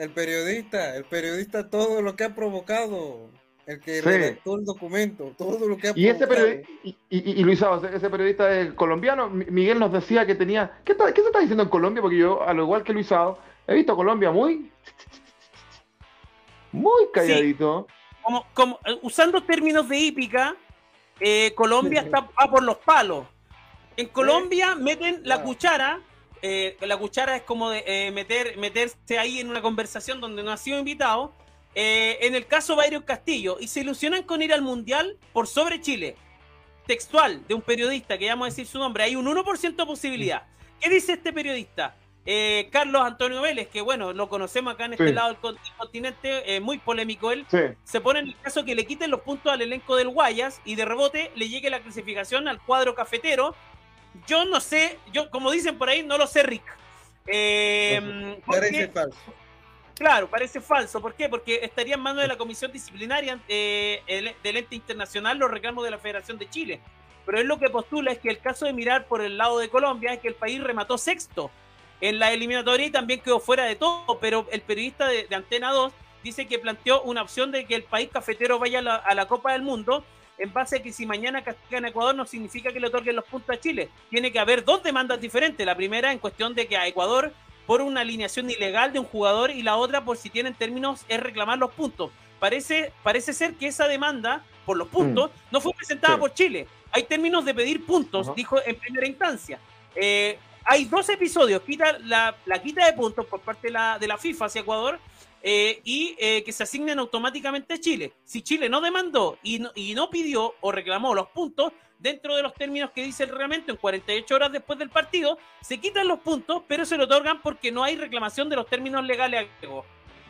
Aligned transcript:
El 0.00 0.12
periodista, 0.12 0.96
el 0.96 1.04
periodista, 1.04 1.68
todo 1.68 2.00
lo 2.00 2.16
que 2.16 2.24
ha 2.24 2.34
provocado. 2.34 3.28
El 3.66 3.80
que 3.80 4.00
redactó 4.00 4.56
el 4.56 4.64
documento, 4.64 5.34
todo 5.36 5.68
lo 5.68 5.76
que 5.76 5.88
ha 5.88 5.92
y 5.94 6.08
ese 6.08 6.64
y, 6.82 6.96
y, 7.10 7.44
Luis 7.44 7.62
ese 7.92 8.08
periodista 8.08 8.74
colombiano, 8.74 9.28
Miguel 9.28 9.78
nos 9.78 9.92
decía 9.92 10.24
que 10.24 10.34
tenía. 10.34 10.80
¿qué, 10.86 10.96
¿Qué 10.96 11.20
se 11.20 11.26
está 11.26 11.40
diciendo 11.40 11.64
en 11.64 11.68
Colombia? 11.68 12.00
Porque 12.00 12.16
yo, 12.16 12.42
a 12.42 12.54
lo 12.54 12.62
igual 12.62 12.82
que 12.82 12.94
Luis 12.94 13.10
he 13.66 13.74
visto 13.74 13.94
Colombia 13.94 14.30
muy. 14.30 14.72
Muy 16.72 17.08
calladito. 17.12 17.86
Como, 18.22 18.46
como, 18.54 18.80
eh, 18.86 18.98
usando 19.02 19.42
términos 19.42 19.86
de 19.86 19.98
hípica, 19.98 20.56
eh, 21.20 21.52
Colombia 21.54 22.00
está 22.00 22.26
por 22.26 22.62
los 22.62 22.78
palos. 22.78 23.26
En 23.98 24.08
Colombia 24.08 24.74
meten 24.76 25.20
la 25.24 25.42
cuchara 25.42 26.00
eh, 26.42 26.76
la 26.80 26.96
cuchara 26.96 27.36
es 27.36 27.42
como 27.42 27.70
de, 27.70 27.84
eh, 27.86 28.10
meter, 28.10 28.56
meterse 28.56 29.18
ahí 29.18 29.40
en 29.40 29.50
una 29.50 29.60
conversación 29.60 30.20
donde 30.20 30.42
no 30.42 30.50
ha 30.50 30.56
sido 30.56 30.78
invitado. 30.78 31.32
Eh, 31.74 32.18
en 32.22 32.34
el 32.34 32.46
caso 32.46 32.74
Byron 32.74 33.02
Castillo, 33.02 33.58
y 33.60 33.68
se 33.68 33.80
ilusionan 33.80 34.24
con 34.24 34.42
ir 34.42 34.52
al 34.52 34.62
Mundial 34.62 35.18
por 35.32 35.46
sobre 35.46 35.80
Chile. 35.80 36.16
Textual 36.86 37.46
de 37.46 37.54
un 37.54 37.62
periodista, 37.62 38.18
que 38.18 38.24
ya 38.24 38.32
vamos 38.32 38.46
a 38.46 38.50
decir 38.50 38.66
su 38.66 38.78
nombre, 38.78 39.04
hay 39.04 39.14
un 39.14 39.26
1% 39.26 39.76
de 39.76 39.86
posibilidad. 39.86 40.42
¿Qué 40.80 40.88
dice 40.88 41.12
este 41.12 41.32
periodista? 41.32 41.96
Carlos 42.70 43.02
Antonio 43.02 43.40
Vélez, 43.40 43.68
que 43.68 43.80
bueno, 43.80 44.12
lo 44.12 44.28
conocemos 44.28 44.74
acá 44.74 44.84
en 44.84 44.92
este 44.92 45.12
lado 45.12 45.34
del 45.34 45.56
continente, 45.76 46.60
muy 46.60 46.78
polémico 46.78 47.32
él, 47.32 47.44
se 47.82 48.00
pone 48.00 48.20
en 48.20 48.28
el 48.28 48.36
caso 48.38 48.64
que 48.64 48.76
le 48.76 48.86
quiten 48.86 49.10
los 49.10 49.22
puntos 49.22 49.52
al 49.52 49.62
elenco 49.62 49.96
del 49.96 50.10
Guayas 50.10 50.60
y 50.64 50.76
de 50.76 50.84
rebote 50.84 51.32
le 51.34 51.48
llegue 51.48 51.70
la 51.70 51.80
clasificación 51.80 52.46
al 52.46 52.60
cuadro 52.60 52.94
cafetero 52.94 53.56
yo 54.26 54.44
no 54.44 54.60
sé, 54.60 54.98
yo 55.12 55.30
como 55.30 55.50
dicen 55.50 55.78
por 55.78 55.88
ahí, 55.88 56.02
no 56.02 56.18
lo 56.18 56.26
sé, 56.26 56.42
Rick. 56.42 56.64
Eh, 57.26 58.40
parece 58.46 58.88
falso. 58.88 59.18
Claro, 59.94 60.30
parece 60.30 60.60
falso. 60.60 61.00
¿Por 61.02 61.14
qué? 61.14 61.28
Porque 61.28 61.60
estaría 61.62 61.94
en 61.94 62.00
manos 62.00 62.22
de 62.22 62.28
la 62.28 62.38
Comisión 62.38 62.72
Disciplinaria 62.72 63.38
eh, 63.48 64.34
del 64.42 64.56
ente 64.56 64.74
internacional 64.74 65.38
los 65.38 65.50
reclamos 65.50 65.84
de 65.84 65.90
la 65.90 65.98
Federación 65.98 66.38
de 66.38 66.48
Chile. 66.48 66.80
Pero 67.26 67.38
él 67.38 67.46
lo 67.46 67.58
que 67.58 67.68
postula 67.68 68.12
es 68.12 68.18
que 68.18 68.30
el 68.30 68.38
caso 68.38 68.64
de 68.64 68.72
mirar 68.72 69.06
por 69.06 69.20
el 69.20 69.36
lado 69.36 69.58
de 69.58 69.68
Colombia 69.68 70.14
es 70.14 70.20
que 70.20 70.28
el 70.28 70.34
país 70.34 70.62
remató 70.62 70.96
sexto 70.96 71.50
en 72.00 72.18
la 72.18 72.32
eliminatoria 72.32 72.86
y 72.86 72.90
también 72.90 73.20
quedó 73.20 73.40
fuera 73.40 73.64
de 73.64 73.76
todo. 73.76 74.18
Pero 74.20 74.46
el 74.50 74.62
periodista 74.62 75.06
de, 75.06 75.26
Antena 75.32 75.70
2 75.70 75.92
dice 76.24 76.46
que 76.46 76.58
planteó 76.58 77.02
una 77.02 77.20
opción 77.20 77.52
de 77.52 77.66
que 77.66 77.74
el 77.74 77.84
país 77.84 78.08
cafetero 78.10 78.58
vaya 78.58 78.78
a 78.78 79.14
la 79.14 79.28
Copa 79.28 79.52
del 79.52 79.60
Mundo 79.62 80.02
en 80.40 80.52
base 80.52 80.76
a 80.76 80.82
que 80.82 80.92
si 80.92 81.06
mañana 81.06 81.44
castigan 81.44 81.84
a 81.84 81.88
Ecuador 81.88 82.14
no 82.14 82.24
significa 82.24 82.72
que 82.72 82.80
le 82.80 82.86
otorguen 82.86 83.14
los 83.14 83.26
puntos 83.26 83.54
a 83.54 83.60
Chile. 83.60 83.90
Tiene 84.08 84.32
que 84.32 84.38
haber 84.38 84.64
dos 84.64 84.82
demandas 84.82 85.20
diferentes. 85.20 85.64
La 85.64 85.76
primera 85.76 86.12
en 86.12 86.18
cuestión 86.18 86.54
de 86.54 86.66
que 86.66 86.78
a 86.78 86.86
Ecuador 86.86 87.32
por 87.66 87.82
una 87.82 88.00
alineación 88.00 88.50
ilegal 88.50 88.92
de 88.92 88.98
un 88.98 89.04
jugador 89.04 89.50
y 89.50 89.62
la 89.62 89.76
otra 89.76 90.02
por 90.04 90.16
si 90.16 90.30
tienen 90.30 90.54
términos 90.54 91.04
es 91.08 91.20
reclamar 91.20 91.58
los 91.58 91.70
puntos. 91.72 92.10
Parece, 92.40 92.92
parece 93.02 93.34
ser 93.34 93.54
que 93.54 93.66
esa 93.66 93.86
demanda 93.86 94.42
por 94.64 94.78
los 94.78 94.88
puntos 94.88 95.30
mm. 95.30 95.34
no 95.52 95.60
fue 95.60 95.72
presentada 95.74 96.16
por 96.16 96.32
Chile. 96.32 96.66
Hay 96.90 97.02
términos 97.02 97.44
de 97.44 97.54
pedir 97.54 97.84
puntos, 97.84 98.34
dijo 98.34 98.56
en 98.64 98.76
primera 98.76 99.06
instancia. 99.06 99.60
Eh, 99.94 100.38
hay 100.64 100.86
dos 100.86 101.08
episodios, 101.10 101.62
quita 101.62 101.98
la, 102.00 102.34
la, 102.46 102.62
quita 102.62 102.86
de 102.86 102.92
puntos 102.94 103.26
por 103.26 103.40
parte 103.40 103.68
de 103.68 103.72
la, 103.72 103.98
de 103.98 104.08
la 104.08 104.16
FIFA 104.16 104.46
hacia 104.46 104.62
Ecuador 104.62 104.98
eh, 105.42 105.80
y 105.84 106.16
eh, 106.18 106.42
que 106.44 106.52
se 106.52 106.62
asignen 106.62 106.98
automáticamente 106.98 107.74
a 107.74 107.78
Chile. 107.78 108.12
Si 108.24 108.42
Chile 108.42 108.68
no 108.68 108.80
demandó 108.80 109.38
y 109.42 109.58
no, 109.58 109.70
y 109.74 109.94
no, 109.94 110.10
pidió 110.10 110.54
o 110.60 110.72
reclamó 110.72 111.14
los 111.14 111.28
puntos 111.28 111.72
dentro 111.98 112.36
de 112.36 112.42
los 112.42 112.54
términos 112.54 112.90
que 112.90 113.04
dice 113.04 113.24
el 113.24 113.30
reglamento 113.30 113.70
en 113.70 113.78
48 113.78 114.34
horas 114.34 114.52
después 114.52 114.78
del 114.78 114.90
partido, 114.90 115.38
se 115.60 115.78
quitan 115.78 116.08
los 116.08 116.20
puntos, 116.20 116.62
pero 116.66 116.84
se 116.84 116.96
lo 116.96 117.04
otorgan 117.04 117.40
porque 117.42 117.70
no 117.72 117.84
hay 117.84 117.96
reclamación 117.96 118.48
de 118.48 118.56
los 118.56 118.66
términos 118.66 119.04
legales. 119.04 119.48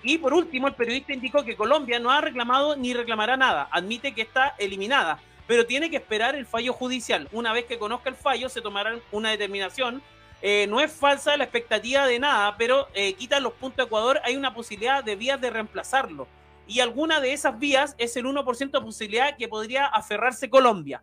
Y 0.02 0.18
por 0.18 0.32
último, 0.32 0.68
el 0.68 0.74
periodista 0.74 1.12
indicó 1.12 1.44
que 1.44 1.56
Colombia 1.56 1.98
no 1.98 2.10
ha 2.10 2.20
reclamado 2.20 2.76
ni 2.76 2.94
reclamará 2.94 3.36
nada, 3.36 3.68
admite 3.70 4.14
que 4.14 4.22
está 4.22 4.54
eliminada, 4.58 5.20
pero 5.46 5.66
tiene 5.66 5.90
que 5.90 5.96
esperar 5.96 6.34
el 6.34 6.46
fallo 6.46 6.72
judicial. 6.72 7.28
Una 7.32 7.52
vez 7.52 7.66
que 7.66 7.78
conozca 7.78 8.08
el 8.08 8.16
fallo, 8.16 8.48
se 8.48 8.62
tomará 8.62 8.98
una 9.12 9.30
determinación 9.30 10.02
eh, 10.42 10.66
no 10.68 10.80
es 10.80 10.90
falsa 10.90 11.36
la 11.36 11.44
expectativa 11.44 12.06
de 12.06 12.18
nada, 12.18 12.56
pero 12.56 12.88
eh, 12.94 13.14
quitan 13.14 13.42
los 13.42 13.52
puntos 13.52 13.76
de 13.78 13.84
Ecuador, 13.84 14.20
hay 14.24 14.36
una 14.36 14.54
posibilidad 14.54 15.04
de 15.04 15.16
vías 15.16 15.40
de 15.40 15.50
reemplazarlo. 15.50 16.26
Y 16.66 16.80
alguna 16.80 17.20
de 17.20 17.32
esas 17.32 17.58
vías 17.58 17.94
es 17.98 18.16
el 18.16 18.24
1% 18.26 18.70
de 18.70 18.80
posibilidad 18.80 19.36
que 19.36 19.48
podría 19.48 19.86
aferrarse 19.86 20.48
Colombia. 20.48 21.02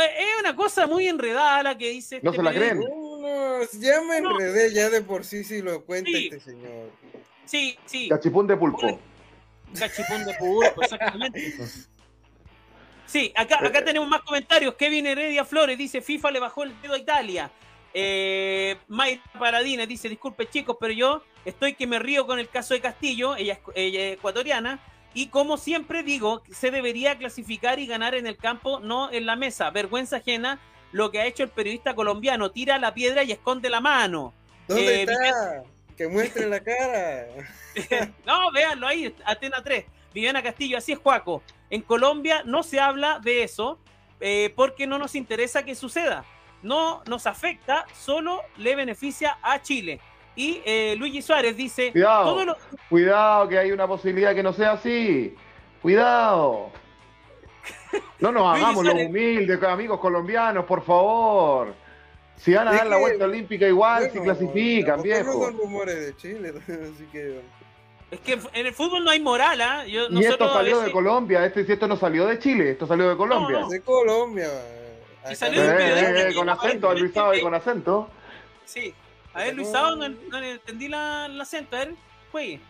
Eh, 0.00 0.10
es 0.18 0.40
una 0.40 0.56
cosa 0.56 0.86
muy 0.86 1.06
enredada 1.06 1.62
la 1.62 1.78
que 1.78 1.90
dice. 1.90 2.20
No 2.22 2.30
este 2.30 2.38
se 2.38 2.42
la 2.42 2.52
creen. 2.52 2.80
No, 2.80 3.60
ya 3.78 4.00
me 4.02 4.16
enredé, 4.16 4.72
ya 4.72 4.90
de 4.90 5.02
por 5.02 5.24
sí 5.24 5.44
si 5.44 5.62
lo 5.62 5.84
cuenta 5.84 6.10
este 6.10 6.40
señor. 6.40 6.90
Sí, 7.44 7.78
sí. 7.84 8.08
Cachipún 8.08 8.46
de 8.46 8.56
pulpo. 8.56 8.98
Cachipún 9.78 10.24
de 10.24 10.34
pulpo, 10.34 10.82
exactamente. 10.82 11.52
Sí, 13.06 13.32
acá, 13.36 13.64
acá 13.64 13.84
tenemos 13.84 14.08
más 14.08 14.22
comentarios. 14.22 14.74
Kevin 14.74 15.06
Heredia 15.06 15.44
Flores 15.44 15.78
dice: 15.78 16.00
FIFA 16.00 16.32
le 16.32 16.40
bajó 16.40 16.64
el 16.64 16.80
dedo 16.80 16.94
a 16.94 16.98
Italia. 16.98 17.50
Eh, 17.96 18.76
Mayra 18.88 19.22
Paradines 19.38 19.86
dice, 19.86 20.08
disculpe 20.08 20.48
chicos, 20.48 20.76
pero 20.80 20.92
yo 20.92 21.22
estoy 21.44 21.74
que 21.74 21.86
me 21.86 22.00
río 22.00 22.26
con 22.26 22.40
el 22.40 22.48
caso 22.48 22.74
de 22.74 22.80
Castillo, 22.80 23.36
ella 23.36 23.60
es, 23.76 24.16
ecuatoriana, 24.18 24.80
y 25.14 25.28
como 25.28 25.56
siempre 25.56 26.02
digo, 26.02 26.42
se 26.50 26.72
debería 26.72 27.16
clasificar 27.16 27.78
y 27.78 27.86
ganar 27.86 28.16
en 28.16 28.26
el 28.26 28.36
campo, 28.36 28.80
no 28.80 29.12
en 29.12 29.26
la 29.26 29.36
mesa. 29.36 29.70
Vergüenza 29.70 30.16
ajena 30.16 30.58
lo 30.90 31.12
que 31.12 31.20
ha 31.20 31.26
hecho 31.26 31.44
el 31.44 31.50
periodista 31.50 31.94
colombiano, 31.94 32.50
tira 32.50 32.78
la 32.78 32.92
piedra 32.92 33.22
y 33.22 33.30
esconde 33.30 33.70
la 33.70 33.80
mano. 33.80 34.34
¿Dónde 34.66 35.02
eh, 35.02 35.02
está? 35.02 35.62
Que 35.96 36.08
muestre 36.08 36.48
la 36.48 36.60
cara. 36.60 37.26
no, 38.26 38.50
véanlo 38.50 38.88
ahí, 38.88 39.14
Atena 39.24 39.62
3. 39.62 39.84
Viviana 40.12 40.42
Castillo, 40.42 40.78
así 40.78 40.90
es 40.90 40.98
Juaco. 40.98 41.42
En 41.70 41.82
Colombia 41.82 42.42
no 42.44 42.64
se 42.64 42.80
habla 42.80 43.20
de 43.20 43.44
eso 43.44 43.78
eh, 44.20 44.52
porque 44.56 44.88
no 44.88 44.98
nos 44.98 45.14
interesa 45.14 45.64
que 45.64 45.76
suceda 45.76 46.24
no 46.64 47.02
nos 47.06 47.26
afecta, 47.26 47.86
solo 47.94 48.40
le 48.56 48.74
beneficia 48.74 49.38
a 49.40 49.62
Chile. 49.62 50.00
Y 50.34 50.60
eh, 50.64 50.96
Luigi 50.98 51.22
Suárez 51.22 51.56
dice: 51.56 51.92
Cuidado, 51.92 52.56
cuidado, 52.88 53.48
que 53.48 53.58
hay 53.58 53.70
una 53.70 53.86
posibilidad 53.86 54.34
que 54.34 54.42
no 54.42 54.52
sea 54.52 54.72
así. 54.72 55.34
Cuidado. 55.80 56.72
No 58.18 58.32
nos 58.32 58.56
hagamos 58.56 58.84
los 58.84 58.94
humildes, 58.94 59.62
amigos 59.62 60.00
colombianos, 60.00 60.64
por 60.64 60.82
favor. 60.82 61.74
Si 62.36 62.52
van 62.52 62.66
a 62.66 62.72
dar 62.72 62.86
la 62.88 62.96
vuelta 62.96 63.26
olímpica 63.26 63.68
igual, 63.68 64.10
si 64.10 64.18
clasifican, 64.18 65.02
viejo. 65.02 65.32
No 65.32 65.44
son 65.44 65.58
rumores 65.58 66.06
de 66.06 66.16
Chile, 66.16 66.52
así 66.66 67.06
que... 67.12 67.40
Es 68.10 68.20
que 68.20 68.38
en 68.52 68.66
el 68.66 68.74
fútbol 68.74 69.04
no 69.04 69.10
hay 69.10 69.20
moral, 69.20 69.60
¿ah? 69.60 69.84
y 69.86 69.96
esto 70.24 70.52
salió 70.52 70.80
de 70.80 70.92
Colombia, 70.92 71.44
este, 71.46 71.60
esto 71.72 71.88
no 71.88 71.96
salió 71.96 72.26
de 72.26 72.38
Chile, 72.38 72.70
esto 72.70 72.86
salió 72.86 73.08
de 73.08 73.16
Colombia. 73.16 73.66
De 73.68 73.80
Colombia. 73.80 74.48
Salió 75.32 75.62
eh, 75.62 76.28
eh, 76.28 76.34
con 76.34 76.48
acento, 76.48 76.90
a 76.90 76.94
Luisado 76.94 77.34
y 77.34 77.40
con 77.40 77.54
acento. 77.54 78.10
Sí. 78.66 78.94
A 79.32 79.44
ver, 79.44 79.54
Luisado, 79.54 79.96
no, 79.96 80.08
no 80.08 80.38
entendí 80.38 80.88
la, 80.88 81.26
el 81.26 81.40
acento. 81.40 81.76
A 81.76 81.80
ver, 81.80 81.94
juegue. 82.30 82.60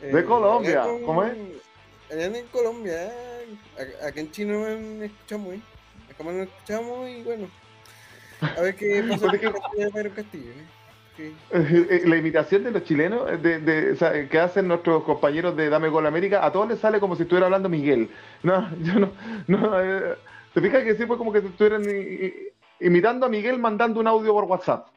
De 0.00 0.24
Colombia, 0.24 0.84
¿cómo 1.04 1.24
es? 1.24 1.36
Allá 2.10 2.26
en 2.26 2.46
Colombia, 2.46 3.12
acá 4.06 4.20
en 4.20 4.30
China 4.32 4.52
no 4.54 4.78
me 4.98 5.06
escuchamos, 5.06 5.54
¿eh? 5.54 5.60
Acá 6.10 6.24
no 6.24 6.42
escuchamos 6.42 7.08
y 7.08 7.22
bueno. 7.22 7.48
A 8.40 8.60
ver 8.60 8.74
qué 8.74 9.02
pasa 9.08 9.26
con 9.26 10.10
Castillo, 10.10 10.50
¿eh? 10.50 12.02
La 12.04 12.16
imitación 12.16 12.64
de 12.64 12.70
los 12.70 12.84
chilenos 12.84 13.40
de, 13.42 13.60
de, 13.60 13.92
o 13.92 13.96
sea, 13.96 14.28
que 14.28 14.38
hacen 14.38 14.66
nuestros 14.66 15.04
compañeros 15.04 15.56
de 15.56 15.68
Dame 15.68 15.88
Gol 15.88 16.06
América, 16.06 16.44
a 16.44 16.50
todos 16.50 16.68
les 16.68 16.80
sale 16.80 16.98
como 17.00 17.16
si 17.16 17.22
estuviera 17.22 17.46
hablando 17.46 17.68
Miguel. 17.68 18.10
No, 18.42 18.68
yo 18.82 18.94
no, 18.94 19.12
no 19.46 19.80
eh, 19.80 20.16
¿Te 20.54 20.60
fijas 20.60 20.84
que 20.84 20.94
sí 20.94 21.06
fue 21.06 21.16
como 21.18 21.32
que 21.32 21.38
estuvieran 21.38 21.82
imitando 22.80 23.26
a 23.26 23.28
Miguel 23.28 23.58
mandando 23.58 24.00
un 24.00 24.06
audio 24.06 24.32
por 24.32 24.44
WhatsApp? 24.44 24.88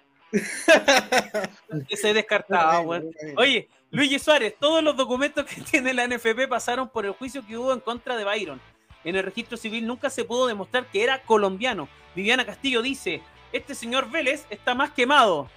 Ese 1.89 2.13
descartado, 2.13 2.83
güey. 2.83 3.03
Oye, 3.37 3.69
Luigi 3.91 4.19
Suárez, 4.19 4.55
todos 4.59 4.83
los 4.83 4.97
documentos 4.97 5.45
que 5.45 5.61
tiene 5.71 5.93
la 5.93 6.07
NFP 6.07 6.47
pasaron 6.49 6.89
por 6.89 7.05
el 7.05 7.13
juicio 7.13 7.45
que 7.45 7.57
hubo 7.57 7.73
en 7.73 7.79
contra 7.79 8.17
de 8.17 8.25
Byron. 8.25 8.59
En 9.03 9.15
el 9.15 9.23
registro 9.23 9.55
civil 9.55 9.85
nunca 9.85 10.09
se 10.09 10.25
pudo 10.25 10.47
demostrar 10.47 10.87
que 10.87 11.03
era 11.03 11.21
colombiano. 11.21 11.87
Viviana 12.15 12.45
Castillo 12.45 12.81
dice, 12.81 13.21
este 13.53 13.75
señor 13.75 14.09
Vélez 14.09 14.45
está 14.49 14.73
más 14.73 14.91
quemado. 14.91 15.49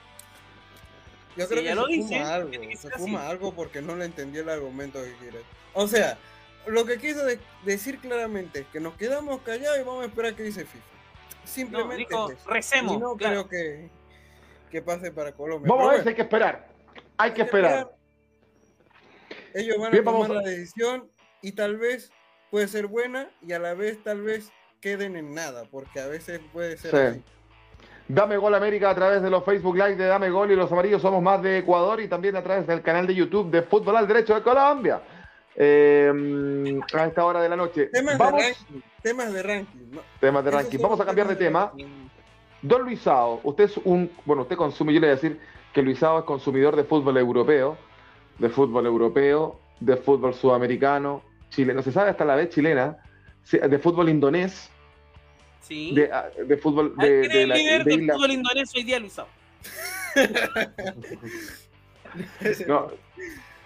Yo 1.37 1.49
creo 1.49 1.63
que 1.63 1.75
lo 1.75 1.87
se 1.87 1.93
dice, 1.93 2.19
fuma 2.19 2.35
algo, 2.35 2.51
se 2.77 2.91
fuma 2.91 3.29
algo 3.29 3.53
porque 3.55 3.81
no 3.81 3.97
le 3.97 4.05
entendí 4.05 4.39
el 4.39 4.49
argumento 4.49 5.03
que 5.03 5.15
quiere. 5.15 5.41
O 5.73 5.87
sea, 5.87 6.19
lo 6.71 6.85
que 6.85 6.99
quiso 6.99 7.21
decir 7.65 7.99
claramente 7.99 8.61
es 8.61 8.67
que 8.67 8.81
nos 8.81 8.95
quedamos 8.95 9.41
callados 9.43 9.79
y 9.79 9.83
vamos 9.83 10.05
a 10.05 10.07
esperar 10.07 10.35
que 10.35 10.43
dice 10.43 10.65
FIFA. 10.65 10.85
Simplemente. 11.45 12.07
No, 12.11 12.29
recemos. 12.47 13.01
no 13.01 13.17
creo 13.17 13.49
que, 13.49 13.89
que, 14.71 14.83
pase 14.83 15.11
para 15.11 15.33
Colombia. 15.33 15.69
Vamos 15.69 15.89
a 15.89 15.93
ver 15.95 16.03
si 16.03 16.09
hay 16.11 16.15
que 16.15 16.23
esperar. 16.23 16.69
Hay, 17.17 17.33
que, 17.33 17.43
esperar. 17.43 17.91
Ellos 19.55 19.79
van 19.79 19.95
a 19.95 20.03
tomar 20.05 20.31
la 20.31 20.43
decisión 20.43 21.11
y 21.41 21.53
tal 21.53 21.79
vez 21.79 22.13
puede 22.51 22.69
ser 22.69 22.87
buena 22.87 23.31
y 23.41 23.53
a 23.53 23.59
la 23.59 23.75
vez 23.75 24.03
tal 24.03 24.23
vez 24.23 24.53
queden 24.81 25.17
en 25.17 25.35
nada, 25.35 25.65
porque 25.71 26.01
a 26.01 26.07
veces 26.07 26.41
puede 26.53 26.77
ser 26.77 26.95
así. 26.95 27.25
Dame 28.09 28.39
Gol 28.39 28.55
América 28.55 28.89
a 28.89 28.95
través 28.95 29.23
de 29.23 29.29
los 29.29 29.45
Facebook 29.45 29.75
Live 29.77 29.97
de 29.97 30.07
Dame 30.07 30.31
Gol 30.31 30.51
y 30.51 30.57
los 30.57 30.73
amarillos 30.73 31.03
somos 31.03 31.23
más 31.23 31.43
de 31.43 31.59
Ecuador 31.59 32.01
y 32.01 32.09
también 32.09 32.37
a 32.37 32.43
través 32.43 32.67
del 32.67 32.81
canal 32.81 33.07
de 33.07 33.15
YouTube 33.15 33.51
de 33.51 33.63
Fútbol 33.63 33.97
al 33.99 34.09
Derecho 34.09 34.35
de 34.35 34.43
Colombia. 34.43 35.03
Eh, 35.61 36.81
a 36.95 37.07
esta 37.07 37.25
hora 37.25 37.43
de 37.43 37.49
la 37.49 37.57
noche. 37.57 37.87
Temas 37.87 38.17
de 38.17 38.31
ranking. 38.31 38.81
Temas 39.03 39.33
de 39.33 39.43
ranking. 39.43 39.99
Temas 40.21 40.45
de 40.45 40.51
ranking. 40.53 40.79
Vamos 40.79 41.01
a 41.01 41.05
cambiar 41.05 41.27
de 41.27 41.35
tema. 41.35 41.73
Don 42.63 42.83
Luisao, 42.83 43.41
usted 43.43 43.65
es 43.65 43.77
un, 43.79 44.09
bueno, 44.25 44.43
usted 44.43 44.55
consume, 44.57 44.95
yo 44.95 45.01
le 45.01 45.09
voy 45.09 45.13
a 45.13 45.17
decir 45.17 45.41
que 45.73 45.83
Luisao 45.83 46.21
es 46.21 46.25
consumidor 46.25 46.77
de 46.77 46.85
fútbol 46.85 47.17
europeo, 47.17 47.77
de 48.39 48.49
fútbol 48.49 48.87
europeo, 48.87 49.59
de 49.81 49.97
fútbol 49.97 50.33
sudamericano, 50.35 51.25
chileno, 51.51 51.83
se 51.83 51.91
sabe 51.93 52.11
hasta 52.11 52.25
la 52.25 52.37
vez 52.37 52.51
chilena, 52.51 52.99
de 53.51 53.79
fútbol 53.79 54.09
indonés, 54.09 54.71
sí. 55.61 55.95
de, 55.95 56.11
ah, 56.13 56.29
de 56.47 56.57
fútbol 56.57 56.95
de, 56.97 57.29
de, 57.29 57.47
la, 57.47 57.55
líder 57.55 57.85
de 57.85 57.97
del 57.97 58.11
fútbol 58.11 58.33
indonés 58.33 58.75
hoy 58.75 58.83
día 58.83 58.99
Luisao. 58.99 59.29
no, 62.67 62.91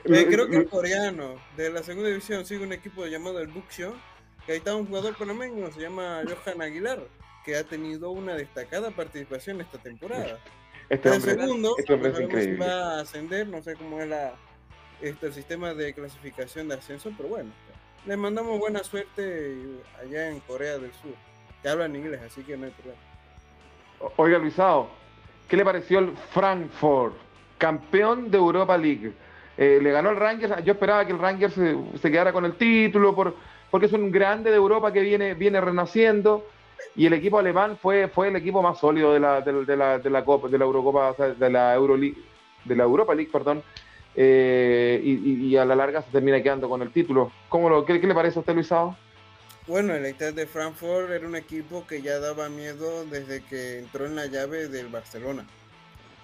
eh, 0.05 0.27
creo 0.29 0.49
que 0.49 0.57
el 0.57 0.69
coreano 0.69 1.37
de 1.57 1.71
la 1.71 1.83
segunda 1.83 2.09
división 2.09 2.45
sigue 2.45 2.65
un 2.65 2.73
equipo 2.73 3.07
llamado 3.07 3.41
el 3.41 3.49
Buxio, 3.49 3.95
que 4.47 4.53
ahí 4.53 4.59
está 4.59 4.75
un 4.75 4.87
jugador 4.87 5.17
panameño, 5.17 5.71
se 5.73 5.81
llama 5.81 6.23
Johan 6.25 6.63
Aguilar, 6.63 7.01
que 7.45 7.57
ha 7.57 7.65
tenido 7.65 8.11
una 8.11 8.35
destacada 8.35 8.91
participación 8.91 9.61
esta 9.61 9.79
temporada. 9.79 10.39
Este 10.89 11.11
hombre, 11.11 11.33
el 11.33 11.41
segundo, 11.41 11.75
este 11.79 11.95
hombre 11.95 12.11
es 12.11 12.21
increíble. 12.21 12.67
Va 12.67 12.99
a 12.99 13.01
ascender, 13.01 13.47
no 13.47 13.63
sé 13.63 13.77
cómo 13.77 14.01
es 14.01 14.09
la, 14.09 14.35
este, 15.01 15.27
el 15.27 15.33
sistema 15.33 15.75
de 15.75 15.95
clasificación 15.95 16.69
de 16.69 16.75
ascenso, 16.75 17.13
pero 17.17 17.29
bueno, 17.29 17.51
le 18.07 18.17
mandamos 18.17 18.59
buena 18.59 18.83
suerte 18.83 19.57
allá 20.01 20.29
en 20.29 20.41
Corea 20.41 20.79
del 20.79 20.93
Sur, 20.93 21.15
que 21.63 21.69
hablan 21.69 21.95
inglés, 21.97 22.21
así 22.27 22.43
que 22.43 22.57
no 22.57 22.67
hay 22.67 22.73
problema. 22.73 23.01
Oiga, 24.17 24.39
Luisao, 24.39 24.91
¿qué 25.49 25.57
le 25.57 25.65
pareció 25.65 26.01
el 26.01 26.17
Frankfurt, 26.33 27.15
campeón 27.59 28.31
de 28.31 28.39
Europa 28.39 28.77
League? 28.77 29.13
Eh, 29.63 29.79
le 29.81 29.93
ganó 29.93 30.11
el 30.11 30.17
Rangers, 30.17 30.65
yo 30.65 30.73
esperaba 30.73 31.07
que 31.07 31.13
el 31.13 31.21
Rangers 31.21 31.55
se, 31.55 32.11
quedara 32.11 32.33
con 32.33 32.45
el 32.45 32.57
título, 32.57 33.15
por, 33.15 33.37
porque 33.71 33.87
es 33.87 33.93
un 33.93 34.11
grande 34.11 34.51
de 34.51 34.57
Europa 34.57 34.93
que 34.93 35.03
viene, 35.03 35.35
viene 35.35 35.61
renaciendo 35.61 36.45
y 36.97 37.07
el 37.07 37.13
equipo 37.13 37.39
alemán 37.39 37.79
fue, 37.81 38.09
fue 38.09 38.27
el 38.27 38.35
equipo 38.35 38.61
más 38.61 38.81
sólido 38.81 39.13
de 39.13 39.21
la, 39.21 39.41
de, 39.41 39.77
la, 39.77 40.01
de 40.01 40.11
la 40.11 40.25
Copa, 40.25 40.49
de 40.49 40.59
la 40.59 40.65
Eurocopa, 40.65 41.15
de 41.39 41.49
la 41.49 41.75
Euroleague, 41.77 42.17
de 42.65 42.75
la 42.75 42.83
Europa 42.83 43.15
League, 43.15 43.31
perdón, 43.31 43.63
eh, 44.17 45.01
y, 45.05 45.57
a 45.57 45.65
la 45.65 45.77
larga 45.77 46.03
se 46.03 46.11
termina 46.11 46.43
quedando 46.43 46.69
con 46.69 46.83
el 46.83 46.91
título. 46.91 47.31
¿Cómo 47.49 47.71
lo, 47.71 47.85
qué, 47.85 47.95
le 47.95 48.15
parece 48.15 48.41
a 48.41 48.41
usted, 48.41 48.55
Luisado? 48.55 48.97
Bueno, 49.69 49.95
el 49.95 50.05
Eintracht 50.05 50.35
de 50.35 50.47
Frankfurt 50.49 51.09
era 51.09 51.25
un 51.25 51.37
equipo 51.37 51.87
que 51.87 52.03
ya 52.03 52.19
daba 52.19 52.49
miedo 52.49 53.05
desde 53.05 53.45
que 53.45 53.79
entró 53.79 54.07
en 54.07 54.17
la 54.17 54.27
llave 54.27 54.67
del 54.67 54.89
Barcelona. 54.89 55.47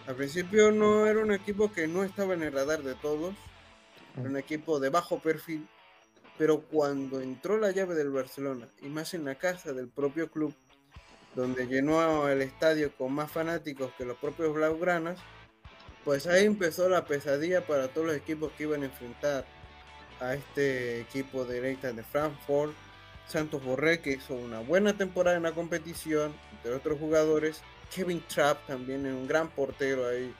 Al 0.08 0.16
principio 0.16 0.72
no 0.72 1.06
era 1.06 1.20
un 1.20 1.32
equipo 1.32 1.70
que 1.70 1.86
no 1.86 2.02
estaba 2.02 2.32
en 2.32 2.42
el 2.42 2.50
radar 2.50 2.82
de 2.82 2.94
todos, 2.94 3.34
era 4.18 4.26
un 4.26 4.38
equipo 4.38 4.80
de 4.80 4.88
bajo 4.88 5.18
perfil, 5.18 5.68
pero 6.38 6.62
cuando 6.62 7.20
entró 7.20 7.58
la 7.58 7.72
llave 7.72 7.94
del 7.94 8.08
Barcelona, 8.08 8.66
y 8.80 8.86
más 8.88 9.12
en 9.12 9.26
la 9.26 9.34
casa 9.34 9.74
del 9.74 9.88
propio 9.88 10.30
club, 10.30 10.54
donde 11.34 11.66
llenó 11.66 12.26
el 12.26 12.40
estadio 12.40 12.90
con 12.96 13.12
más 13.12 13.30
fanáticos 13.30 13.92
que 13.98 14.06
los 14.06 14.16
propios 14.16 14.54
Blaugranas, 14.54 15.18
pues 16.06 16.26
ahí 16.26 16.46
empezó 16.46 16.88
la 16.88 17.04
pesadilla 17.04 17.66
para 17.66 17.88
todos 17.88 18.06
los 18.06 18.16
equipos 18.16 18.50
que 18.52 18.62
iban 18.62 18.84
a 18.84 18.86
enfrentar 18.86 19.44
a 20.20 20.32
este 20.32 21.02
equipo 21.02 21.44
de 21.44 21.68
Eintracht 21.68 21.96
de 21.96 22.02
Frankfurt. 22.02 22.72
Santos 23.26 23.62
Borré, 23.62 24.00
que 24.00 24.12
hizo 24.12 24.32
una 24.32 24.60
buena 24.60 24.96
temporada 24.96 25.36
en 25.36 25.42
la 25.42 25.52
competición, 25.52 26.34
entre 26.52 26.72
otros 26.72 26.98
jugadores. 26.98 27.60
Kevin 27.94 28.22
Trapp 28.28 28.66
también 28.66 29.06
es 29.06 29.12
un 29.12 29.26
gran 29.26 29.48
portero 29.50 30.06
ahí 30.06 30.34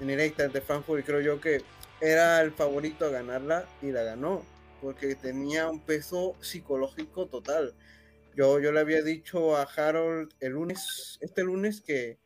en 0.00 0.10
el 0.10 0.20
Eintracht 0.20 0.52
de 0.52 0.60
Frankfurt 0.60 1.00
y 1.00 1.02
creo 1.02 1.20
yo 1.20 1.40
que 1.40 1.62
era 2.00 2.40
el 2.40 2.52
favorito 2.52 3.04
a 3.06 3.10
ganarla 3.10 3.66
y 3.82 3.90
la 3.90 4.02
ganó 4.02 4.42
porque 4.80 5.14
tenía 5.14 5.68
un 5.68 5.80
peso 5.80 6.36
psicológico 6.40 7.26
total. 7.26 7.74
Yo, 8.34 8.60
yo 8.60 8.72
le 8.72 8.80
había 8.80 9.02
dicho 9.02 9.56
a 9.56 9.62
Harold 9.62 10.32
el 10.40 10.52
lunes, 10.52 11.18
este 11.20 11.42
lunes, 11.42 11.80
que 11.80 12.18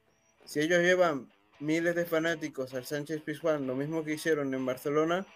si 0.44 0.60
ellos 0.60 0.80
llevan 0.80 1.32
miles 1.60 1.94
de 1.94 2.04
fanáticos 2.04 2.74
al 2.74 2.84
Sánchez 2.84 3.22
Pizjuán, 3.22 3.66
lo 3.66 3.74
mismo 3.74 4.04
que 4.04 4.14
hicieron 4.14 4.54
en 4.54 4.64
Barcelona, 4.64 5.26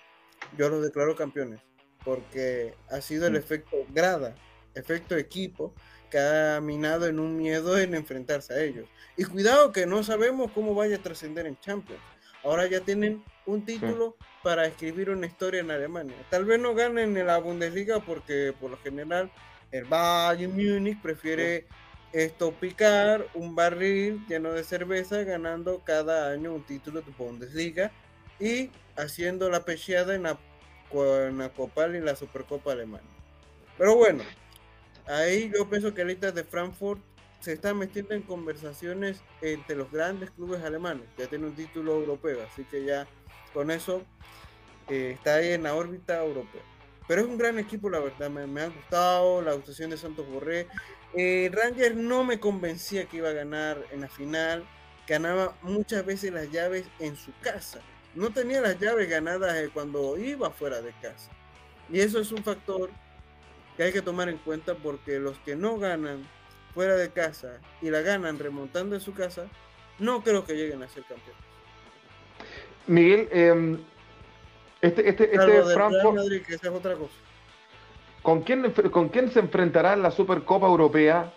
yo 0.56 0.68
los 0.68 0.82
declaro 0.82 1.16
campeones, 1.16 1.60
porque 2.04 2.74
ha 2.90 3.00
sido 3.00 3.26
el 3.26 3.32
mm. 3.32 3.36
efecto 3.36 3.76
grada, 3.88 4.34
efecto 4.74 5.16
equipo, 5.16 5.74
que 6.10 6.18
ha 6.18 6.60
minado 6.60 7.06
en 7.06 7.18
un 7.18 7.36
miedo 7.36 7.78
en 7.78 7.94
enfrentarse 7.94 8.52
a 8.54 8.62
ellos. 8.62 8.88
Y 9.16 9.24
cuidado 9.24 9.72
que 9.72 9.86
no 9.86 10.02
sabemos 10.02 10.50
cómo 10.52 10.74
vaya 10.74 10.96
a 10.96 11.02
trascender 11.02 11.46
en 11.46 11.58
Champions. 11.60 12.00
Ahora 12.44 12.66
ya 12.66 12.80
tienen 12.80 13.24
un 13.46 13.64
título 13.64 14.16
para 14.42 14.66
escribir 14.66 15.10
una 15.10 15.26
historia 15.26 15.60
en 15.60 15.70
Alemania. 15.70 16.16
Tal 16.30 16.44
vez 16.44 16.60
no 16.60 16.74
ganen 16.74 17.16
en 17.16 17.26
la 17.26 17.38
Bundesliga 17.38 18.00
porque 18.00 18.54
por 18.58 18.70
lo 18.70 18.76
general 18.78 19.30
el 19.72 19.84
Bayern 19.84 20.52
Múnich 20.52 21.00
prefiere 21.02 21.66
esto 22.12 22.52
picar 22.52 23.26
un 23.34 23.54
barril 23.54 24.24
lleno 24.28 24.52
de 24.52 24.64
cerveza 24.64 25.24
ganando 25.24 25.80
cada 25.84 26.30
año 26.30 26.54
un 26.54 26.64
título 26.64 27.02
de 27.02 27.12
Bundesliga 27.12 27.90
y 28.40 28.70
haciendo 28.96 29.50
la 29.50 29.64
pecheada 29.64 30.14
en 30.14 30.22
la, 30.22 30.38
en 30.92 31.38
la 31.38 31.50
Copa 31.50 31.86
y 31.88 32.00
la 32.00 32.16
Supercopa 32.16 32.72
Alemana. 32.72 33.04
Pero 33.76 33.96
bueno, 33.96 34.24
ahí 35.08 35.50
yo 35.56 35.68
pienso 35.68 35.92
que 35.94 36.02
ahorita 36.02 36.32
de 36.32 36.44
Frankfurt 36.44 37.00
se 37.40 37.52
está 37.52 37.72
metiendo 37.72 38.14
en 38.14 38.22
conversaciones 38.22 39.22
entre 39.40 39.76
los 39.76 39.90
grandes 39.90 40.30
clubes 40.30 40.62
alemanes. 40.62 41.04
Ya 41.16 41.26
tiene 41.26 41.46
un 41.46 41.54
título 41.54 41.94
europeo, 41.94 42.40
así 42.50 42.64
que 42.64 42.84
ya 42.84 43.06
con 43.54 43.70
eso 43.70 44.02
eh, 44.88 45.12
está 45.14 45.36
ahí 45.36 45.52
en 45.52 45.62
la 45.62 45.74
órbita 45.74 46.22
europea. 46.22 46.62
Pero 47.06 47.22
es 47.22 47.26
un 47.26 47.38
gran 47.38 47.58
equipo, 47.58 47.88
la 47.88 48.00
verdad. 48.00 48.28
Me, 48.28 48.60
ha 48.60 48.68
gustado 48.68 49.40
la 49.40 49.52
actuación 49.52 49.90
de 49.90 49.96
Santos 49.96 50.28
Borré. 50.28 50.66
Eh, 51.14 51.50
Rangers 51.52 51.96
no 51.96 52.22
me 52.22 52.38
convencía 52.38 53.06
que 53.06 53.16
iba 53.18 53.30
a 53.30 53.32
ganar 53.32 53.82
en 53.92 54.02
la 54.02 54.08
final. 54.08 54.64
Ganaba 55.06 55.56
muchas 55.62 56.04
veces 56.04 56.32
las 56.32 56.50
llaves 56.50 56.84
en 56.98 57.16
su 57.16 57.32
casa. 57.40 57.80
No 58.14 58.30
tenía 58.30 58.60
las 58.60 58.78
llaves 58.78 59.08
ganadas 59.08 59.56
eh, 59.56 59.70
cuando 59.72 60.18
iba 60.18 60.50
fuera 60.50 60.82
de 60.82 60.92
casa. 61.00 61.30
Y 61.90 62.00
eso 62.00 62.20
es 62.20 62.30
un 62.30 62.44
factor 62.44 62.90
que 63.78 63.84
hay 63.84 63.92
que 63.92 64.02
tomar 64.02 64.28
en 64.28 64.38
cuenta 64.38 64.74
porque 64.74 65.20
los 65.20 65.38
que 65.38 65.54
no 65.54 65.78
ganan 65.78 66.26
fuera 66.74 66.96
de 66.96 67.10
casa 67.10 67.60
y 67.80 67.90
la 67.90 68.00
ganan 68.00 68.36
remontando 68.40 68.96
en 68.96 69.00
su 69.00 69.14
casa, 69.14 69.46
no 70.00 70.24
creo 70.24 70.44
que 70.44 70.54
lleguen 70.54 70.82
a 70.82 70.88
ser 70.88 71.04
campeones. 71.04 71.40
Miguel, 72.88 73.28
eh, 73.30 73.76
este, 74.80 75.08
este, 75.08 75.32
este 75.32 75.62
Frankfurt. 75.74 76.16
Madrid, 76.16 76.42
que 76.44 76.54
esa 76.56 76.66
es 76.66 76.74
otra 76.74 76.94
cosa. 76.94 77.14
¿Con 78.22 78.42
quién, 78.42 78.72
¿Con 78.90 79.10
quién 79.10 79.30
se 79.30 79.38
enfrentará 79.38 79.92
en 79.92 80.02
la 80.02 80.10
Supercopa 80.10 80.66
Europea 80.66 81.32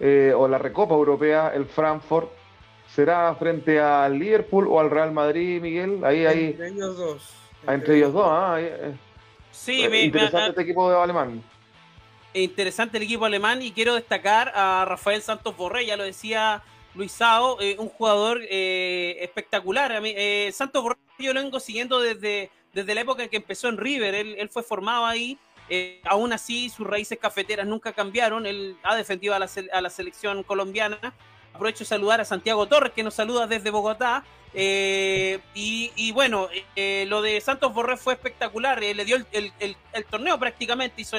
eh, 0.00 0.32
o 0.36 0.48
la 0.48 0.58
Recopa 0.58 0.94
Europea 0.94 1.52
el 1.54 1.66
Frankfurt? 1.66 2.30
¿Será 2.88 3.32
frente 3.36 3.78
al 3.78 4.18
Liverpool 4.18 4.66
o 4.66 4.80
al 4.80 4.90
Real 4.90 5.12
Madrid, 5.12 5.60
Miguel? 5.62 6.04
Ahí, 6.04 6.26
ahí. 6.26 6.46
Entre 6.46 6.68
ellos 6.68 6.96
dos. 6.96 7.34
Ah, 7.64 7.74
entre, 7.74 7.96
ellos 7.96 8.12
dos, 8.12 8.26
ah. 8.28 8.56
Eh, 8.58 8.96
sí, 9.52 9.84
eh, 9.84 10.04
interesante 10.04 10.50
este 10.50 10.62
equipo 10.62 10.90
de 10.90 10.96
alemán. 10.96 11.42
Interesante 12.42 12.98
el 12.98 13.04
equipo 13.04 13.24
alemán 13.24 13.62
y 13.62 13.72
quiero 13.72 13.94
destacar 13.94 14.52
a 14.54 14.84
Rafael 14.84 15.22
Santos 15.22 15.56
Borré, 15.56 15.86
ya 15.86 15.96
lo 15.96 16.04
decía 16.04 16.62
Luisao, 16.94 17.58
eh, 17.62 17.76
un 17.78 17.88
jugador 17.88 18.42
eh, 18.50 19.16
espectacular. 19.20 19.90
A 19.92 20.02
mí, 20.02 20.12
eh, 20.14 20.50
Santos 20.52 20.82
Borré 20.82 20.98
yo 21.18 21.32
lo 21.32 21.42
vengo 21.42 21.58
siguiendo 21.60 21.98
desde, 21.98 22.50
desde 22.74 22.94
la 22.94 23.00
época 23.00 23.22
en 23.22 23.30
que 23.30 23.38
empezó 23.38 23.68
en 23.68 23.78
River, 23.78 24.14
él, 24.14 24.50
fue 24.50 24.62
formado 24.62 25.06
ahí. 25.06 25.38
aún 26.04 26.34
así, 26.34 26.68
sus 26.68 26.86
raíces 26.86 27.18
cafeteras 27.18 27.66
nunca 27.66 27.94
cambiaron. 27.94 28.44
Él 28.44 28.76
ha 28.82 28.94
defendido 28.96 29.34
a 29.34 29.38
la, 29.38 29.48
a 29.72 29.80
la 29.80 29.88
selección 29.88 30.42
colombiana. 30.42 31.14
Aprovecho 31.56 31.80
de 31.80 31.86
saludar 31.86 32.20
a 32.20 32.24
Santiago 32.24 32.66
Torres, 32.66 32.92
que 32.92 33.02
nos 33.02 33.14
saluda 33.14 33.46
desde 33.46 33.70
Bogotá. 33.70 34.24
y, 34.54 36.12
bueno, 36.12 36.48
lo 37.06 37.22
de 37.22 37.40
Santos 37.40 37.74
Borré 37.74 37.96
fue 37.96 38.14
espectacular. 38.14 38.80
le 38.80 39.04
dio 39.04 39.16
el, 39.32 39.76
torneo 40.08 40.38
prácticamente, 40.38 41.02
hizo 41.02 41.16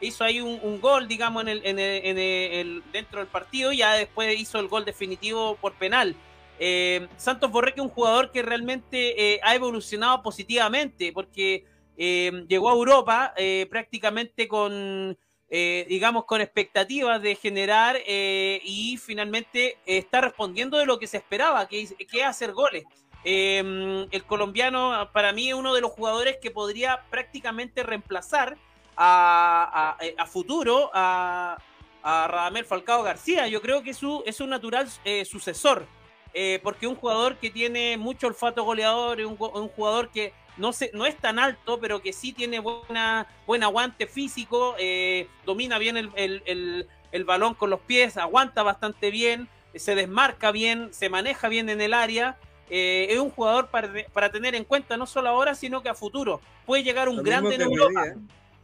hizo 0.00 0.22
ahí 0.22 0.40
un, 0.40 0.80
gol, 0.80 1.08
digamos, 1.08 1.44
en 1.46 2.82
dentro 2.92 3.18
del 3.18 3.28
partido 3.28 3.72
y 3.72 3.78
ya 3.78 3.94
después 3.94 4.38
hizo 4.38 4.60
el 4.60 4.68
gol 4.68 4.84
definitivo 4.84 5.56
por 5.56 5.74
penal. 5.74 6.14
Eh, 6.58 7.06
Santos 7.16 7.50
Borreque 7.50 7.80
es 7.80 7.84
un 7.86 7.90
jugador 7.90 8.32
que 8.32 8.42
realmente 8.42 9.34
eh, 9.34 9.40
ha 9.44 9.54
evolucionado 9.54 10.22
positivamente 10.22 11.12
porque 11.12 11.64
eh, 11.96 12.44
llegó 12.48 12.70
a 12.70 12.74
Europa 12.74 13.34
prácticamente 13.70 14.48
con, 14.48 15.16
digamos, 15.50 16.24
con 16.26 16.40
expectativas 16.40 17.22
de 17.22 17.34
generar 17.34 17.96
y 18.06 18.98
finalmente 18.98 19.78
está 19.86 20.20
respondiendo 20.20 20.76
de 20.76 20.86
lo 20.86 20.98
que 20.98 21.06
se 21.06 21.16
esperaba, 21.16 21.66
que, 21.66 21.86
que 22.10 22.20
es 22.20 22.26
hacer 22.26 22.52
goles. 22.52 22.84
el 23.24 24.24
colombiano 24.26 25.10
para 25.12 25.32
mí 25.32 25.48
es 25.48 25.54
uno 25.54 25.74
de 25.74 25.80
los 25.80 25.90
jugadores 25.90 26.36
que 26.40 26.50
podría 26.50 27.04
prácticamente 27.10 27.82
reemplazar 27.82 28.58
a, 28.98 29.96
a, 30.18 30.26
futuro 30.26 30.90
a, 30.92 31.56
a, 32.02 32.28
Radamel 32.28 32.64
Falcao 32.64 33.02
García. 33.02 33.46
Yo 33.46 33.62
creo 33.62 33.82
que 33.82 33.90
es, 33.90 33.96
su, 33.96 34.22
es 34.26 34.40
un 34.40 34.50
natural 34.50 34.88
eh, 35.04 35.24
sucesor. 35.24 35.86
eh, 36.34 36.60
porque 36.62 36.86
un 36.86 36.96
jugador 36.96 37.36
que 37.36 37.50
tiene 37.50 37.96
mucho 37.96 38.26
olfato 38.26 38.62
goleador, 38.64 39.20
un, 39.20 39.36
un 39.38 39.68
jugador 39.68 40.10
que 40.10 40.32
no, 40.58 40.72
se, 40.72 40.90
no 40.92 41.06
es 41.06 41.16
tan 41.16 41.38
alto, 41.38 41.78
pero 41.80 42.00
que 42.02 42.12
sí 42.12 42.32
tiene 42.32 42.58
buena, 42.58 43.26
buen 43.46 43.62
aguante 43.62 44.06
físico, 44.06 44.74
eh, 44.78 45.28
domina 45.46 45.78
bien 45.78 45.96
el, 45.96 47.24
balón 47.24 47.54
con 47.54 47.70
los 47.70 47.80
pies, 47.80 48.16
aguanta 48.16 48.62
bastante 48.62 49.10
bien, 49.10 49.48
se 49.74 49.94
desmarca 49.94 50.50
bien, 50.50 50.92
se 50.92 51.08
maneja 51.08 51.48
bien 51.48 51.68
en 51.68 51.80
el 51.80 51.94
área. 51.94 52.36
Eh, 52.70 53.06
es 53.10 53.18
un 53.18 53.30
jugador 53.30 53.68
para, 53.68 54.30
tener 54.30 54.54
en 54.54 54.64
cuenta 54.64 54.96
no 54.96 55.06
solo 55.06 55.30
ahora, 55.30 55.54
sino 55.54 55.82
que 55.82 55.88
a 55.88 55.94
futuro. 55.94 56.40
Puede 56.66 56.82
llegar 56.82 57.08
un 57.08 57.22
grande 57.22 57.54
en 57.54 57.62
Europa. 57.62 58.04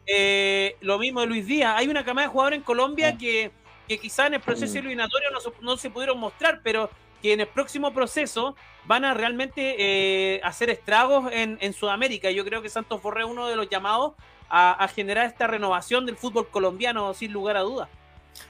¿eh? 0.07 0.77
lo 0.81 0.99
mismo 0.99 1.21
de 1.21 1.27
Luis 1.27 1.47
Díaz. 1.47 1.75
Hay 1.79 1.89
una 1.89 2.05
camada 2.05 2.27
de 2.27 2.33
jugadores 2.33 2.59
en 2.59 2.65
Colombia 2.65 3.17
que, 3.17 3.51
que 3.89 3.99
quizá 3.99 4.27
en 4.27 4.35
el 4.35 4.41
proceso 4.41 4.79
eliminatorio 4.79 5.31
no, 5.31 5.39
no 5.63 5.77
se 5.77 5.91
pudieron 5.91 6.19
mostrar, 6.19 6.61
pero 6.63 6.91
que 7.25 7.33
en 7.33 7.41
el 7.41 7.49
próximo 7.49 7.95
proceso 7.95 8.55
van 8.85 9.07
a 9.07 9.15
realmente 9.15 9.77
eh, 9.79 10.43
hacer 10.45 10.69
estragos 10.69 11.33
en, 11.33 11.73
Sudamérica. 11.73 12.31
Yo 12.31 12.45
creo 12.45 12.61
que 12.61 12.69
Santos 12.69 13.01
Borré 13.01 13.23
es 13.23 13.27
uno 13.27 13.49
de 13.49 13.57
los 13.57 13.71
llamados 13.71 14.13
a, 14.51 14.87
generar 14.89 15.25
esta 15.25 15.47
renovación 15.47 16.05
del 16.05 16.19
fútbol 16.19 16.51
colombiano, 16.51 17.15
sin 17.15 17.33
lugar 17.33 17.57
a 17.57 17.61
dudas. 17.61 17.89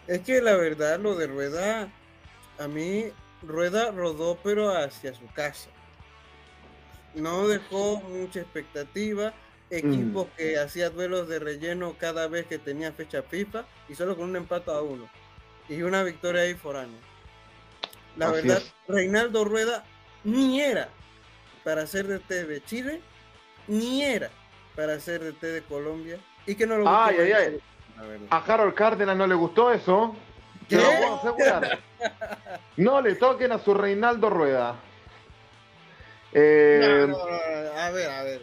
Es 0.08 0.22
que 0.22 0.42
la 0.42 0.56
verdad, 0.56 0.98
lo 0.98 1.14
de 1.14 1.28
Rueda, 1.28 1.88
a 2.58 2.66
mí, 2.66 3.04
Rueda 3.44 3.92
rodó, 3.92 4.38
pero 4.42 4.76
hacia 4.76 5.14
su 5.14 5.28
casa. 5.28 5.70
No 7.14 7.46
dejó 7.46 8.00
mucha 8.00 8.40
expectativa. 8.40 9.34
Equipo 9.70 10.24
mm. 10.24 10.36
que 10.36 10.58
hacía 10.58 10.90
duelos 10.90 11.28
de 11.28 11.38
relleno 11.38 11.94
cada 11.96 12.26
vez 12.26 12.46
que 12.46 12.58
tenía 12.58 12.90
fecha 12.90 13.22
FIFA 13.22 13.66
y 13.88 13.94
solo 13.94 14.16
con 14.16 14.30
un 14.30 14.34
empate 14.34 14.72
a 14.72 14.80
uno. 14.80 15.08
Y 15.68 15.82
una 15.82 16.02
victoria 16.02 16.42
ahí 16.42 16.54
foránea. 16.54 17.13
La 18.16 18.30
verdad, 18.30 18.62
Reinaldo 18.88 19.44
Rueda 19.44 19.84
ni 20.22 20.60
era 20.60 20.88
para 21.64 21.86
ser 21.86 22.06
DT 22.06 22.46
de 22.46 22.64
Chile, 22.64 23.00
ni 23.66 24.04
era 24.04 24.30
para 24.76 25.00
ser 25.00 25.22
DT 25.22 25.46
de 25.46 25.62
Colombia. 25.62 26.18
Y 26.46 26.54
que 26.54 26.66
no 26.66 26.76
lo 26.78 26.88
ay, 26.88 27.16
ay, 27.18 27.32
ay. 27.32 27.60
A 28.30 28.38
Harold 28.38 28.74
Cárdenas 28.74 29.16
no 29.16 29.26
le 29.26 29.34
gustó 29.34 29.72
eso. 29.72 30.14
¿Qué? 30.68 30.78
no 32.76 33.00
le 33.00 33.14
toquen 33.14 33.52
a 33.52 33.58
su 33.58 33.74
Reinaldo 33.74 34.30
Rueda. 34.30 34.76
Eh, 36.32 37.06
a 37.76 37.90
ver, 37.90 38.10
a 38.10 38.22
ver. 38.24 38.42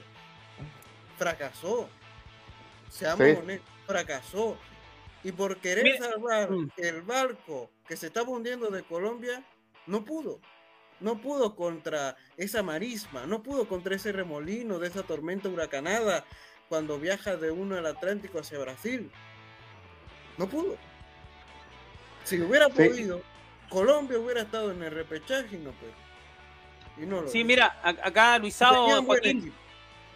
Fracasó. 1.17 1.89
Seamos 2.89 3.37
honestos, 3.37 3.69
fracasó. 3.85 4.57
Y 5.23 5.31
por 5.31 5.57
querer 5.57 5.97
salvar 5.97 6.49
mm. 6.49 6.71
el 6.77 7.01
barco 7.01 7.69
que 7.87 7.95
se 7.95 8.07
estaba 8.07 8.29
hundiendo 8.29 8.69
de 8.69 8.83
Colombia, 8.83 9.43
no 9.91 10.05
pudo. 10.05 10.39
No 10.99 11.19
pudo 11.19 11.55
contra 11.55 12.15
esa 12.37 12.63
marisma, 12.63 13.25
no 13.25 13.43
pudo 13.43 13.67
contra 13.67 13.95
ese 13.95 14.11
remolino 14.11 14.79
de 14.79 14.87
esa 14.87 15.03
tormenta 15.03 15.49
huracanada 15.49 16.25
cuando 16.69 16.99
viaja 16.99 17.35
de 17.35 17.51
uno 17.51 17.75
al 17.75 17.85
Atlántico 17.85 18.39
hacia 18.39 18.59
Brasil. 18.59 19.11
No 20.37 20.47
pudo. 20.47 20.77
Si 22.23 22.39
hubiera 22.39 22.69
podido, 22.69 23.21
Colombia 23.69 24.19
hubiera 24.19 24.41
estado 24.41 24.71
en 24.71 24.81
el 24.83 24.91
repechaje 24.91 25.55
y 25.55 25.59
no 25.59 25.71
pudo. 25.71 25.91
Y 26.97 27.05
no 27.05 27.27
sí, 27.27 27.43
mira, 27.43 27.79
acá 27.83 28.37
Luisado 28.37 29.03
Joaquín, 29.03 29.51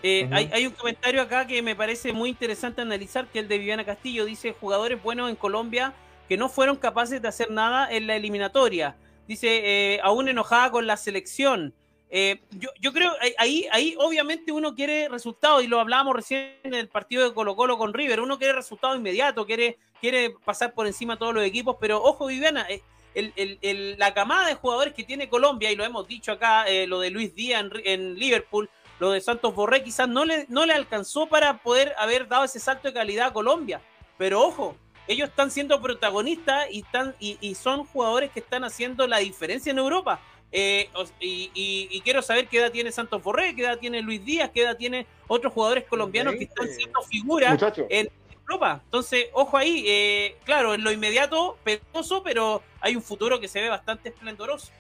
eh, 0.04 0.30
hay, 0.32 0.52
hay, 0.54 0.68
un 0.68 0.74
comentario 0.74 1.22
acá 1.22 1.48
que 1.48 1.64
me 1.64 1.76
parece 1.76 2.14
muy 2.14 2.30
interesante 2.30 2.82
analizar, 2.82 3.28
que 3.28 3.40
es 3.40 3.44
el 3.44 3.50
de 3.50 3.58
Viviana 3.58 3.84
Castillo. 3.84 4.24
Dice, 4.24 4.54
jugadores 4.54 5.02
buenos 5.02 5.32
en 5.32 5.36
Colombia 5.36 5.94
que 6.30 6.38
no 6.38 6.48
fueron 6.48 6.76
capaces 6.76 7.22
de 7.22 7.28
hacer 7.28 7.50
nada 7.50 7.92
en 7.92 8.06
la 8.06 8.16
eliminatoria. 8.16 8.96
Dice, 9.28 9.94
eh, 9.96 10.00
aún 10.04 10.28
enojada 10.28 10.72
con 10.72 10.86
la 10.86 10.98
selección. 10.98 11.74
Eh, 12.10 12.42
yo, 12.52 12.70
yo, 12.80 12.94
creo, 12.94 13.12
ahí, 13.40 13.68
ahí 13.72 13.96
obviamente 14.00 14.52
uno 14.52 14.76
quiere 14.76 15.10
resultados, 15.10 15.64
y 15.64 15.68
lo 15.68 15.80
hablábamos 15.80 16.16
recién 16.16 16.54
en 16.64 16.76
el 16.76 16.88
partido 16.88 17.24
de 17.24 17.34
Colo 17.34 17.56
Colo 17.56 17.78
con 17.78 17.94
River, 17.94 18.22
uno 18.22 18.38
quiere 18.38 18.54
resultados 18.54 18.98
inmediatos, 18.98 19.46
quiere, 19.46 19.80
quiere 20.00 20.36
pasar 20.46 20.74
por 20.74 20.86
encima 20.86 21.14
de 21.14 21.20
todos 21.20 21.34
los 21.34 21.44
equipos, 21.44 21.78
pero 21.80 22.02
ojo 22.02 22.28
Viviana, 22.28 22.68
eh, 22.70 23.96
la 23.98 24.14
camada 24.14 24.48
de 24.48 24.56
jugadores 24.56 24.94
que 24.94 25.04
tiene 25.04 25.28
Colombia, 25.28 25.72
y 25.72 25.76
lo 25.76 25.84
hemos 25.84 26.08
dicho 26.08 26.32
acá, 26.32 26.66
lo 26.88 27.00
de 27.00 27.10
Luis 27.10 27.34
Díaz 27.34 27.64
en, 27.64 27.72
en, 27.84 28.16
Liverpool, 28.20 28.70
lo 29.00 29.12
de 29.12 29.20
Santos 29.20 29.56
Borré, 29.56 29.84
quizás 29.84 30.08
no 30.08 30.26
le, 30.26 30.46
no 30.48 30.66
le 30.66 30.74
alcanzó 30.74 31.28
para 31.28 31.58
poder 31.58 31.96
haber 31.98 32.28
dado 32.28 32.44
ese 32.44 32.60
salto 32.60 32.88
de 32.88 32.94
calidad 32.94 33.28
a 33.28 33.34
Colombia, 33.34 33.82
pero 34.18 34.42
ojo, 34.42 34.78
ellos 35.08 35.30
están 35.30 35.52
siendo 35.52 35.82
protagonistas 35.82 36.68
y, 36.72 36.82
están, 36.82 37.16
y, 37.20 37.56
son 37.56 37.86
jugadores 37.86 38.32
que 38.32 38.40
están 38.40 38.64
haciendo 38.64 39.08
la 39.08 39.20
diferencia 39.20 39.72
en 39.72 39.78
Europa. 39.78 40.20
Eh, 40.52 40.90
y, 41.20 42.02
quiero 42.04 42.22
saber 42.22 42.48
qué 42.48 42.60
edad 42.60 42.72
tiene 42.72 42.92
Santos 42.92 43.22
Borré, 43.22 43.56
qué 43.56 43.64
edad 43.64 43.78
tiene 43.78 44.02
Luis 44.02 44.24
Díaz, 44.24 44.52
qué 44.54 44.64
edad 44.64 44.78
tiene 44.78 45.06
otros 45.28 45.54
jugadores 45.54 45.86
colombianos 45.86 46.36
que 46.36 46.46
están 46.46 46.68
siendo 46.70 47.02
figuras 47.04 47.62
en 47.90 48.10
Europa. 48.42 48.82
Entonces, 48.86 49.28
ojo 49.34 49.58
ahí, 49.58 49.84
eh, 49.88 50.38
claro, 50.44 50.74
en 50.74 50.84
lo 50.84 50.92
inmediato, 50.92 51.58
penoso, 51.64 52.24
pero 52.24 52.64
hay 52.80 52.96
un 52.96 53.02
futuro 53.02 53.40
que 53.40 53.48
se 53.48 53.62
ve 53.62 53.70
bastante 53.70 54.10
esplendoroso. 54.10 54.72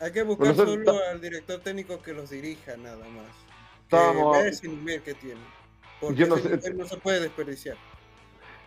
Hay 0.00 0.12
que 0.12 0.22
buscar 0.22 0.54
solo 0.54 1.00
al 1.10 1.20
director 1.20 1.60
técnico 1.60 2.00
que 2.00 2.12
los 2.12 2.30
dirija, 2.30 2.76
nada 2.76 3.04
más. 3.08 3.26
Que 3.90 4.48
ese 4.48 4.68
nivel 4.68 5.02
que 5.02 5.14
tiene. 5.14 5.40
Porque 6.00 6.26
no, 6.26 6.36
no 6.36 6.86
se 6.86 6.96
puede 6.98 7.20
desperdiciar. 7.20 7.76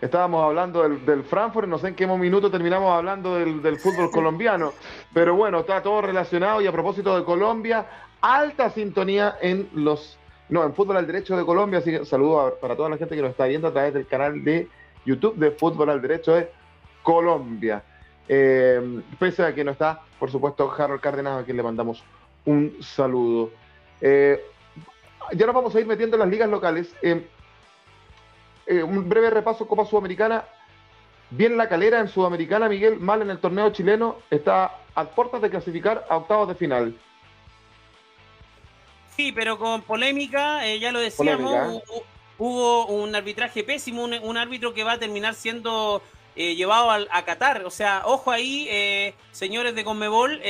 Estábamos 0.01 0.43
hablando 0.43 0.81
del, 0.81 1.23
Frankfurt, 1.23 1.67
no 1.67 1.77
sé 1.77 1.89
en 1.89 1.95
qué 1.95 2.07
minuto 2.07 2.49
terminamos 2.49 2.91
hablando 2.91 3.35
del, 3.35 3.77
fútbol 3.77 4.09
colombiano, 4.11 4.73
pero 5.13 5.35
bueno, 5.35 5.59
está 5.59 5.83
todo 5.83 6.01
relacionado 6.01 6.59
y 6.59 6.65
a 6.65 6.71
propósito 6.71 7.15
de 7.15 7.23
Colombia, 7.23 7.85
alta 8.19 8.71
sintonía 8.71 9.37
en 9.41 9.69
los, 9.75 10.17
no, 10.49 10.63
en 10.63 10.73
Fútbol 10.73 10.97
al 10.97 11.05
Derecho 11.05 11.37
de 11.37 11.45
Colombia, 11.45 11.79
así 11.79 11.91
que 11.91 12.03
saludo 12.03 12.57
para 12.59 12.75
toda 12.75 12.89
la 12.89 12.97
gente 12.97 13.15
que 13.15 13.21
nos 13.21 13.29
está 13.29 13.45
viendo 13.45 13.67
a 13.67 13.71
través 13.71 13.93
del 13.93 14.07
canal 14.07 14.43
de 14.43 14.67
YouTube 15.05 15.35
de 15.35 15.51
Fútbol 15.51 15.91
al 15.91 16.01
Derecho 16.01 16.33
de 16.33 16.49
Colombia. 17.03 17.83
Eh, 18.27 19.01
pese 19.19 19.43
a 19.43 19.53
que 19.53 19.63
no 19.63 19.71
está, 19.71 20.01
por 20.19 20.31
supuesto, 20.31 20.73
Harold 20.75 21.01
Cárdenas, 21.01 21.41
a 21.41 21.45
quien 21.45 21.57
le 21.57 21.63
mandamos 21.63 22.03
un 22.45 22.75
saludo. 22.81 23.51
Eh, 23.99 24.41
ya 25.33 25.45
nos 25.45 25.53
vamos 25.53 25.75
a 25.75 25.79
ir 25.79 25.85
metiendo 25.85 26.15
en 26.15 26.21
las 26.21 26.29
ligas 26.29 26.49
locales. 26.49 26.95
Eh, 27.03 27.27
eh, 28.65 28.83
un 28.83 29.07
breve 29.09 29.29
repaso 29.29 29.67
Copa 29.67 29.85
Sudamericana. 29.85 30.45
Bien 31.29 31.55
la 31.55 31.69
calera 31.69 31.99
en 31.99 32.09
Sudamericana, 32.09 32.67
Miguel, 32.67 32.99
mal 32.99 33.21
en 33.21 33.29
el 33.29 33.39
torneo 33.39 33.71
chileno, 33.71 34.17
está 34.29 34.79
a 34.95 35.05
puertas 35.05 35.41
de 35.41 35.49
clasificar 35.49 36.05
a 36.09 36.17
octavos 36.17 36.49
de 36.49 36.55
final. 36.55 36.97
Sí, 39.15 39.31
pero 39.31 39.57
con 39.57 39.81
polémica, 39.81 40.67
eh, 40.67 40.79
ya 40.79 40.91
lo 40.91 40.99
decíamos, 40.99 41.81
hubo, 42.37 42.87
un 42.87 43.15
arbitraje 43.15 43.63
pésimo, 43.63 44.03
un, 44.03 44.37
árbitro 44.37 44.73
que 44.73 44.83
va 44.83 44.93
a 44.93 44.99
terminar 44.99 45.33
siendo 45.33 46.01
eh, 46.35 46.55
llevado 46.55 46.91
a, 46.91 47.21
Qatar. 47.23 47.63
O 47.65 47.71
sea, 47.71 48.01
ojo 48.05 48.31
ahí, 48.31 49.13
señores 49.31 49.73
de 49.73 49.85
Conmebol, 49.85 50.41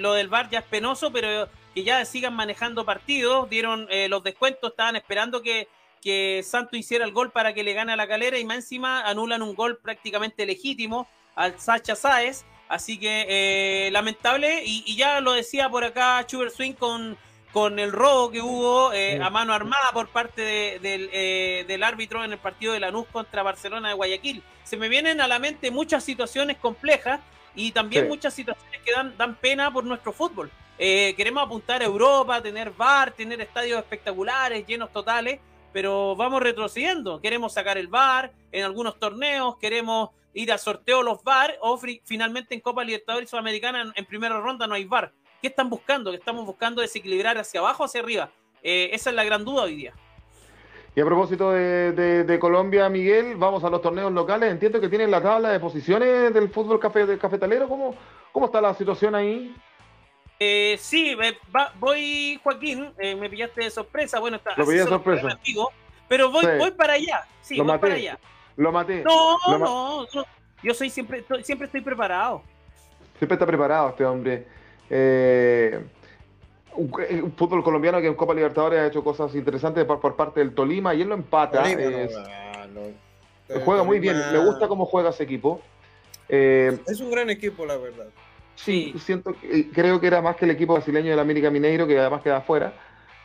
lo 0.00 0.12
del 0.12 0.28
VAR 0.28 0.50
ya 0.50 0.60
es 0.60 0.64
penoso, 0.66 1.10
pero 1.10 1.48
que 1.74 1.82
ya 1.82 2.04
sigan 2.04 2.34
manejando 2.34 2.84
partidos, 2.84 3.50
dieron 3.50 3.88
los 4.08 4.22
descuentos, 4.22 4.70
estaban 4.70 4.94
esperando 4.94 5.42
que 5.42 5.68
que 6.02 6.42
Santo 6.44 6.76
hiciera 6.76 7.04
el 7.04 7.12
gol 7.12 7.30
para 7.30 7.54
que 7.54 7.62
le 7.62 7.72
gane 7.72 7.92
a 7.92 7.96
la 7.96 8.08
calera 8.08 8.38
y 8.38 8.44
más 8.44 8.56
encima 8.56 9.02
anulan 9.02 9.42
un 9.42 9.54
gol 9.54 9.78
prácticamente 9.78 10.46
legítimo 10.46 11.08
al 11.34 11.58
Sacha 11.58 11.94
Sáez. 11.94 12.44
Así 12.68 12.98
que 12.98 13.26
eh, 13.28 13.90
lamentable, 13.90 14.62
y, 14.64 14.94
ya 14.94 15.20
lo 15.20 15.32
decía 15.32 15.70
por 15.70 15.84
acá 15.84 16.24
Chuber 16.26 16.50
Swing 16.50 16.74
con, 16.74 17.16
con 17.50 17.78
el 17.78 17.92
robo 17.92 18.30
que 18.30 18.42
hubo 18.42 18.92
eh, 18.92 19.18
a 19.22 19.30
mano 19.30 19.54
armada 19.54 19.90
por 19.94 20.08
parte 20.08 20.78
eh, 20.82 21.64
del, 21.66 21.82
árbitro 21.82 22.24
en 22.24 22.32
el 22.32 22.38
partido 22.38 22.74
de 22.74 22.80
Lanús 22.80 23.06
contra 23.10 23.42
Barcelona 23.42 23.88
de 23.88 23.94
Guayaquil. 23.94 24.42
Se 24.64 24.76
me 24.76 24.90
vienen 24.90 25.22
a 25.22 25.28
la 25.28 25.38
mente 25.38 25.70
muchas 25.70 26.04
situaciones 26.04 26.58
complejas 26.58 27.20
y 27.54 27.72
también 27.72 28.06
muchas 28.06 28.34
situaciones 28.34 28.80
que 28.84 28.92
dan, 28.92 29.16
dan 29.16 29.34
pena 29.36 29.72
por 29.72 29.84
nuestro 29.84 30.12
fútbol. 30.12 30.50
queremos 30.76 31.46
apuntar 31.46 31.80
a 31.80 31.86
Europa, 31.86 32.42
tener 32.42 32.70
bar, 32.70 33.12
tener 33.12 33.40
estadios 33.40 33.78
espectaculares, 33.78 34.66
llenos 34.66 34.92
totales, 34.92 35.40
pero 35.78 36.16
vamos 36.16 36.42
retrocediendo. 36.42 37.20
Queremos 37.20 37.52
sacar 37.52 37.78
el 37.78 37.86
VAR 37.86 38.32
en 38.50 38.64
algunos 38.64 38.98
torneos, 38.98 39.58
queremos 39.58 40.10
ir 40.34 40.50
a 40.50 40.58
sorteo 40.58 41.04
los 41.04 41.22
VAR 41.22 41.54
o 41.60 41.78
finalmente 42.04 42.52
en 42.52 42.60
Copa 42.60 42.82
Libertadores 42.82 43.30
Sudamericana 43.30 43.92
en, 43.94 44.04
primera 44.04 44.40
ronda 44.40 44.66
no 44.66 44.74
hay 44.74 44.86
VAR. 44.86 45.12
¿Qué 45.40 45.46
están 45.46 45.70
buscando? 45.70 46.10
¿Qué 46.10 46.16
estamos 46.16 46.44
buscando 46.44 46.82
desequilibrar 46.82 47.38
hacia 47.38 47.60
abajo 47.60 47.84
o 47.84 47.86
hacia 47.86 48.00
arriba? 48.00 48.32
Eh, 48.60 48.90
esa 48.92 49.10
es 49.10 49.14
la 49.14 49.22
gran 49.22 49.44
duda 49.44 49.62
hoy 49.62 49.76
día. 49.76 49.94
Y 50.96 51.00
a 51.00 51.04
propósito 51.04 51.52
de, 51.52 52.38
Colombia, 52.40 52.88
Miguel, 52.88 53.36
vamos 53.36 53.62
a 53.62 53.70
los 53.70 53.80
torneos 53.80 54.10
locales. 54.10 54.50
Entiendo 54.50 54.80
que 54.80 54.88
tienen 54.88 55.12
la 55.12 55.22
tabla 55.22 55.50
de 55.50 55.60
posiciones 55.60 56.34
del 56.34 56.48
fútbol 56.48 56.80
cafetalero. 56.80 57.68
¿Cómo, 57.68 57.94
¿Cómo 58.32 58.46
está 58.46 58.60
la 58.60 58.74
situación 58.74 59.14
ahí? 59.14 59.54
Eh, 60.40 60.76
sí, 60.80 61.16
voy, 61.80 62.40
Joaquín, 62.42 62.92
eh, 62.98 63.16
me 63.16 63.28
pillaste 63.28 63.64
de 63.64 63.70
sorpresa. 63.70 64.20
Bueno, 64.20 64.36
está. 64.36 64.54
Lo 64.56 64.64
pillé 64.64 64.80
de 64.80 64.86
sorpresa. 64.86 65.38
pero 66.08 66.30
voy, 66.30 66.46
voy 66.58 66.70
para 66.70 66.92
allá. 66.92 67.26
Sí, 67.42 67.56
lo 67.56 67.64
voy 67.64 67.72
maté. 67.72 67.80
para 67.80 67.94
allá. 67.94 68.18
Lo 68.56 68.72
maté. 68.72 69.02
No, 69.02 69.58
no, 69.58 70.06
yo 70.62 70.74
soy 70.74 70.90
siempre, 70.90 71.24
siempre 71.42 71.66
estoy 71.66 71.80
preparado. 71.80 72.42
Siempre 73.18 73.34
está 73.34 73.46
preparado 73.46 73.90
este 73.90 74.04
hombre. 74.04 74.46
Eh, 74.88 75.80
un, 76.74 77.32
fútbol 77.36 77.64
colombiano 77.64 78.00
que 78.00 78.06
en 78.06 78.14
Copa 78.14 78.32
Libertadores 78.32 78.78
ha 78.78 78.86
hecho 78.86 79.02
cosas 79.02 79.34
interesantes 79.34 79.84
por, 79.84 80.14
parte 80.14 80.38
del 80.38 80.54
Tolima 80.54 80.94
y 80.94 81.02
él 81.02 81.08
lo 81.08 81.14
empata. 81.14 81.64
juega 83.64 83.82
muy 83.82 83.98
bien, 83.98 84.16
me 84.32 84.38
gusta 84.38 84.68
cómo 84.68 84.86
juega 84.86 85.10
ese 85.10 85.24
equipo. 85.24 85.60
es 86.28 87.00
un 87.00 87.10
gran 87.10 87.28
equipo, 87.28 87.66
la 87.66 87.76
verdad. 87.76 88.06
Sí, 88.64 88.92
siento 88.98 89.36
creo 89.72 90.00
que 90.00 90.06
era 90.08 90.20
más 90.20 90.36
que 90.36 90.44
el 90.44 90.50
equipo 90.50 90.74
brasileño 90.74 91.10
del 91.10 91.20
América 91.20 91.48
Mineiro, 91.48 91.86
que 91.86 91.98
además 91.98 92.22
queda 92.22 92.38
afuera. 92.38 92.74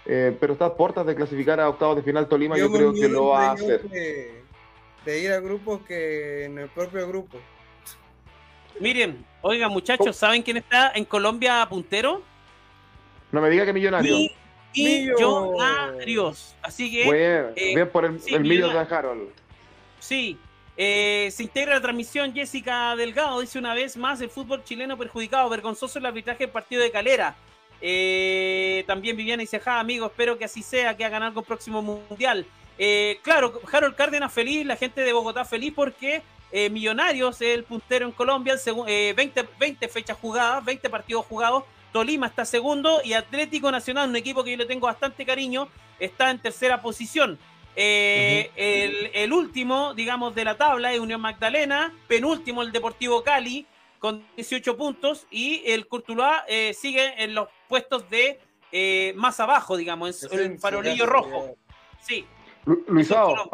Eh, 0.06 0.36
pero 0.40 0.54
está 0.54 0.66
a 0.66 0.76
puertas 0.76 1.06
de 1.06 1.16
clasificar 1.16 1.60
a 1.60 1.70
octavos 1.70 1.96
de 1.96 2.04
final 2.04 2.28
Tolima, 2.28 2.58
yo, 2.58 2.72
creo 2.72 2.94
que 2.94 3.08
lo 3.08 3.28
va 3.28 3.48
a 3.48 3.52
hacer. 3.54 3.82
De, 3.90 5.20
ir 5.20 5.32
a 5.32 5.40
grupos 5.40 5.82
que 5.88 6.46
en 6.46 6.60
el 6.60 6.70
propio 6.70 7.08
grupo. 7.08 7.38
Miren, 8.80 9.26
oigan 9.42 9.72
muchachos, 9.72 10.16
¿saben 10.16 10.44
quién 10.44 10.58
está 10.58 10.92
en 10.94 11.06
Colombia 11.06 11.66
puntero? 11.70 12.22
No 13.32 13.42
me 13.42 13.50
diga 13.50 13.66
que 13.66 13.74
millonario. 13.74 14.30
millonarios. 14.76 16.56
Así 16.62 16.92
que. 16.92 17.04
Bien, 17.04 17.54
eh, 17.56 17.76
bien 17.76 17.90
por 17.90 18.06
el, 18.06 18.20
millo 18.42 18.70
de 18.70 18.78
Harold. 18.78 19.30
Sí, 20.00 20.38
eh, 20.76 21.30
se 21.32 21.44
integra 21.44 21.76
la 21.76 21.82
transmisión 21.82 22.34
Jessica 22.34 22.96
Delgado, 22.96 23.42
dice 23.42 23.60
una 23.60 23.74
vez 23.74 23.96
más 23.96 24.22
el 24.22 24.30
fútbol 24.30 24.64
chileno 24.64 24.98
perjudicado, 24.98 25.50
vergonzoso 25.50 26.00
el 26.00 26.06
arbitraje 26.06 26.46
del 26.46 26.50
partido 26.50 26.82
de 26.82 26.92
Calera. 26.92 27.36
Eh, 27.80 28.84
también 28.88 29.16
Viviana 29.16 29.42
dice, 29.42 29.60
ja, 29.60 29.80
amigo, 29.80 30.08
espero 30.08 30.38
que 30.38 30.46
así 30.46 30.64
sea, 30.64 30.98
que 30.98 31.06
hagan 31.06 31.24
algo 31.24 31.44
próximo 31.44 31.82
mundial. 31.82 32.46
Eh, 32.80 33.20
claro, 33.22 33.62
Harold 33.72 33.96
Cárdenas 33.96 34.34
feliz, 34.34 34.66
la 34.66 34.76
gente 34.76 35.02
de 35.02 35.14
Bogotá 35.14 35.46
feliz 35.46 35.74
porque 35.76 36.22
Millonarios 36.70 37.42
es 37.42 37.56
el 37.56 37.64
puntero 37.64 38.06
en 38.06 38.12
Colombia, 38.12 38.54
20, 38.64 39.48
20 39.60 39.88
fechas 39.88 40.16
jugadas, 40.22 40.64
20 40.64 40.88
partidos 40.88 41.26
jugados. 41.26 41.64
Tolima 41.92 42.28
está 42.28 42.46
segundo 42.46 43.02
y 43.04 43.14
Atlético 43.14 43.72
Nacional, 43.72 44.10
un 44.10 44.16
equipo 44.16 44.44
que 44.44 44.52
yo 44.52 44.58
le 44.58 44.68
tengo 44.68 44.86
bastante 44.86 45.26
cariño, 45.26 45.68
está 46.00 46.30
en 46.30 46.38
tercera 46.38 46.80
posición. 46.80 47.40
Eh, 47.76 49.12
el, 49.14 49.34
último, 49.34 49.94
digamos, 49.94 50.36
de 50.36 50.46
la 50.46 50.58
tabla 50.58 50.94
es 50.94 51.00
Unión 51.00 51.22
Magdalena, 51.22 51.94
penúltimo 52.08 52.62
el 52.62 52.72
Deportivo 52.72 53.24
Cali 53.24 53.66
con 54.00 54.24
18 54.36 54.78
puntos 54.78 55.26
y 55.32 55.64
el 55.66 55.88
Courtois 55.88 56.42
eh, 56.48 56.74
sigue 56.74 57.24
en 57.24 57.34
los 57.34 57.48
puestos 57.68 58.10
de 58.10 58.40
eh, 58.72 59.14
más 59.16 59.40
abajo, 59.40 59.78
digamos, 59.78 60.24
en, 60.32 60.40
el 60.40 60.60
farolillo 60.60 61.06
rojo. 61.06 61.56
Sí. 62.02 62.26
Luisao, 62.88 63.50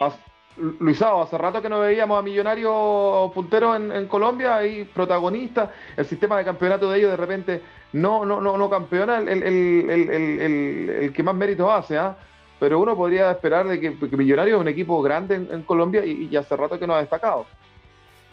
Luisao, 0.58 1.22
hace 1.24 1.38
rato 1.38 1.62
que 1.62 1.70
no 1.70 1.80
veíamos 1.80 2.20
a 2.20 2.22
Millonario 2.22 3.32
puntero 3.34 3.76
en, 3.76 4.08
Colombia 4.08 4.66
y 4.66 4.86
protagonista. 4.86 5.74
El 5.96 6.06
sistema 6.06 6.38
de 6.38 6.46
campeonato 6.46 6.92
de 6.92 7.00
ellos 7.00 7.12
de 7.12 7.18
repente 7.18 7.62
no, 7.94 8.26
no, 8.26 8.42
no, 8.42 8.58
no 8.58 8.70
campeona 8.70 9.20
el, 9.20 9.44
el, 9.90 11.14
que 11.14 11.24
más 11.24 11.36
méritos 11.36 11.70
hace, 11.72 11.98
¿ah? 11.98 12.18
Pero 12.60 12.80
uno 12.80 12.96
podría 12.96 13.32
esperar 13.32 13.68
de 13.68 13.80
que, 13.80 13.98
que 13.98 14.18
Millonario 14.18 14.56
es 14.56 14.62
un 14.62 14.68
equipo 14.68 15.02
grande 15.02 15.36
en, 15.36 15.64
Colombia 15.64 16.06
y, 16.06 16.36
hace 16.36 16.56
rato 16.56 16.78
que 16.78 16.86
no 16.86 16.96
ha 16.96 17.00
destacado. 17.00 17.46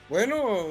Bueno, 0.09 0.66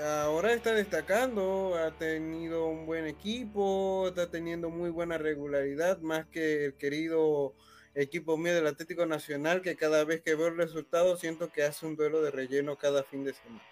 ahora 0.00 0.52
está 0.52 0.72
destacando, 0.72 1.74
ha 1.76 1.90
tenido 1.90 2.66
un 2.66 2.86
buen 2.86 3.06
equipo, 3.06 4.08
está 4.08 4.30
teniendo 4.30 4.70
muy 4.70 4.90
buena 4.90 5.18
regularidad, 5.18 5.98
más 5.98 6.26
que 6.26 6.66
el 6.66 6.74
querido 6.74 7.54
equipo 7.94 8.36
mío 8.36 8.54
del 8.54 8.68
Atlético 8.68 9.04
Nacional, 9.06 9.60
que 9.60 9.76
cada 9.76 10.04
vez 10.04 10.22
que 10.22 10.36
veo 10.36 10.46
el 10.46 10.56
resultado 10.56 11.16
siento 11.16 11.50
que 11.50 11.64
hace 11.64 11.86
un 11.86 11.96
duelo 11.96 12.22
de 12.22 12.30
relleno 12.30 12.76
cada 12.76 13.02
fin 13.02 13.24
de 13.24 13.34
semana. 13.34 13.62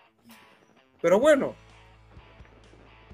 Pero 1.01 1.21
bueno, 1.21 1.55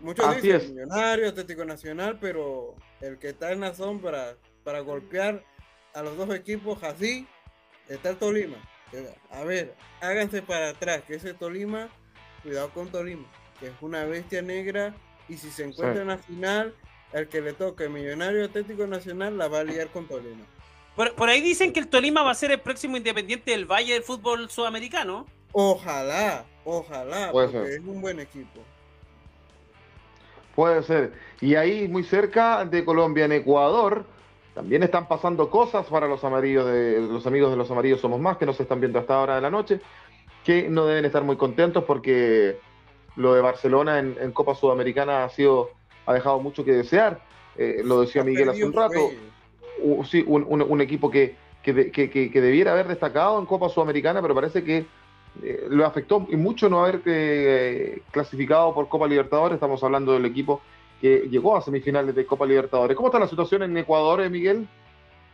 muchos 0.00 0.24
Así 0.24 0.40
dicen 0.40 0.60
es. 0.60 0.70
Millonario, 0.70 1.28
Atlético 1.28 1.66
Nacional, 1.66 2.18
pero 2.18 2.74
el 3.02 3.18
que 3.18 3.28
está 3.28 3.52
en 3.52 3.60
la 3.60 3.74
sombra 3.74 4.36
para 4.62 4.80
golpear 4.80 5.44
a 5.94 6.02
los 6.02 6.16
dos 6.16 6.34
equipos 6.34 6.82
así, 6.82 7.26
está 7.88 8.10
el 8.10 8.16
Tolima. 8.16 8.56
A 9.30 9.42
ver, 9.44 9.74
háganse 10.00 10.42
para 10.42 10.70
atrás, 10.70 11.02
que 11.06 11.14
ese 11.14 11.34
Tolima, 11.34 11.88
cuidado 12.42 12.70
con 12.70 12.88
Tolima, 12.88 13.26
que 13.58 13.68
es 13.68 13.72
una 13.80 14.04
bestia 14.04 14.42
negra 14.42 14.94
y 15.28 15.36
si 15.36 15.50
se 15.50 15.64
encuentra 15.64 16.02
en 16.02 16.08
la 16.08 16.18
final, 16.18 16.74
el 17.12 17.28
que 17.28 17.40
le 17.40 17.52
toque 17.52 17.88
Millonario 17.88 18.44
Atlético 18.44 18.86
Nacional 18.86 19.38
la 19.38 19.48
va 19.48 19.60
a 19.60 19.64
liar 19.64 19.88
con 19.88 20.06
Tolima. 20.06 20.44
Por, 20.96 21.28
ahí 21.28 21.40
dicen 21.40 21.72
que 21.72 21.80
el 21.80 21.88
Tolima 21.88 22.22
va 22.22 22.30
a 22.30 22.34
ser 22.34 22.52
el 22.52 22.60
próximo 22.60 22.96
independiente 22.96 23.50
del 23.50 23.66
Valle 23.66 23.94
del 23.94 24.02
fútbol 24.02 24.48
sudamericano. 24.48 25.26
Ojalá, 25.52 26.44
ojalá, 26.64 27.30
porque 27.32 27.76
es 27.76 27.80
un 27.80 28.00
buen 28.00 28.20
equipo. 28.20 28.60
Puede 30.54 30.84
ser. 30.84 31.12
Y 31.40 31.56
ahí 31.56 31.88
muy 31.88 32.04
cerca 32.04 32.64
de 32.64 32.84
Colombia, 32.84 33.24
en 33.24 33.32
Ecuador, 33.32 34.06
también 34.54 34.84
están 34.84 35.08
pasando 35.08 35.50
cosas 35.50 35.86
para 35.86 36.06
los 36.06 36.22
amarillos 36.22 36.66
de 36.66 37.00
los 37.00 37.26
amigos 37.26 37.50
de 37.50 37.56
los 37.56 37.70
amarillos 37.70 38.00
somos 38.00 38.20
más 38.20 38.36
que 38.36 38.46
no 38.46 38.52
se 38.52 38.62
están 38.62 38.80
viendo 38.80 38.98
hasta 39.00 39.14
ahora 39.14 39.34
de 39.34 39.40
la 39.40 39.50
noche, 39.50 39.80
que 40.44 40.68
no 40.68 40.86
deben 40.86 41.04
estar 41.04 41.24
muy 41.24 41.36
contentos 41.36 41.84
porque 41.84 42.56
lo 43.16 43.34
de 43.34 43.40
Barcelona 43.40 43.98
en, 43.98 44.32
Copa 44.32 44.54
Sudamericana 44.54 45.24
ha 45.24 45.28
sido 45.28 45.70
ha 46.06 46.14
dejado 46.14 46.38
mucho 46.38 46.64
que 46.64 46.72
desear. 46.72 47.20
Eh, 47.56 47.82
lo 47.84 48.00
decía 48.00 48.24
Miguel 48.24 48.48
hace 48.48 48.64
un 48.64 48.72
rato. 48.72 49.10
sí, 50.04 50.24
un, 50.26 50.80
equipo 50.80 51.10
que, 51.10 51.36
que, 51.62 52.40
debiera 52.40 52.72
haber 52.72 52.88
destacado 52.88 53.38
en 53.38 53.46
Copa 53.46 53.68
Sudamericana, 53.68 54.20
pero 54.22 54.34
parece 54.34 54.62
que 54.62 54.86
eh, 55.42 55.66
lo 55.68 55.84
afectó 55.86 56.26
y 56.28 56.36
mucho 56.36 56.68
no 56.68 56.84
haber 56.84 57.00
eh, 57.06 58.02
clasificado 58.12 58.74
por 58.74 58.88
Copa 58.88 59.08
Libertadores. 59.08 59.54
Estamos 59.54 59.82
hablando 59.82 60.12
del 60.12 60.26
equipo 60.26 60.60
que 61.04 61.28
llegó 61.28 61.54
a 61.54 61.60
semifinales 61.60 62.14
de 62.14 62.24
Copa 62.24 62.46
Libertadores. 62.46 62.96
¿Cómo 62.96 63.08
está 63.08 63.18
la 63.18 63.28
situación 63.28 63.62
en 63.62 63.76
Ecuador, 63.76 64.22
eh, 64.22 64.30
Miguel? 64.30 64.66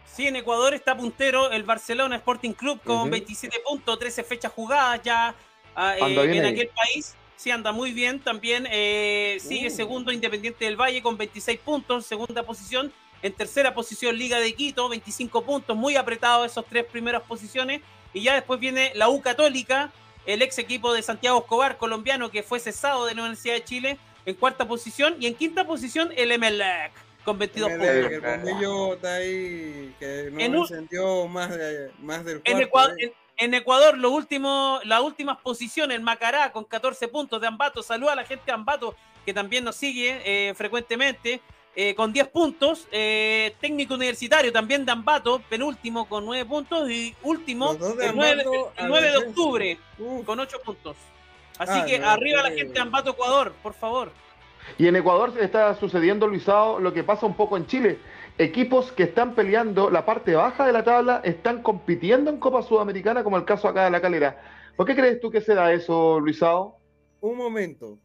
Sí, 0.04 0.26
en 0.26 0.34
Ecuador 0.34 0.74
está 0.74 0.96
puntero 0.96 1.52
el 1.52 1.62
Barcelona 1.62 2.16
Sporting 2.16 2.54
Club 2.54 2.80
con 2.82 3.08
27 3.08 3.56
puntos, 3.64 3.96
13 3.96 4.24
fechas 4.24 4.50
jugadas 4.52 5.00
ya 5.04 5.32
ah, 5.76 5.96
eh, 5.96 6.36
en 6.38 6.44
aquel 6.44 6.70
país. 6.74 7.14
Sí, 7.36 7.52
anda 7.52 7.70
muy 7.70 7.92
bien. 7.92 8.18
También 8.18 8.66
eh, 8.68 9.38
sigue 9.40 9.68
uh. 9.68 9.70
segundo 9.70 10.10
Independiente 10.10 10.64
del 10.64 10.74
Valle 10.74 11.02
con 11.02 11.16
26 11.16 11.60
puntos, 11.60 12.04
segunda 12.04 12.42
posición. 12.42 12.92
En 13.22 13.32
tercera 13.32 13.72
posición 13.72 14.18
Liga 14.18 14.40
de 14.40 14.52
Quito, 14.54 14.88
25 14.88 15.42
puntos, 15.44 15.76
muy 15.76 15.94
apretado 15.94 16.44
esos 16.44 16.66
tres 16.66 16.84
primeras 16.84 17.22
posiciones. 17.22 17.80
Y 18.12 18.22
ya 18.22 18.34
después 18.34 18.58
viene 18.58 18.90
la 18.96 19.08
U 19.08 19.20
Católica, 19.20 19.92
el 20.26 20.42
ex 20.42 20.58
equipo 20.58 20.92
de 20.92 21.02
Santiago 21.02 21.38
Escobar, 21.38 21.76
colombiano, 21.76 22.28
que 22.28 22.42
fue 22.42 22.58
cesado 22.58 23.06
de 23.06 23.14
la 23.14 23.22
Universidad 23.22 23.54
de 23.54 23.62
Chile, 23.62 23.98
en 24.26 24.34
cuarta 24.34 24.66
posición 24.66 25.16
y 25.18 25.26
en 25.26 25.34
quinta 25.34 25.66
posición 25.66 26.10
el 26.16 26.32
Emelec 26.32 26.92
con 27.24 27.38
22 27.38 27.70
puntos. 27.70 27.88
El 27.88 28.20
bombillo 28.20 28.94
está 28.94 29.14
ahí 29.14 29.94
que 29.98 30.30
no 30.32 30.62
encendió 30.62 31.26
más, 31.28 31.50
más 32.00 32.24
del 32.24 32.40
cuarto, 32.70 32.94
¿eh? 32.98 33.12
en, 33.36 33.54
Ecuador, 33.54 33.96
lo 33.96 34.10
último, 34.10 34.80
las 34.84 35.00
últimas 35.00 35.38
posiciones, 35.38 35.96
el 35.96 36.02
Macará 36.02 36.52
con 36.52 36.64
14 36.64 37.08
puntos 37.08 37.40
de 37.40 37.46
Ambato. 37.46 37.82
Saluda 37.82 38.12
a 38.12 38.16
la 38.16 38.24
gente 38.24 38.44
de 38.46 38.52
Ambato 38.52 38.94
que 39.24 39.34
también 39.34 39.64
nos 39.64 39.76
sigue 39.76 40.20
eh, 40.24 40.54
frecuentemente. 40.54 41.40
Eh, 41.76 41.94
con 41.94 42.12
10 42.12 42.28
puntos, 42.28 42.88
técnico 42.90 43.94
universitario 43.94 44.52
también 44.52 44.84
de 44.84 44.90
Ambato, 44.90 45.40
penúltimo 45.48 46.08
con 46.08 46.26
9 46.26 46.44
puntos 46.44 46.90
y 46.90 47.14
último 47.22 47.70
el 47.72 48.16
9, 48.16 49.10
de 49.12 49.16
octubre 49.16 49.78
con 50.26 50.40
8 50.40 50.60
puntos. 50.64 50.96
Así 51.60 51.78
ah, 51.78 51.84
que 51.84 51.96
arriba 51.96 52.42
la 52.42 52.52
gente 52.52 52.72
de 52.72 52.80
Ambato, 52.80 53.10
Ecuador, 53.10 53.52
por 53.62 53.74
favor. 53.74 54.10
Y 54.78 54.86
en 54.86 54.96
Ecuador 54.96 55.34
está 55.38 55.74
sucediendo, 55.74 56.26
Luisado, 56.26 56.80
lo 56.80 56.94
que 56.94 57.04
pasa 57.04 57.26
un 57.26 57.36
poco 57.36 57.58
en 57.58 57.66
Chile. 57.66 57.98
Equipos 58.38 58.92
que 58.92 59.02
están 59.02 59.34
peleando 59.34 59.90
la 59.90 60.06
parte 60.06 60.34
baja 60.34 60.64
de 60.64 60.72
la 60.72 60.84
tabla 60.84 61.20
están 61.22 61.62
compitiendo 61.62 62.30
en 62.30 62.38
Copa 62.38 62.62
Sudamericana, 62.62 63.22
como 63.22 63.36
el 63.36 63.44
caso 63.44 63.68
acá 63.68 63.84
de 63.84 63.90
la 63.90 64.00
calera. 64.00 64.40
¿Por 64.74 64.86
qué 64.86 64.96
crees 64.96 65.20
tú 65.20 65.30
que 65.30 65.42
se 65.42 65.54
da 65.54 65.70
eso, 65.70 66.18
Luisado? 66.18 66.78
Un 67.20 67.36
momento. 67.36 67.98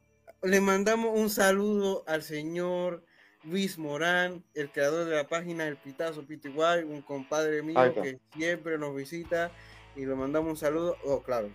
Le 0.43 0.59
mandamos 0.59 1.17
un 1.17 1.29
saludo 1.29 2.03
al 2.07 2.23
señor 2.23 3.05
Luis 3.45 3.77
Morán, 3.77 4.43
el 4.53 4.69
creador 4.69 5.05
de 5.05 5.15
la 5.15 5.29
página 5.29 5.65
El 5.65 5.77
Pitazo 5.77 6.25
PTY, 6.25 6.83
un 6.85 7.01
compadre 7.01 7.63
mío 7.63 7.79
que 8.03 8.19
siempre 8.35 8.77
nos 8.77 8.93
visita 8.93 9.49
y 9.95 10.05
le 10.05 10.13
mandamos 10.13 10.49
un 10.51 10.57
saludo. 10.57 10.97
Oh, 11.05 11.23
claro. 11.23 11.47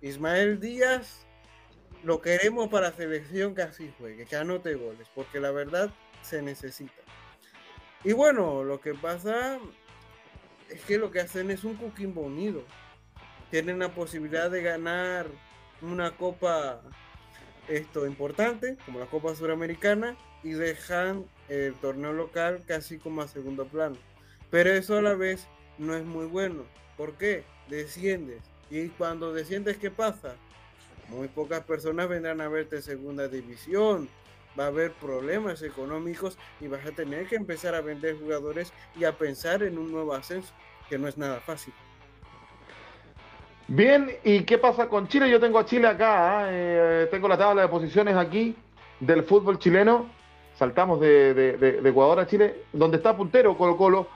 Ismael 0.00 0.58
Díaz, 0.58 1.26
lo 2.02 2.20
queremos 2.20 2.68
para 2.68 2.92
selección 2.92 3.54
que 3.54 3.62
así 3.62 3.92
juegue, 3.98 4.26
que 4.26 4.36
anote 4.36 4.74
goles, 4.74 5.08
porque 5.14 5.40
la 5.40 5.50
verdad 5.50 5.92
se 6.22 6.42
necesita. 6.42 7.02
Y 8.04 8.12
bueno, 8.12 8.64
lo 8.64 8.80
que 8.80 8.94
pasa 8.94 9.58
es 10.68 10.80
que 10.82 10.98
lo 10.98 11.10
que 11.10 11.20
hacen 11.20 11.50
es 11.50 11.64
un 11.64 11.76
cooking 11.76 12.14
bonito. 12.14 12.64
Tienen 13.50 13.78
la 13.78 13.94
posibilidad 13.94 14.50
de 14.50 14.62
ganar 14.62 15.26
una 15.80 16.16
copa 16.16 16.82
esto 17.68 18.06
importante, 18.06 18.76
como 18.84 18.98
la 18.98 19.06
Copa 19.06 19.34
Suramericana, 19.34 20.16
y 20.42 20.50
dejan 20.52 21.26
el 21.48 21.74
torneo 21.74 22.12
local 22.12 22.62
casi 22.66 22.98
como 22.98 23.22
a 23.22 23.28
segundo 23.28 23.66
plano. 23.66 23.96
Pero 24.50 24.70
eso 24.70 24.96
a 24.96 25.02
la 25.02 25.14
vez 25.14 25.46
no 25.78 25.96
es 25.96 26.04
muy 26.04 26.26
bueno. 26.26 26.64
¿Por 26.96 27.16
qué? 27.16 27.44
Desciendes. 27.68 28.42
Y 28.70 28.88
cuando 28.88 29.32
desciendes, 29.32 29.76
¿qué 29.76 29.90
pasa? 29.90 30.34
Muy 31.08 31.28
pocas 31.28 31.60
personas 31.64 32.08
vendrán 32.08 32.40
a 32.40 32.48
verte 32.48 32.76
en 32.76 32.82
segunda 32.82 33.28
división. 33.28 34.08
va 34.58 34.64
a 34.64 34.68
haber 34.68 34.92
problemas 34.92 35.62
económicos 35.62 36.36
y 36.60 36.68
vas 36.68 36.84
a 36.84 36.92
tener 36.92 37.26
que 37.26 37.36
empezar 37.36 37.74
a 37.74 37.80
vender 37.80 38.18
jugadores 38.18 38.72
y 38.96 39.04
a 39.04 39.16
pensar 39.16 39.62
en 39.62 39.78
un 39.78 39.90
nuevo 39.90 40.12
ascenso, 40.12 40.52
que 40.88 40.98
no 40.98 41.08
es 41.08 41.16
nada 41.16 41.40
fácil. 41.40 41.72
Bien, 43.68 44.10
¿y 44.24 44.42
qué 44.42 44.58
pasa 44.58 44.88
con 44.88 45.08
Chile? 45.08 45.30
Yo 45.30 45.40
tengo 45.40 45.58
a 45.58 45.64
Chile 45.64 45.88
acá, 45.88 46.40
¿ah? 46.40 46.48
eh, 46.50 47.08
tengo 47.10 47.28
la 47.28 47.38
tabla 47.38 47.62
de 47.62 47.68
posiciones 47.68 48.14
aquí 48.16 48.54
del 49.00 49.24
fútbol 49.24 49.58
chileno. 49.58 50.10
Saltamos 50.54 51.00
de, 51.00 51.80
Ecuador 51.84 52.20
a 52.20 52.26
Chile, 52.26 52.64
donde 52.72 52.98
está 52.98 53.16
puntero 53.16 53.56
Colo 53.56 53.76
Colo. 53.76 54.08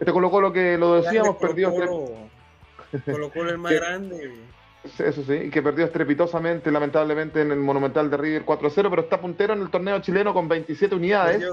Este 0.00 0.12
Colo 0.12 0.30
Colo 0.30 0.52
que 0.52 0.78
lo 0.78 0.94
decíamos, 1.02 1.36
perdió. 1.36 1.70
Colo 1.70 3.30
Colo 3.30 3.50
el 3.50 3.58
más 3.58 3.72
grande. 3.72 4.32
Eso 4.84 5.22
sí, 5.22 5.48
que 5.50 5.62
perdió 5.62 5.84
estrepitosamente, 5.84 6.72
lamentablemente, 6.72 7.40
en 7.40 7.52
el 7.52 7.58
Monumental 7.60 8.10
de 8.10 8.16
River 8.16 8.44
4-0, 8.44 8.90
pero 8.90 9.02
está 9.02 9.20
puntero 9.20 9.54
en 9.54 9.62
el 9.62 9.70
torneo 9.70 10.00
chileno 10.00 10.34
con 10.34 10.48
27 10.48 10.94
unidades. 10.96 11.44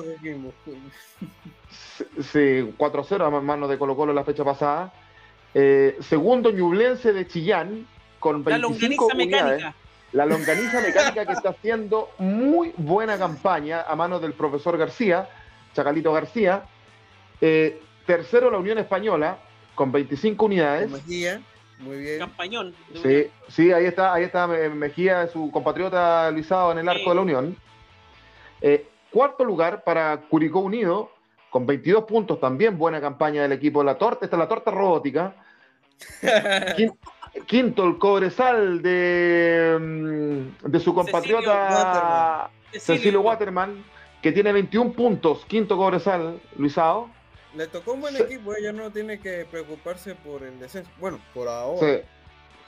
Sí, 2.31 2.73
4-0 2.77 3.25
a 3.25 3.41
manos 3.41 3.69
de 3.69 3.77
Colo 3.77 3.95
Colo 3.95 4.13
la 4.13 4.23
fecha 4.23 4.43
pasada. 4.43 4.91
Eh, 5.53 5.97
segundo, 6.01 6.51
Ñublense 6.51 7.13
de 7.13 7.27
Chillán, 7.27 7.87
con 8.19 8.43
25 8.43 9.09
la 9.09 9.15
unidades. 9.15 9.63
La 10.11 10.25
longaniza 10.25 10.81
mecánica 10.81 11.23
que 11.25 11.33
está 11.33 11.49
haciendo 11.49 12.09
muy 12.17 12.73
buena 12.77 13.19
campaña 13.19 13.83
a 13.87 13.95
manos 13.95 14.21
del 14.23 14.33
profesor 14.33 14.75
García, 14.75 15.29
Chacalito 15.75 16.11
García. 16.11 16.63
Eh, 17.41 17.79
tercero, 18.07 18.49
la 18.49 18.57
Unión 18.57 18.79
Española, 18.79 19.37
con 19.75 19.91
25 19.91 20.45
unidades. 20.45 20.91
Muy 21.79 21.97
bien. 21.97 22.19
Campañón. 22.19 22.75
Sí, 23.01 23.27
sí, 23.47 23.71
ahí 23.71 23.85
está, 23.85 24.13
ahí 24.13 24.23
está 24.23 24.47
Mejía, 24.47 25.27
su 25.27 25.49
compatriota 25.49 26.29
Luisado 26.31 26.71
en 26.73 26.79
el 26.79 26.89
arco 26.89 27.09
de 27.09 27.15
la 27.15 27.21
Unión. 27.21 27.57
Eh, 28.61 28.85
cuarto 29.11 29.45
lugar 29.45 29.83
para 29.83 30.17
Curicó 30.21 30.59
Unido, 30.59 31.11
con 31.49 31.65
22 31.65 32.03
puntos, 32.03 32.39
también 32.39 32.77
buena 32.77 32.99
campaña 32.99 33.41
del 33.43 33.53
equipo. 33.53 33.83
La 33.83 33.97
torta, 33.97 34.25
está 34.25 34.37
la 34.37 34.47
torta 34.47 34.71
robótica. 34.71 35.35
Quinto, 37.45 37.85
el 37.85 37.97
Cobresal 37.97 38.81
de, 38.81 39.77
mm, 39.79 40.67
de 40.67 40.79
su 40.79 40.93
compatriota 40.93 42.49
Cecilio 42.71 43.21
Waterman. 43.21 43.83
que 44.21 44.31
tiene 44.33 44.51
21 44.51 44.91
puntos. 44.91 45.45
Quinto 45.45 45.77
Cobresal, 45.77 46.41
Luisado. 46.57 47.09
Le 47.55 47.67
tocó 47.67 47.93
un 47.93 48.01
buen 48.01 48.15
equipo, 48.15 48.55
ella 48.55 48.71
no 48.71 48.91
tiene 48.91 49.19
que 49.19 49.45
preocuparse 49.49 50.13
por 50.15 50.43
el 50.43 50.59
descenso. 50.59 50.89
Bueno, 50.99 51.19
por 51.33 51.47
ahora. 51.47 52.01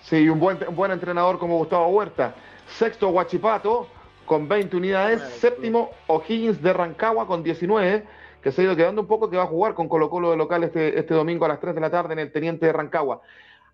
Sí, 0.04 0.28
un 0.28 0.40
buen, 0.40 0.58
buen 0.72 0.92
entrenador 0.92 1.38
como 1.38 1.58
Gustavo 1.58 1.88
Huerta. 1.88 2.34
Sexto, 2.78 3.10
Huachipato, 3.10 3.88
con 4.26 4.48
20 4.48 4.78
unidades. 4.78 5.22
Séptimo, 5.40 5.92
O'Higgins 6.08 6.62
de 6.62 6.74
Rancagua, 6.74 7.28
con 7.28 7.44
19, 7.44 8.06
que 8.42 8.52
se 8.52 8.62
ha 8.62 8.66
ido 8.66 8.76
quedando 8.76 9.02
un 9.02 9.08
poco, 9.08 9.30
que 9.30 9.38
va 9.38 9.44
a 9.44 9.48
jugar 9.48 9.76
con 9.76 9.88
Colo 9.88 10.10
Colo 10.10 10.32
de 10.32 10.38
local 10.38 10.64
este, 10.64 10.98
este 10.98 11.14
domingo 11.14 11.46
a 11.46 11.50
las 11.50 11.60
3 11.60 11.76
de 11.76 11.82
la 11.82 11.92
tarde 11.92 12.14
en 12.14 12.20
el 12.20 12.32
Teniente 12.32 12.66
de 12.66 12.74
Rancagua. 12.74 13.22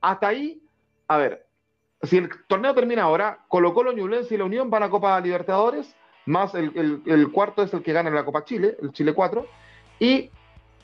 Hasta 0.01 0.27
ahí, 0.27 0.61
a 1.07 1.17
ver, 1.17 1.45
si 2.03 2.17
el 2.17 2.29
torneo 2.47 2.75
termina 2.75 3.03
ahora, 3.03 3.45
Colo 3.47 3.73
Colo, 3.73 3.93
Ñublense 3.93 4.35
y 4.35 4.37
la 4.37 4.43
Unión 4.43 4.69
van 4.69 4.83
a 4.83 4.89
Copa 4.89 5.19
Libertadores, 5.21 5.95
más 6.25 6.53
el, 6.55 7.01
el 7.05 7.31
cuarto 7.31 7.63
es 7.63 7.73
el 7.73 7.81
que 7.81 7.93
gana 7.93 8.09
en 8.09 8.15
la 8.15 8.25
Copa 8.25 8.43
Chile, 8.43 8.75
el 8.81 8.91
Chile 8.91 9.13
4, 9.13 9.47
y 9.99 10.29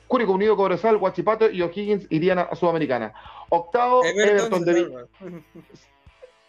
Curicó 0.06 0.32
Unido, 0.32 0.56
Cobresal, 0.56 0.98
Guachipato 0.98 1.50
y 1.50 1.62
O'Higgins 1.62 2.06
irían 2.10 2.38
a, 2.38 2.54
Sudamericana. 2.54 3.12
Octavo, 3.48 4.04
Everton, 4.04 4.64
de 4.64 5.06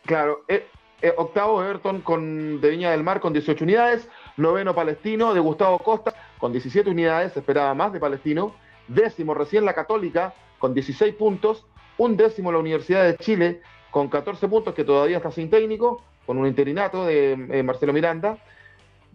Claro, 0.05 0.41
eh, 0.47 0.67
eh, 1.01 1.13
octavo 1.17 1.63
Everton 1.63 2.01
con, 2.01 2.61
de 2.61 2.69
Viña 2.69 2.91
del 2.91 3.03
Mar 3.03 3.19
con 3.19 3.33
18 3.33 3.63
unidades. 3.63 4.07
Noveno 4.37 4.75
Palestino 4.75 5.33
de 5.33 5.39
Gustavo 5.39 5.79
Costa 5.79 6.13
con 6.37 6.51
17 6.51 6.89
unidades, 6.89 7.33
se 7.33 7.39
esperaba 7.39 7.73
más 7.73 7.93
de 7.93 7.99
Palestino. 7.99 8.53
Décimo 8.87 9.33
recién 9.33 9.65
la 9.65 9.73
Católica 9.73 10.33
con 10.59 10.73
16 10.73 11.15
puntos. 11.15 11.65
Un 11.97 12.17
décimo 12.17 12.51
la 12.51 12.59
Universidad 12.59 13.03
de 13.03 13.17
Chile 13.17 13.61
con 13.89 14.09
14 14.09 14.47
puntos, 14.47 14.73
que 14.73 14.83
todavía 14.83 15.17
está 15.17 15.31
sin 15.31 15.49
técnico, 15.49 16.03
con 16.25 16.37
un 16.37 16.45
interinato 16.45 17.05
de 17.05 17.31
eh, 17.31 17.63
Marcelo 17.63 17.93
Miranda. 17.93 18.37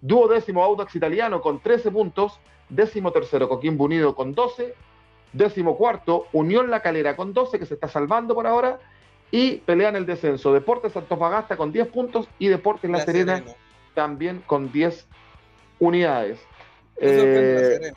Duodécimo 0.01 0.65
Audax 0.65 0.97
Italiano 0.97 1.43
con 1.43 1.61
13 1.61 1.91
puntos 1.91 2.41
décimo 2.71 3.13
tercero 3.13 3.49
Coquimbo 3.49 3.85
Unido 3.85 4.15
con 4.15 4.35
12, 4.35 4.75
décimo 5.33 5.77
cuarto 5.77 6.27
Unión 6.33 6.71
La 6.71 6.81
Calera 6.81 7.17
con 7.17 7.35
12, 7.35 7.59
que 7.59 7.67
se 7.67 7.75
está 7.75 7.89
salvando 7.89 8.35
por 8.35 8.47
ahora, 8.47 8.79
y 9.31 9.57
pelean 9.59 9.97
el 9.97 10.07
descenso. 10.07 10.53
Deportes 10.53 10.97
Antofagasta 10.97 11.57
con 11.57 11.73
10 11.73 11.89
puntos 11.89 12.29
y 12.39 12.49
Deportes 12.49 12.91
La, 12.91 13.01
Serena, 13.01 13.45
también 13.95 14.43
con 14.47 14.73
10 14.73 15.07
unidades. 15.79 16.41
Eh, 16.97 17.93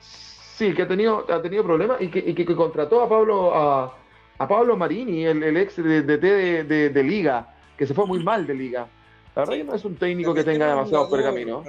sí, 0.00 0.74
que 0.74 0.82
ha 0.82 0.88
tenido, 0.88 1.26
ha 1.30 1.40
tenido 1.42 1.64
problemas 1.64 2.00
y 2.00 2.08
que, 2.08 2.44
contrató 2.56 3.02
a 3.02 3.08
Pablo, 3.08 3.54
a, 3.54 4.48
Pablo 4.48 4.76
Marini, 4.76 5.26
el, 5.26 5.56
ex 5.56 5.76
de, 5.76 6.02
de, 6.02 6.90
de, 6.90 7.02
Liga, 7.02 7.54
que 7.76 7.86
se 7.86 7.94
fue 7.94 8.06
muy 8.06 8.22
mal 8.22 8.46
de 8.46 8.54
Liga. 8.54 8.88
La 9.36 9.42
verdad 9.42 9.54
que 9.54 9.64
no 9.64 9.74
es 9.74 9.84
un 9.84 9.96
técnico 9.96 10.34
que 10.34 10.42
tenga 10.42 10.68
demasiado 10.68 11.08
pergamino 11.08 11.62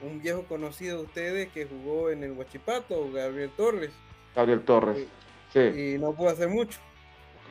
un 0.00 0.20
viejo 0.20 0.44
conocido 0.44 0.98
de 0.98 1.04
ustedes 1.04 1.52
que 1.52 1.66
jugó 1.66 2.10
en 2.10 2.22
el 2.24 2.32
Huachipato, 2.32 3.10
Gabriel 3.12 3.50
Torres. 3.56 3.90
Gabriel 4.34 4.64
Torres, 4.64 5.06
sí. 5.52 5.60
Y 5.60 5.98
no 5.98 6.12
pudo 6.12 6.30
hacer 6.30 6.48
mucho. 6.48 6.78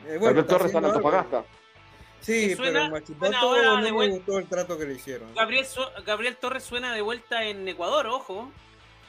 Eh, 0.06 0.18
Gabriel 0.20 0.46
Torres 0.46 0.66
está 0.66 0.78
en 0.78 0.84
Antofagasta. 0.84 1.44
Sí, 2.20 2.54
pero 2.56 2.84
en 2.84 2.92
Huachipato 2.92 3.62
no 3.62 3.80
me 3.80 4.08
gustó 4.08 4.38
el 4.38 4.46
trato 4.46 4.78
que 4.78 4.86
le 4.86 4.94
hicieron. 4.94 5.34
Gabriel, 5.34 5.66
Gabriel 6.06 6.36
Torres 6.36 6.64
suena 6.64 6.94
de 6.94 7.02
vuelta 7.02 7.44
en 7.44 7.66
Ecuador, 7.68 8.06
ojo. 8.06 8.50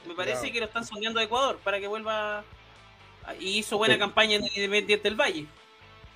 Me 0.06 0.14
parece 0.14 0.52
que 0.52 0.60
lo 0.60 0.66
están 0.66 0.86
soñando 0.86 1.20
a 1.20 1.24
Ecuador 1.24 1.58
para 1.64 1.80
que 1.80 1.88
vuelva. 1.88 2.44
Y 3.40 3.60
hizo 3.60 3.78
buena 3.78 3.98
campaña 3.98 4.36
en 4.36 4.44
Independiente 4.44 5.10
del 5.10 5.20
Valle. 5.20 5.48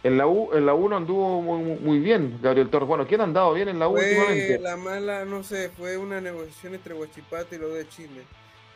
En 0.02 0.18
la 0.18 0.28
U, 0.28 0.50
en 0.54 0.66
la 0.66 0.74
1 0.74 0.96
anduvo 0.96 1.42
muy, 1.42 2.00
bien 2.00 2.40
Gabriel 2.42 2.70
Torres. 2.70 2.88
Bueno, 2.88 3.06
¿quién 3.06 3.20
ha 3.20 3.26
andado 3.26 3.54
bien 3.54 3.68
en 3.68 3.80
la 3.80 3.90
U 3.90 3.96
últimamente? 3.96 4.60
La 4.60 4.78
mala, 4.78 5.26
no 5.26 5.44
sé, 5.44 5.70
fue 5.70 5.98
una 5.98 6.22
negociación 6.22 6.76
entre 6.76 6.94
Huachipato 6.94 7.54
y 7.54 7.58
lo 7.58 7.70
de 7.70 7.88
Chile. 7.90 8.24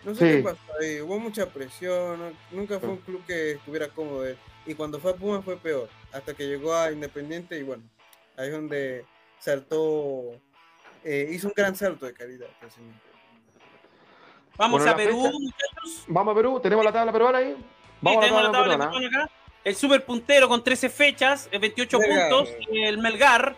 No 0.04 0.14
sé 0.14 0.38
qué 0.38 0.44
pasó 0.44 0.60
ahí, 0.82 1.00
hubo 1.00 1.18
mucha 1.18 1.46
presión, 1.46 2.20
nunca 2.52 2.78
fue 2.78 2.90
un 2.90 2.98
club 2.98 3.24
que 3.26 3.52
estuviera 3.52 3.88
cómodo. 3.88 4.26
Y 4.66 4.74
cuando 4.74 5.00
fue 5.00 5.12
a 5.12 5.16
Puma 5.16 5.42
fue 5.42 5.56
peor, 5.56 5.88
hasta 6.12 6.34
que 6.34 6.46
llegó 6.46 6.74
a 6.76 6.92
Independiente 6.92 7.58
y 7.58 7.64
bueno, 7.64 7.84
ahí 8.36 8.48
es 8.48 8.54
donde 8.54 9.06
saltó, 9.40 10.24
eh, 11.06 11.30
hizo 11.32 11.48
un 11.48 11.54
gran 11.56 11.74
salto 11.74 12.06
de 12.06 12.14
calidad. 12.14 12.48
Vamos 14.58 14.86
a 14.86 14.94
Perú, 14.94 15.20
muchachos. 15.20 16.04
Vamos 16.08 16.34
a 16.34 16.36
Perú, 16.36 16.60
tenemos 16.62 16.84
la 16.84 16.92
tabla 16.92 17.14
peruana 17.14 17.38
ahí. 17.38 17.56
Vamos 18.02 18.26
a 18.26 18.28
la 18.30 18.52
tabla, 18.52 18.92
peruana 18.92 19.30
el 19.64 19.76
super 19.76 20.04
puntero 20.06 20.50
con 20.50 20.64
13 20.64 20.90
fechas, 20.90 21.50
28 21.52 21.98
puntos, 21.98 22.50
el 22.72 22.98
Melgar, 22.98 23.56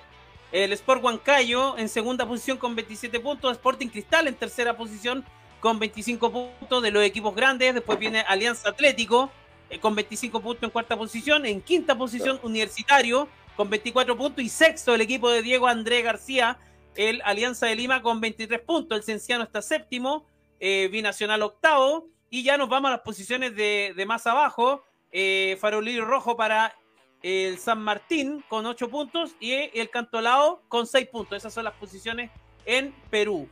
el 0.51 0.71
Sport 0.73 1.03
Huancayo 1.03 1.77
en 1.77 1.89
segunda 1.89 2.27
posición 2.27 2.57
con 2.57 2.75
27 2.75 3.19
puntos, 3.19 3.53
Sporting 3.53 3.87
Cristal 3.87 4.27
en 4.27 4.35
tercera 4.35 4.77
posición 4.77 5.25
con 5.59 5.79
25 5.79 6.31
puntos 6.31 6.83
de 6.83 6.91
los 6.91 7.03
equipos 7.03 7.35
grandes, 7.35 7.73
después 7.73 7.97
viene 7.97 8.21
Alianza 8.21 8.69
Atlético 8.69 9.31
eh, 9.69 9.79
con 9.79 9.95
25 9.95 10.41
puntos 10.41 10.63
en 10.63 10.69
cuarta 10.69 10.95
posición, 10.95 11.45
en 11.45 11.61
quinta 11.61 11.97
posición 11.97 12.39
Universitario 12.43 13.27
con 13.55 13.69
24 13.69 14.15
puntos 14.15 14.43
y 14.43 14.49
sexto 14.49 14.93
el 14.93 15.01
equipo 15.01 15.29
de 15.29 15.41
Diego 15.41 15.67
André 15.67 16.03
García, 16.03 16.59
el 16.95 17.21
Alianza 17.25 17.65
de 17.65 17.75
Lima 17.75 18.01
con 18.03 18.21
23 18.21 18.61
puntos, 18.61 18.97
el 18.99 19.03
Cenciano 19.03 19.43
está 19.43 19.61
séptimo, 19.61 20.25
eh, 20.59 20.87
Binacional 20.91 21.41
octavo 21.41 22.07
y 22.29 22.43
ya 22.43 22.57
nos 22.57 22.69
vamos 22.69 22.89
a 22.89 22.91
las 22.91 23.01
posiciones 23.01 23.55
de, 23.55 23.93
de 23.95 24.05
más 24.05 24.27
abajo 24.27 24.83
eh, 25.17 25.55
farolillo 25.61 26.03
rojo 26.03 26.35
para 26.35 26.75
el 27.23 27.57
San 27.57 27.79
Martín 27.79 28.43
con 28.49 28.65
8 28.65 28.89
puntos 28.89 29.37
y 29.39 29.53
el 29.53 29.89
Cantolao 29.89 30.61
con 30.67 30.85
6 30.85 31.07
puntos. 31.07 31.37
Esas 31.37 31.53
son 31.53 31.63
las 31.63 31.73
posiciones 31.75 32.31
en 32.65 32.93
Perú. 33.09 33.47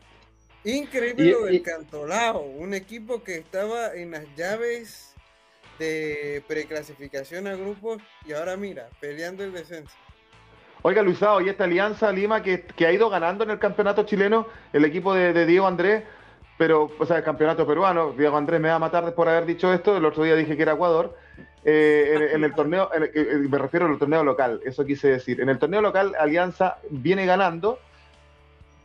Increíble 0.66 1.32
lo 1.32 1.46
del 1.46 1.62
Cantolao, 1.62 2.42
un 2.42 2.74
equipo 2.74 3.24
que 3.24 3.38
estaba 3.38 3.96
en 3.96 4.12
las 4.12 4.26
llaves 4.36 5.16
de 5.80 6.44
preclasificación 6.50 7.48
a 7.48 7.56
grupos 7.56 8.02
y 8.26 8.34
ahora 8.34 8.58
mira, 8.58 8.90
peleando 9.00 9.46
el 9.46 9.54
descenso. 9.54 9.96
Oiga, 10.82 11.02
Luisao, 11.02 11.40
y 11.40 11.48
esta 11.48 11.64
Alianza 11.64 12.12
Lima 12.12 12.44
que, 12.44 12.66
ha 12.86 12.92
ido 12.92 13.10
ganando 13.10 13.46
en 13.46 13.52
el 13.52 13.60
campeonato 13.60 14.04
chileno, 14.04 14.48
el 14.74 14.84
equipo 14.84 15.14
de 15.14 15.46
Diego 15.46 15.66
Andrés, 15.66 16.04
pero, 16.58 16.92
o 17.00 17.06
sea, 17.06 17.18
el 17.18 17.24
campeonato 17.24 17.66
peruano, 17.66 18.12
Diego 18.12 18.36
Andrés 18.36 18.60
me 18.60 18.68
va 18.68 18.76
a 18.76 18.80
matar 18.80 19.16
por 19.16 19.30
haber 19.30 19.46
dicho 19.46 19.74
esto, 19.74 19.96
el 19.96 20.04
otro 20.04 20.24
día 20.24 20.36
dije 20.36 20.58
que 20.58 20.62
era 20.62 20.74
Ecuador, 20.74 21.18
eh, 21.66 22.32
en, 22.34 22.44
el 22.44 22.54
torneo, 22.54 22.90
me 23.50 23.58
refiero 23.58 23.86
al 23.86 23.98
torneo 23.98 24.24
local, 24.24 24.62
eso 24.66 24.86
quise 24.86 25.08
decir, 25.10 25.40
en 25.40 25.50
el 25.50 25.60
torneo 25.60 25.82
local 25.82 26.14
Alianza 26.20 26.78
viene 26.90 27.26
ganando, 27.26 27.80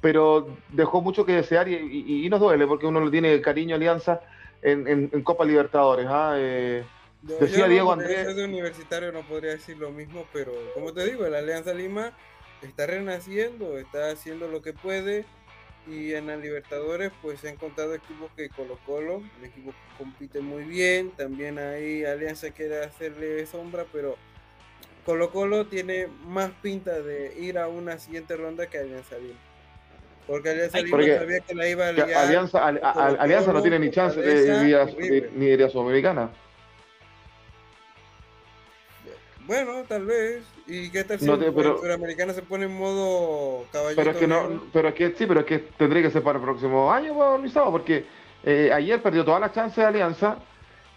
pero 0.01 0.57
dejó 0.71 1.01
mucho 1.01 1.27
que 1.27 1.33
desear 1.33 1.69
y, 1.69 2.29
nos 2.29 2.41
duele 2.41 2.67
porque 2.67 2.87
uno 2.87 3.05
le 3.05 3.11
tiene 3.11 3.41
cariño 3.41 3.75
a 3.75 3.77
Alianza 3.79 4.21
en, 4.63 5.09
Copa 5.23 5.45
Libertadores. 5.45 6.07
¿ah? 6.09 6.35
Eh, 6.37 6.85
decía 7.23 7.67
Diego 7.67 7.93
Andrés. 7.93 8.35
de 8.37 8.45
universitario 8.45 9.11
no 9.13 9.23
podría 9.23 9.53
decir 9.53 9.77
lo 9.77 9.91
mismo, 9.91 10.25
pero 10.33 10.53
como 10.75 10.93
te 10.93 11.05
digo, 11.05 11.27
la 11.27 11.39
Alianza 11.39 11.75
Lima 11.75 12.13
está 12.63 12.87
renaciendo, 12.87 13.79
está 13.79 14.11
haciendo 14.11 14.49
lo 14.49 14.63
que 14.63 14.73
puede 14.73 15.25
Y 15.91 16.13
en 16.13 16.27
la 16.27 16.37
Libertadores, 16.37 17.13
pues 17.23 17.43
he 17.45 17.49
encontrado 17.49 17.95
equipos 17.95 18.31
que 18.37 18.51
Colo 18.51 18.79
Colo, 18.85 19.23
el 19.39 19.47
equipo 19.47 19.73
compite 19.97 20.41
muy 20.41 20.65
bien. 20.65 21.11
También 21.13 21.59
ahí 21.59 22.05
Alianza 22.05 22.51
quiere 22.51 22.85
hacerle 22.85 23.47
sombra, 23.47 23.87
pero 23.91 24.17
Colo 25.07 25.31
Colo 25.31 25.67
tiene 25.67 26.09
más 26.27 26.51
pinta 26.63 27.01
de 27.01 27.35
ir 27.41 27.59
a 27.59 27.69
una 27.69 27.99
siguiente 27.99 28.37
ronda 28.37 28.67
que 28.67 28.79
Alianza 28.79 29.17
Lima. 29.17 29.39
Porque 30.27 30.51
Alianza 30.51 30.81
Lima 30.81 31.03
sabía 31.17 31.41
que 31.41 31.55
la 31.55 31.69
iba 31.69 31.89
a 31.89 31.93
liar. 31.93 32.13
Alianza, 32.13 32.67
Alianza 32.67 33.53
no 33.53 33.63
tiene 33.63 33.79
ni 33.79 33.91
chance 33.91 34.21
de 34.21 34.69
ir 34.69 35.31
ni 35.35 35.47
de 35.47 35.71
Sudamericana. 35.71 36.31
Bueno, 39.49 39.83
tal 39.89 40.05
vez. 40.05 40.45
¿Y 40.67 40.91
qué 40.91 41.05
tal 41.05 41.19
si 41.19 41.25
no, 41.25 41.39
pero, 41.39 41.79
Sudamericana 41.79 42.35
se 42.35 42.43
pone 42.43 42.67
en 42.67 42.79
modo 42.79 43.65
caballito? 43.73 44.01
Pero 44.01 44.11
es 44.11 44.17
que 44.19 44.27
no, 44.29 44.63
pero 44.75 44.89
es 44.89 44.95
que 44.95 45.15
sí, 45.17 45.25
pero 45.27 45.41
es 45.41 45.47
que 45.47 45.59
tendría 45.59 46.03
que 46.03 46.11
ser 46.11 46.23
para 46.23 46.39
el 46.39 46.45
próximo 46.45 46.93
año, 46.93 47.15
pues, 47.15 47.53
porque 47.53 48.05
eh, 48.45 48.71
ayer 48.73 49.03
perdió 49.03 49.25
todas 49.25 49.41
las 49.41 49.55
chances 49.55 49.79
de 49.79 49.85
Alianza 49.87 50.37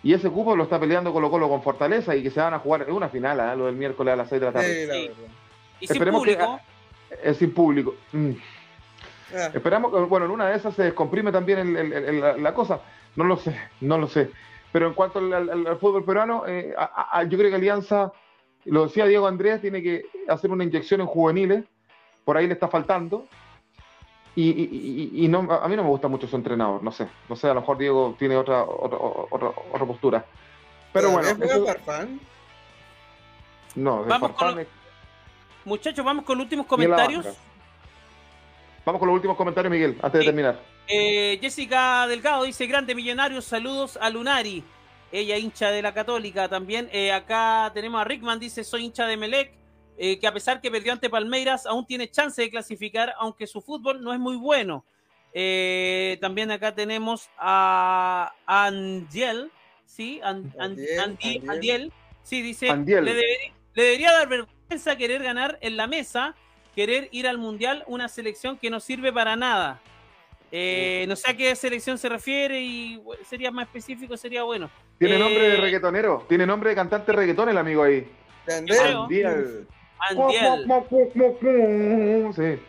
y 0.03 0.13
ese 0.13 0.29
cupo 0.29 0.53
lo 0.55 0.63
está 0.63 0.77
peleando 0.77 1.13
Colo 1.13 1.31
Colo 1.31 1.47
con 1.47 1.63
Fortaleza 1.63 2.13
y 2.13 2.23
que 2.23 2.29
se 2.29 2.41
van 2.41 2.53
a 2.53 2.59
jugar 2.59 2.81
en 2.81 2.93
una 2.93 3.07
final, 3.07 3.39
¿eh? 3.39 3.55
lo 3.55 3.67
del 3.67 3.75
miércoles 3.75 4.13
a 4.13 4.17
las 4.17 4.27
6 4.27 4.41
de 4.41 4.45
la 4.45 4.51
tarde. 4.51 5.11
¿Y 5.79 5.87
sin 5.87 6.03
público? 6.11 6.59
Que, 7.07 7.29
es 7.29 7.37
sin 7.37 7.53
público. 7.53 7.95
Mm. 8.11 8.31
Ah. 9.33 9.49
Esperamos 9.53 9.93
que, 9.93 9.99
bueno, 10.01 10.25
en 10.25 10.31
una 10.31 10.49
de 10.49 10.57
esas 10.57 10.75
se 10.75 10.83
descomprime 10.83 11.31
también 11.31 11.77
el, 11.77 12.43
la 12.43 12.53
cosa. 12.53 12.81
No 13.15 13.23
lo 13.23 13.37
sé, 13.37 13.57
no 13.79 13.97
lo 13.97 14.07
sé. 14.07 14.29
Pero 14.73 14.87
en 14.87 14.93
cuanto 14.93 15.19
al, 15.19 15.77
fútbol 15.79 16.03
peruano, 16.03 16.43
eh, 16.47 16.73
yo 17.29 17.37
creo 17.37 17.49
que 17.49 17.55
Alianza 17.55 18.11
lo 18.65 18.85
decía 18.85 19.05
Diego 19.05 19.27
Andrés, 19.27 19.61
tiene 19.61 19.81
que 19.81 20.05
hacer 20.27 20.51
una 20.51 20.63
inyección 20.63 21.01
en 21.01 21.07
juveniles, 21.07 21.65
por 22.25 22.37
ahí 22.37 22.47
le 22.47 22.53
está 22.53 22.67
faltando. 22.67 23.25
Y, 24.33 25.27
no, 25.29 25.39
a 25.51 25.67
mí 25.67 25.75
no 25.75 25.83
me 25.83 25.89
gusta 25.89 26.07
mucho 26.07 26.25
su 26.25 26.37
entrenador, 26.37 26.81
no 26.81 26.91
sé, 26.91 27.07
no 27.27 27.35
sé, 27.35 27.49
a 27.49 27.53
lo 27.53 27.59
mejor 27.59 27.77
Diego 27.77 28.15
tiene 28.17 28.37
otra 28.37 28.63
otra, 28.63 28.97
otra, 28.97 29.85
postura. 29.85 30.25
Pero 30.93 31.11
bueno. 31.11 31.27
No, 33.75 34.05
vamos 34.05 34.31
con 34.31 34.65
Muchachos, 35.65 36.03
vamos 36.03 36.25
con 36.25 36.37
los 36.37 36.45
últimos 36.45 36.65
comentarios. 36.65 37.25
Vamos 38.85 38.99
con 38.99 39.07
los 39.09 39.15
últimos 39.15 39.37
comentarios, 39.37 39.71
Miguel, 39.71 39.97
antes 40.01 40.19
de 40.19 40.25
terminar. 40.25 40.59
Eh, 40.87 41.37
Jessica 41.41 42.07
Delgado 42.07 42.43
dice, 42.43 42.65
grande 42.67 42.95
millonarios, 42.95 43.45
saludos 43.45 43.97
a 44.01 44.09
Lunari 44.09 44.63
ella 45.11 45.37
hincha 45.37 45.71
de 45.71 45.81
la 45.81 45.93
Católica 45.93 46.47
también. 46.47 46.89
Eh, 46.91 47.11
acá 47.11 47.71
tenemos 47.73 48.01
a 48.01 48.03
Rickman, 48.03 48.39
dice, 48.39 48.63
soy 48.63 48.85
hincha 48.85 49.05
de 49.07 49.17
Melec, 49.17 49.53
eh, 49.97 50.19
que 50.19 50.27
a 50.27 50.33
pesar 50.33 50.61
que 50.61 50.71
perdió 50.71 50.93
ante 50.93 51.09
Palmeiras, 51.09 51.65
aún 51.65 51.85
tiene 51.85 52.09
chance 52.09 52.41
de 52.41 52.49
clasificar, 52.49 53.13
aunque 53.19 53.47
su 53.47 53.61
fútbol 53.61 54.01
no 54.01 54.13
es 54.13 54.19
muy 54.19 54.35
bueno. 54.35 54.85
Eh, 55.33 56.17
también 56.19 56.51
acá 56.51 56.75
tenemos 56.75 57.29
a 57.37 58.33
Andiel, 58.45 59.51
¿sí? 59.85 60.19
Andiel, 60.23 61.93
sí, 62.23 62.41
dice, 62.41 62.75
le, 62.75 63.53
debería 63.73 64.11
dar 64.11 64.27
vergüenza 64.27 64.95
querer 64.97 65.23
ganar 65.23 65.57
en 65.61 65.77
la 65.77 65.87
mesa, 65.87 66.35
querer 66.75 67.09
ir 67.11 67.27
al 67.27 67.37
Mundial, 67.37 67.83
una 67.87 68.07
selección 68.07 68.57
que 68.57 68.69
no 68.69 68.79
sirve 68.79 69.13
para 69.13 69.35
nada. 69.35 69.81
No 71.07 71.15
sé 71.15 71.31
a 71.31 71.37
qué 71.37 71.55
selección 71.55 71.97
se 71.97 72.09
refiere 72.09 72.61
y 72.61 73.01
sería 73.25 73.51
más 73.51 73.67
específico, 73.67 74.17
sería 74.17 74.43
bueno. 74.43 74.69
Tiene 74.99 75.17
nombre 75.17 75.41
de 75.41 75.55
eh, 75.55 75.61
reggaetonero, 75.61 76.25
tiene 76.27 76.45
nombre 76.45 76.71
de 76.71 76.75
cantante 76.75 77.11
reggaetón 77.11 77.49
el 77.49 77.57
amigo 77.57 77.83
ahí. 77.83 78.07
Andiel. 78.47 79.67
Andiel. 80.09 80.67
Sí. 82.35 82.59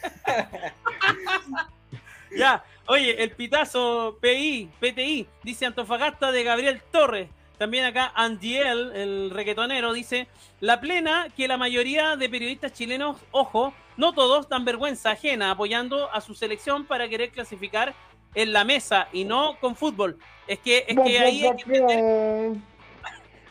ya, 2.36 2.64
oye, 2.86 3.22
el 3.22 3.30
pitazo 3.32 4.18
PI, 4.20 4.70
PTI, 4.80 5.28
dice 5.42 5.66
Antofagasta 5.66 6.32
de 6.32 6.42
Gabriel 6.42 6.80
Torres. 6.90 7.28
También 7.60 7.84
acá 7.84 8.10
Andiel, 8.14 8.90
el 8.94 9.30
reggaetonero, 9.30 9.92
dice, 9.92 10.28
la 10.60 10.80
plena 10.80 11.26
que 11.36 11.46
la 11.46 11.58
mayoría 11.58 12.16
de 12.16 12.30
periodistas 12.30 12.72
chilenos, 12.72 13.18
ojo, 13.32 13.74
no 13.98 14.14
todos 14.14 14.48
dan 14.48 14.64
vergüenza 14.64 15.10
ajena 15.10 15.50
apoyando 15.50 16.10
a 16.10 16.22
su 16.22 16.34
selección 16.34 16.86
para 16.86 17.06
querer 17.06 17.28
clasificar 17.28 17.94
en 18.34 18.54
la 18.54 18.64
mesa 18.64 19.08
y 19.12 19.24
no 19.24 19.58
con 19.60 19.76
fútbol. 19.76 20.16
Es 20.48 20.58
que, 20.60 20.86
es 20.88 20.96
que 20.96 21.18
ahí 21.18 21.44
hay 21.44 21.56
que 21.58 21.76
entender. 21.76 22.62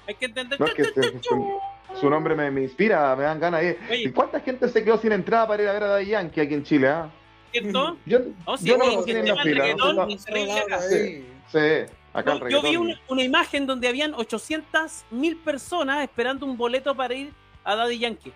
hay 0.08 0.16
que 0.16 0.26
entender. 0.26 0.60
su, 1.94 2.10
nombre 2.10 2.34
me, 2.34 2.64
inspira, 2.64 3.16
me 3.16 3.26
dan 3.26 3.40
ganas. 3.40 3.64
¿Y 3.92 4.10
cuánta 4.10 4.40
gente 4.40 4.68
se 4.70 4.84
quedó 4.84 4.98
sin 4.98 5.12
entrada 5.12 5.48
para 5.48 5.62
ir 5.62 5.70
a 5.70 5.74
ver 5.74 5.84
a 5.84 5.88
Daddy 5.88 6.06
Yankee 6.08 6.42
aquí 6.42 6.56
en 6.56 6.64
Chile? 6.64 6.88
¿ah? 6.88 7.12
¿Cierto? 7.52 7.96
Yo, 8.08 8.18
oh, 8.46 8.58
yo 8.60 8.76
no 8.76 8.86
lo 8.88 9.08
en 9.08 9.28
la 9.28 9.44
fila. 9.44 10.80
sí, 10.80 11.24
acá 12.14 12.40
Yo 12.50 12.62
vi 12.62 12.76
una, 12.76 13.00
una, 13.08 13.24
imagen 13.24 13.66
donde 13.66 13.88
habían 13.88 14.14
800 14.14 15.06
mil 15.12 15.38
personas 15.38 16.04
esperando 16.04 16.46
un 16.46 16.58
boleto 16.58 16.96
para 16.96 17.14
ir 17.14 17.34
a 17.64 17.76
Daddy 17.76 18.00
Yankee. 18.00 18.34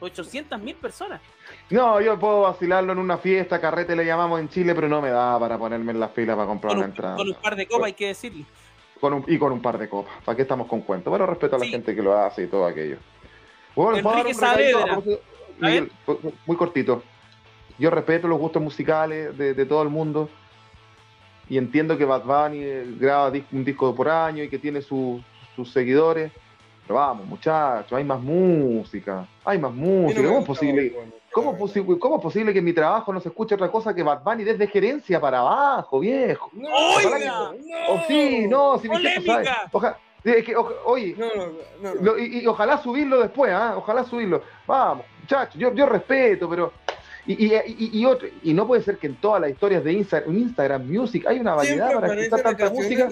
800 0.00 0.60
mil 0.60 0.76
personas. 0.76 1.20
No, 1.70 2.00
yo 2.00 2.18
puedo 2.18 2.42
vacilarlo 2.42 2.92
en 2.92 2.98
una 2.98 3.18
fiesta, 3.18 3.60
carrete 3.60 3.96
le 3.96 4.04
llamamos 4.04 4.40
en 4.40 4.48
Chile, 4.48 4.74
pero 4.74 4.88
no 4.88 5.00
me 5.02 5.10
da 5.10 5.38
para 5.38 5.58
ponerme 5.58 5.92
en 5.92 6.00
la 6.00 6.08
fila 6.08 6.34
para 6.34 6.46
comprar 6.46 6.76
una 6.76 6.86
entrada. 6.86 7.16
Con 7.16 7.28
un 7.28 7.34
par 7.34 7.56
de 7.56 7.66
copas, 7.66 7.86
hay 7.86 7.92
que 7.94 8.06
decirle. 8.08 8.44
Con 9.00 9.24
y 9.26 9.38
con 9.38 9.52
un 9.52 9.62
par 9.62 9.78
de 9.78 9.88
copas. 9.88 10.14
¿Para 10.24 10.36
qué 10.36 10.42
estamos 10.42 10.66
con 10.66 10.82
cuentos? 10.82 11.12
Pero 11.12 11.26
respeto 11.26 11.56
a 11.56 11.58
la 11.58 11.66
gente 11.66 11.94
que 11.94 12.02
lo 12.02 12.16
hace 12.16 12.44
y 12.44 12.46
todo 12.46 12.66
aquello. 12.66 12.96
Bueno, 13.74 14.10
muy 16.46 16.56
cortito. 16.56 17.02
Yo 17.78 17.90
respeto 17.90 18.26
los 18.26 18.38
gustos 18.38 18.60
musicales 18.60 19.36
de, 19.38 19.66
todo 19.66 19.82
el 19.82 19.88
mundo 19.88 20.28
y 21.48 21.58
entiendo 21.58 21.96
que 21.96 22.04
Bad 22.04 22.24
Bunny 22.24 22.58
eh, 22.62 22.84
graba 22.98 23.32
un 23.52 23.64
disco 23.64 23.94
por 23.94 24.08
año 24.08 24.42
y 24.42 24.48
que 24.48 24.58
tiene 24.58 24.82
sus 24.82 25.22
seguidores 25.72 26.30
pero 26.88 27.00
vamos, 27.00 27.26
muchachos, 27.26 27.92
hay 27.92 28.02
más 28.02 28.18
música, 28.18 29.28
hay 29.44 29.58
más 29.58 29.74
música. 29.74 30.22
¿Cómo 30.26 30.38
es 30.38 30.46
posible? 30.46 30.96
¿Cómo, 31.30 32.16
es 32.16 32.22
posible 32.22 32.52
que 32.54 32.60
en 32.60 32.64
mi 32.64 32.72
trabajo 32.72 33.12
no 33.12 33.20
se 33.20 33.28
escuche 33.28 33.56
otra 33.56 33.70
cosa 33.70 33.94
que 33.94 34.02
Bad 34.02 34.22
Bunny 34.24 34.42
desde 34.42 34.66
gerencia 34.66 35.20
para 35.20 35.40
abajo, 35.40 36.00
viejo? 36.00 36.48
No, 36.54 36.70
oiga, 36.96 37.18
no, 37.18 37.50
o 37.92 38.00
sí, 38.08 38.46
no, 38.48 38.78
si 38.78 38.88
Polémica. 38.88 39.68
Ojalá, 39.70 39.98
es 40.24 40.42
que, 40.42 40.56
oye, 40.56 41.14
y, 42.18 42.46
ojalá 42.46 42.78
subirlo 42.78 43.20
después, 43.20 43.52
¿ah? 43.52 43.74
Ojalá 43.76 44.04
subirlo. 44.04 44.42
Vamos, 44.66 45.04
muchachos, 45.20 45.60
yo, 45.60 45.74
yo 45.74 45.84
respeto, 45.84 46.48
pero 46.48 46.72
y, 47.28 47.54
y, 47.54 47.90
y, 48.00 48.04
otro, 48.06 48.26
y 48.42 48.54
no 48.54 48.66
puede 48.66 48.82
ser 48.82 48.96
que 48.96 49.06
en 49.06 49.16
todas 49.16 49.40
las 49.40 49.50
historias 49.50 49.84
de 49.84 49.92
Instagram, 49.92 50.34
Instagram 50.36 50.90
Music 50.90 51.26
hay 51.26 51.38
una 51.38 51.54
variedad 51.54 51.92
para 52.00 52.14
escuchar 52.14 52.42
tanta 52.42 52.70
música. 52.70 53.08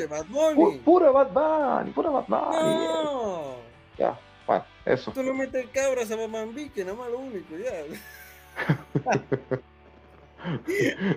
puro 0.84 1.12
Bad 1.12 1.32
Bunny, 1.32 1.90
puro 1.92 2.12
Bad 2.12 2.26
Bunny. 2.26 2.84
No. 2.84 3.56
Ya, 3.98 4.18
bueno, 4.46 4.64
eso. 4.86 5.12
Tú 5.12 5.22
no 5.22 5.34
metes 5.34 5.66
cabras 5.68 6.10
a 6.10 6.16
Mamambique, 6.16 6.82
nada 6.82 6.96
más 6.96 7.10
lo 7.10 7.18
único, 7.18 7.56
ya. 7.58 7.72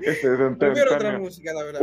Ese 0.01 0.33
es 0.33 0.57
Prefiero 0.57 0.95
otra 0.95 1.17
música, 1.19 1.53
la 1.53 1.63
verdad. 1.63 1.79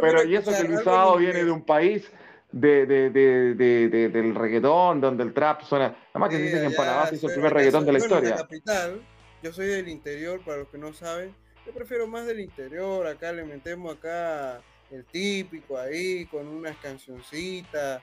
pero 0.00 0.24
y 0.24 0.36
eso 0.36 0.50
que 0.50 0.58
el 0.58 0.68
Luisado 0.68 1.16
viene 1.18 1.44
de 1.44 1.50
un 1.50 1.62
país 1.62 2.10
de, 2.52 2.86
de, 2.86 3.10
de, 3.10 3.54
de, 3.54 4.08
del 4.08 4.34
reggaetón, 4.34 5.00
donde 5.00 5.24
el 5.24 5.34
trap 5.34 5.62
suena. 5.62 5.88
Nada 5.88 5.98
más 6.14 6.30
que 6.30 6.38
dicen 6.38 6.60
que 6.60 6.66
en 6.66 6.74
Panamá 6.74 7.06
se 7.06 7.16
hizo 7.16 7.26
el 7.26 7.34
primer 7.34 7.52
reggaetón 7.52 7.84
de 7.84 7.92
la 7.92 7.98
historia. 7.98 8.36
capital, 8.36 9.02
yo 9.42 9.52
soy 9.52 9.66
del 9.66 9.88
interior, 9.88 10.40
para 10.44 10.58
los 10.58 10.68
que 10.68 10.78
no 10.78 10.92
saben. 10.92 11.34
Yo 11.66 11.72
prefiero 11.72 12.06
más 12.06 12.26
del 12.26 12.40
interior. 12.40 13.06
Acá 13.06 13.32
le 13.32 13.44
metemos 13.44 13.96
acá 13.96 14.60
el 14.90 15.04
típico 15.04 15.78
ahí, 15.78 16.26
con 16.26 16.48
unas 16.48 16.76
cancioncitas 16.78 18.02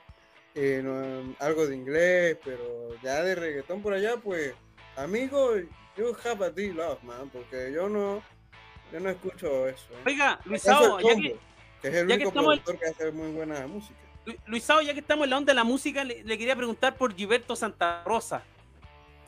eh, 0.56 1.34
algo 1.38 1.66
de 1.66 1.76
inglés, 1.76 2.38
pero 2.42 2.96
ya 3.02 3.22
de 3.22 3.34
reggaetón 3.34 3.82
por 3.82 3.92
allá, 3.92 4.16
pues, 4.16 4.54
amigo, 4.96 5.52
yo 5.96 6.16
have 6.24 6.46
a 6.46 6.50
love, 6.72 7.02
man, 7.02 7.28
porque 7.30 7.70
yo 7.74 7.90
no, 7.90 8.22
yo 8.90 9.00
no 9.00 9.10
escucho 9.10 9.68
eso. 9.68 9.86
¿eh? 9.92 10.02
Oiga, 10.06 10.40
Luisao, 10.46 10.98
ya 11.00 11.14
que, 11.14 11.36
que, 11.82 11.88
es 11.88 11.94
el 11.94 12.06
único 12.06 12.32
productor 12.32 12.78
que 12.78 12.86
hace 12.86 13.12
muy 13.12 13.32
buena 13.32 13.66
música. 13.66 14.00
Luisao, 14.46 14.80
ya 14.80 14.94
que 14.94 15.00
estamos 15.00 15.24
en 15.24 15.30
la 15.30 15.36
onda 15.36 15.52
de 15.52 15.56
la 15.56 15.64
música, 15.64 16.02
le, 16.04 16.24
quería 16.24 16.56
preguntar 16.56 16.96
por 16.96 17.14
Gilberto 17.14 17.54
Santa 17.54 18.02
Rosa. 18.04 18.42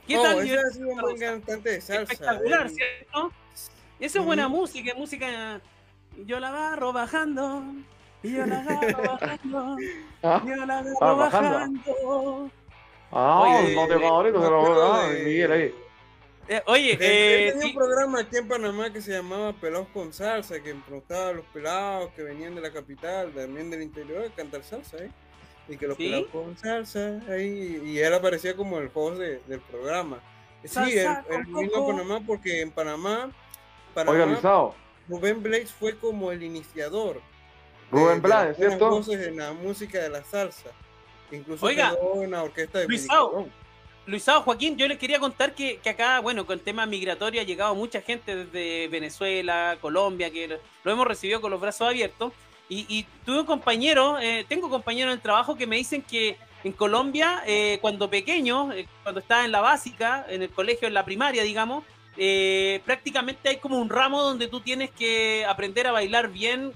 ¿Qué 0.09 0.15
tal? 0.15 0.39
Ese 0.39 0.59
ha 0.59 0.71
sido 0.71 0.89
un 0.89 1.01
buen 1.03 1.19
cantante 1.19 1.71
de 1.71 1.81
salsa. 1.83 2.15
Espectacular, 2.15 2.67
¿eh? 2.67 2.71
¿cierto? 2.71 3.33
Esa 4.01 4.19
es 4.21 4.25
buena 4.25 4.49
música, 4.49 4.95
música. 4.95 5.61
Yo 6.25 6.41
la 6.41 6.49
agarro 6.49 6.95
bajando. 6.95 7.63
Y 8.23 8.33
yo 8.33 8.47
la 8.47 8.61
agarro 8.61 9.03
bajando. 9.21 9.77
¿Ah? 10.23 10.43
Yo 10.47 10.57
la 10.57 10.79
agarro 10.79 10.97
ah, 11.03 11.13
bajando. 11.13 12.51
Ah, 13.13 13.41
oye, 13.41 13.75
no 13.75 13.87
te 13.87 13.99
favorito, 13.99 14.43
se 14.43 14.51
lo 14.51 14.93
ah, 14.93 15.09
Miguel 15.25 15.53
ahí. 15.53 15.75
Eh, 16.49 16.63
oye, 16.65 16.99
eh, 16.99 17.53
tenía 17.53 17.67
un 17.67 17.75
programa 17.75 18.21
aquí 18.21 18.39
en 18.39 18.49
Panamá 18.49 18.91
que 18.91 19.03
se 19.03 19.13
llamaba 19.13 19.53
Pelados 19.53 19.89
con 19.89 20.15
Salsa, 20.15 20.63
que 20.63 20.75
preguntaba 20.75 21.29
a 21.29 21.33
los 21.35 21.45
pelados 21.47 22.11
que 22.15 22.23
venían 22.23 22.55
de 22.55 22.63
la 22.63 22.73
capital, 22.73 23.31
también 23.33 23.69
del 23.69 23.83
interior, 23.83 24.25
a 24.25 24.35
cantar 24.35 24.63
salsa, 24.63 24.97
¿eh? 24.97 25.11
Y 25.69 25.77
que 25.77 25.87
los 25.87 25.97
pelados 25.97 26.29
con 26.29 26.57
salsa, 26.57 27.21
ahí, 27.29 27.83
y 27.85 27.99
él 27.99 28.15
aparecía 28.15 28.57
como 28.57 28.79
el 28.79 28.91
host 28.93 29.19
del 29.19 29.61
programa. 29.61 30.19
Sí, 30.65 30.99
él, 30.99 31.09
vino 31.47 31.85
a 31.85 31.87
Panamá 31.87 32.21
porque 32.27 32.63
en 32.63 32.71
Panamá, 32.71 33.31
Panamá 33.95 34.73
Rubén 35.09 35.43
Blades 35.43 35.73
fue 35.73 35.97
como 35.97 36.33
el 36.33 36.43
iniciador. 36.43 37.21
Rubén 37.91 38.21
Blades, 38.21 38.57
¿cierto? 38.57 38.91
voces 38.91 39.27
en 39.27 39.37
la 39.39 39.53
música 39.53 40.01
de 40.01 40.11
la 40.11 40.23
salsa. 40.25 40.71
Incluso 41.31 41.65
Oiga, 41.65 41.91
quedó 41.91 42.23
en 42.23 42.31
la 42.31 42.43
orquesta 42.43 42.81
de 42.81 42.87
Luisao, 42.87 43.49
Luisao, 44.07 44.41
Joaquín, 44.41 44.79
yo 44.79 44.89
les 44.89 44.99
quería 44.99 45.21
contar 45.21 45.55
que, 45.55 45.79
que, 45.81 45.91
acá, 45.91 46.21
bueno, 46.21 46.47
con 46.47 46.59
el 46.59 46.65
tema 46.65 46.87
migratorio 46.87 47.43
ha 47.43 47.45
llegado 47.45 47.75
mucha 47.75 48.01
gente 48.01 48.35
desde 48.35 48.89
Venezuela, 48.89 49.77
Colombia, 49.83 50.31
que 50.31 50.59
lo 50.83 50.93
hemos 50.93 51.07
recibido 51.07 51.43
con 51.43 51.51
los 51.51 51.61
brazos 51.61 51.89
abiertos. 51.89 52.33
Y, 52.69 52.87
y 52.89 53.07
tuve 53.25 53.41
un 53.41 53.47
compañero, 53.47 54.19
eh, 54.19 54.45
tengo 54.49 54.69
compañeros 54.69 55.13
en 55.13 55.19
el 55.19 55.23
trabajo 55.23 55.57
que 55.57 55.67
me 55.67 55.77
dicen 55.77 56.03
que 56.03 56.37
en 56.65 56.73
Colombia, 56.73 57.43
eh, 57.47 57.79
cuando 57.81 58.11
pequeño, 58.11 58.73
eh, 58.73 58.89
cuando 59.03 59.21
estaba 59.21 59.45
en 59.45 59.53
la 59.53 59.61
básica, 59.61 60.27
en 60.29 60.43
el 60.43 60.51
colegio, 60.51 60.89
en 60.89 60.95
la 60.95 61.05
primaria, 61.05 61.43
digamos, 61.43 61.85
eh, 62.17 62.81
prácticamente 62.85 63.49
hay 63.49 63.57
como 63.59 63.79
un 63.79 63.89
ramo 63.89 64.23
donde 64.23 64.49
tú 64.49 64.61
tienes 64.61 64.91
que 64.91 65.45
aprender 65.47 65.87
a 65.87 65.93
bailar 65.93 66.29
bien 66.29 66.73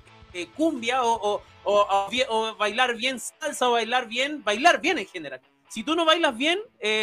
cumbia 0.57 1.05
o, 1.05 1.43
o, 1.65 2.57
bailar 2.57 2.97
bien 2.97 3.21
salsa 3.21 3.69
o 3.69 3.73
bailar 3.73 4.09
bien, 4.09 4.43
bailar 4.43 4.81
bien 4.81 4.99
en 4.99 5.07
general. 5.07 5.41
Si 5.69 5.83
tú 5.83 5.95
no 5.95 6.07
bailas 6.07 6.35
bien, 6.37 6.59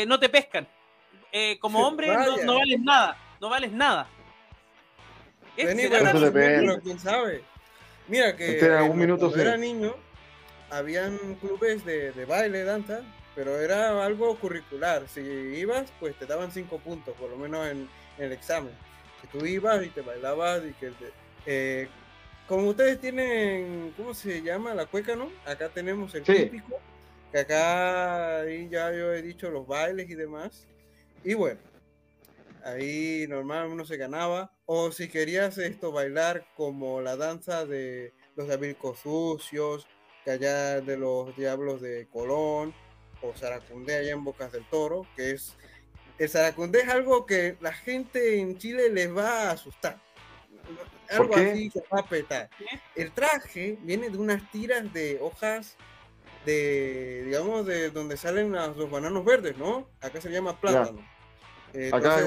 no 0.07 0.19
te 0.19 0.29
pescan. 0.29 0.67
como 1.59 1.85
hombre 1.85 2.07
no, 2.43 2.55
vales 2.55 2.79
nada, 2.79 3.17
no 3.39 3.49
vales 3.49 3.71
nada. 3.71 4.07
quién 6.81 6.97
sabe. 6.97 7.43
Mira 8.09 8.35
que 8.35 8.53
este 8.53 8.89
minuto, 8.89 9.33
era 9.37 9.55
niño, 9.55 9.95
habían 10.71 11.17
clubes 11.35 11.85
de, 11.85 12.11
de 12.11 12.25
baile, 12.25 12.63
danza, 12.63 13.01
pero 13.35 13.59
era 13.59 14.03
algo 14.03 14.35
curricular. 14.37 15.07
Si 15.07 15.21
ibas, 15.21 15.93
pues 15.99 16.15
te 16.17 16.25
daban 16.25 16.51
cinco 16.51 16.79
puntos, 16.79 17.15
por 17.15 17.29
lo 17.29 17.37
menos 17.37 17.67
en, 17.67 17.87
el 18.17 18.31
examen. 18.33 18.73
Si 19.21 19.27
tú 19.27 19.45
ibas 19.45 19.85
y 19.85 19.89
te 19.89 20.01
bailabas 20.01 20.61
y 20.65 20.73
que... 20.73 20.91
Eh, 21.45 21.87
como 22.47 22.69
ustedes 22.69 22.99
tienen, 22.99 23.93
¿cómo 23.95 24.15
se 24.15 24.41
llama? 24.41 24.73
La 24.73 24.87
cueca, 24.87 25.15
¿no? 25.15 25.31
Acá 25.45 25.69
tenemos 25.69 26.15
el 26.15 26.23
típico, 26.23 26.79
que 27.31 27.39
acá 27.39 28.43
ya 28.69 28.91
yo 28.91 29.13
he 29.13 29.21
dicho 29.21 29.51
los 29.51 29.67
bailes 29.67 30.09
y 30.09 30.15
demás. 30.15 30.65
Y 31.23 31.35
bueno, 31.35 31.59
ahí 32.65 33.27
normal 33.29 33.67
uno 33.67 33.85
se 33.85 33.97
ganaba. 33.97 34.51
O 34.71 34.91
si 34.91 35.09
querías 35.09 35.57
esto, 35.57 35.91
bailar 35.91 36.45
como 36.55 37.01
la 37.01 37.15
danza 37.15 37.65
de 37.65 38.13
los 38.35 38.47
Davilcos 38.47 38.99
sucios, 38.99 39.87
que 40.23 40.29
allá 40.29 40.79
de 40.79 40.95
los 40.95 41.35
Diablos 41.35 41.81
de 41.81 42.07
Colón 42.13 42.71
o 43.23 43.35
Saracundé 43.35 43.95
allá 43.95 44.11
en 44.11 44.23
Bocas 44.23 44.51
del 44.51 44.63
Toro, 44.65 45.07
que 45.15 45.31
es 45.31 45.55
el 46.19 46.29
Saracundé 46.29 46.81
es 46.81 46.89
algo 46.89 47.25
que 47.25 47.57
la 47.61 47.73
gente 47.73 48.39
en 48.39 48.59
Chile 48.59 48.91
les 48.91 49.11
va 49.11 49.49
a 49.49 49.51
asustar. 49.53 49.99
Algo 51.09 51.35
así 51.35 51.71
se 51.71 51.81
va 51.91 52.01
a 52.01 52.07
petar. 52.07 52.51
El 52.93 53.11
traje 53.11 53.79
viene 53.81 54.11
de 54.11 54.19
unas 54.19 54.51
tiras 54.51 54.93
de 54.93 55.17
hojas 55.19 55.77
de, 56.45 57.23
digamos, 57.25 57.65
de 57.65 57.89
donde 57.89 58.17
salen 58.17 58.51
los 58.51 58.91
bananos 58.91 59.25
verdes, 59.25 59.57
¿no? 59.57 59.89
Acá 59.99 60.21
se 60.21 60.29
llama 60.29 60.61
plátano. 60.61 61.03
acá, 61.91 62.21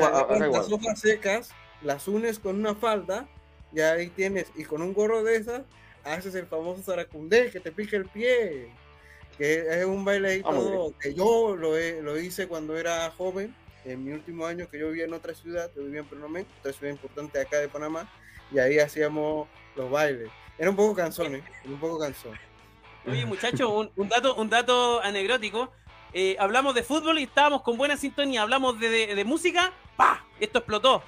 las 0.48 0.72
hojas 0.72 0.98
secas, 0.98 1.54
las 1.84 2.08
unes 2.08 2.38
con 2.38 2.56
una 2.56 2.74
falda, 2.74 3.28
y 3.72 3.80
ahí 3.80 4.08
tienes, 4.08 4.50
y 4.56 4.64
con 4.64 4.82
un 4.82 4.92
gorro 4.92 5.22
de 5.22 5.36
esas, 5.36 5.62
haces 6.04 6.34
el 6.34 6.46
famoso 6.46 6.82
zaracundé, 6.82 7.50
que 7.50 7.60
te 7.60 7.72
pique 7.72 7.96
el 7.96 8.06
pie, 8.06 8.68
que 9.38 9.80
es 9.80 9.84
un 9.84 10.04
baile 10.04 10.42
ah, 10.44 10.88
que 11.00 11.14
yo 11.14 11.56
lo, 11.56 11.76
lo 12.02 12.18
hice 12.18 12.46
cuando 12.48 12.76
era 12.76 13.10
joven, 13.16 13.54
en 13.84 14.04
mi 14.04 14.12
último 14.12 14.46
año 14.46 14.68
que 14.68 14.78
yo 14.78 14.88
vivía 14.88 15.04
en 15.04 15.14
otra 15.14 15.34
ciudad, 15.34 15.70
yo 15.74 15.82
vivía 15.82 16.00
en 16.00 16.06
Panamá, 16.06 16.40
otra 16.60 16.72
ciudad 16.72 16.92
importante 16.92 17.40
acá 17.40 17.58
de 17.58 17.68
Panamá, 17.68 18.10
y 18.52 18.58
ahí 18.58 18.78
hacíamos 18.78 19.48
los 19.76 19.90
bailes. 19.90 20.30
Era 20.58 20.70
un 20.70 20.76
poco 20.76 20.94
cansón, 20.94 21.34
¿eh? 21.36 21.44
un 21.64 21.80
poco 21.80 21.98
cansón. 21.98 22.38
Oye, 23.06 23.26
muchachos, 23.26 23.90
un, 23.96 24.08
dato, 24.08 24.36
un 24.36 24.48
dato 24.48 25.00
anecdótico. 25.00 25.72
Eh, 26.12 26.36
hablamos 26.38 26.74
de 26.74 26.82
fútbol 26.82 27.18
y 27.18 27.24
estábamos 27.24 27.62
con 27.62 27.76
buena 27.76 27.96
sintonía. 27.96 28.42
Hablamos 28.42 28.78
de, 28.78 29.22
música, 29.26 29.72
¡pa! 29.96 30.24
Esto 30.38 30.58
explotó. 30.58 31.02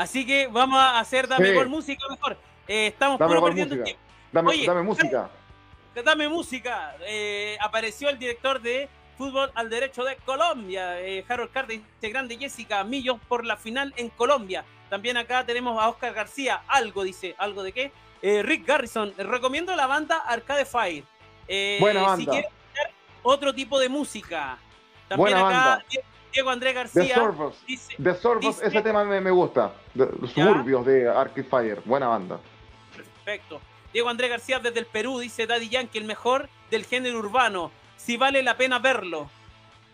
Así 0.00 0.24
que 0.24 0.46
vamos 0.46 0.80
a 0.80 0.98
hacer 0.98 1.28
Dame 1.28 1.50
mejor 1.50 1.68
música 1.68 2.02
mejor. 2.08 2.38
Eh, 2.66 2.86
estamos 2.86 3.18
puro 3.18 3.44
perdiendo 3.44 3.84
tiempo. 3.84 4.00
Dame, 4.32 4.82
música. 4.82 5.30
Dame 6.02 6.26
música. 6.26 6.96
Eh, 7.02 7.58
apareció 7.60 8.08
el 8.08 8.18
director 8.18 8.62
de 8.62 8.88
Fútbol 9.18 9.52
al 9.54 9.68
Derecho 9.68 10.02
de 10.04 10.16
Colombia, 10.16 10.98
eh, 11.02 11.22
Harold 11.28 11.52
Carter, 11.52 11.82
este 11.96 12.08
grande 12.08 12.38
Jessica 12.38 12.82
Millos 12.82 13.18
por 13.28 13.44
la 13.44 13.58
final 13.58 13.92
en 13.98 14.08
Colombia. 14.08 14.64
También 14.88 15.18
acá 15.18 15.44
tenemos 15.44 15.78
a 15.78 15.90
Oscar 15.90 16.14
García, 16.14 16.62
algo 16.66 17.04
dice, 17.04 17.34
algo 17.36 17.62
de 17.62 17.72
qué. 17.72 17.92
Rick 18.22 18.66
Garrison, 18.66 19.12
recomiendo 19.18 19.76
la 19.76 19.86
banda 19.86 20.16
Arcade 20.16 20.64
Fire. 20.64 21.04
Buena 21.78 22.04
banda. 22.04 22.16
Si 22.16 22.26
quieren 22.26 22.50
otro 23.22 23.52
tipo 23.52 23.78
de 23.78 23.90
música. 23.90 24.56
También 25.08 25.36
acá 25.36 25.84
Diego 26.32 26.50
Andrés 26.50 26.74
García. 26.74 27.14
The 28.02 28.14
Sorvos, 28.14 28.62
ese 28.62 28.82
tema 28.82 29.04
me, 29.04 29.20
me 29.20 29.30
gusta. 29.30 29.72
los 29.94 30.30
suburbios 30.32 30.86
de 30.86 31.08
Arcade 31.08 31.44
Fire, 31.44 31.82
buena 31.84 32.08
banda. 32.08 32.38
Perfecto. 32.96 33.60
Diego 33.92 34.08
Andrés 34.08 34.30
García 34.30 34.58
desde 34.60 34.80
el 34.80 34.86
Perú 34.86 35.18
dice 35.18 35.46
Daddy 35.46 35.68
Yankee, 35.68 35.98
el 35.98 36.04
mejor 36.04 36.48
del 36.70 36.84
género 36.84 37.18
urbano. 37.18 37.72
Si 37.96 38.16
vale 38.16 38.42
la 38.42 38.56
pena 38.56 38.78
verlo. 38.78 39.28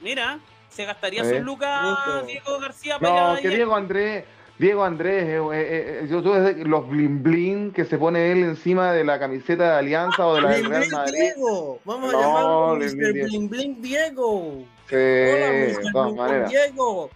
Mira, 0.00 0.38
se 0.68 0.84
gastaría 0.84 1.24
su 1.24 1.40
lucas 1.40 2.26
Diego 2.26 2.58
García 2.60 2.98
para 2.98 3.34
No, 3.34 3.40
que 3.40 3.48
Diego 3.48 3.74
Andrés, 3.74 4.24
Diego 4.58 4.84
Andrés, 4.84 5.24
eh, 5.24 5.36
eh, 5.36 6.00
eh, 6.02 6.06
yo 6.08 6.22
tuve 6.22 6.64
los 6.64 6.88
bling 6.88 7.22
bling 7.22 7.72
que 7.72 7.84
se 7.84 7.98
pone 7.98 8.32
él 8.32 8.38
encima 8.38 8.92
de 8.92 9.04
la 9.04 9.18
camiseta 9.18 9.72
de 9.72 9.78
Alianza 9.78 10.26
o 10.26 10.34
de 10.34 10.40
la 10.40 10.50
del 10.50 10.64
Real 10.64 10.90
Madrid. 10.90 11.18
Diego, 11.18 11.80
vamos 11.84 12.14
a 12.14 12.20
llamarlo 12.20 12.76
Mr. 12.76 13.48
Bling 13.48 13.82
Diego. 13.82 14.64
Sí, 14.88 14.96
de 14.96 15.76
todas 15.92 16.14
maneras. 16.14 16.50
Diego. 16.50 17.10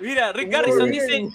Mira, 0.00 0.32
Rick 0.32 0.50
Garrison 0.50 0.90
dice 0.90 1.28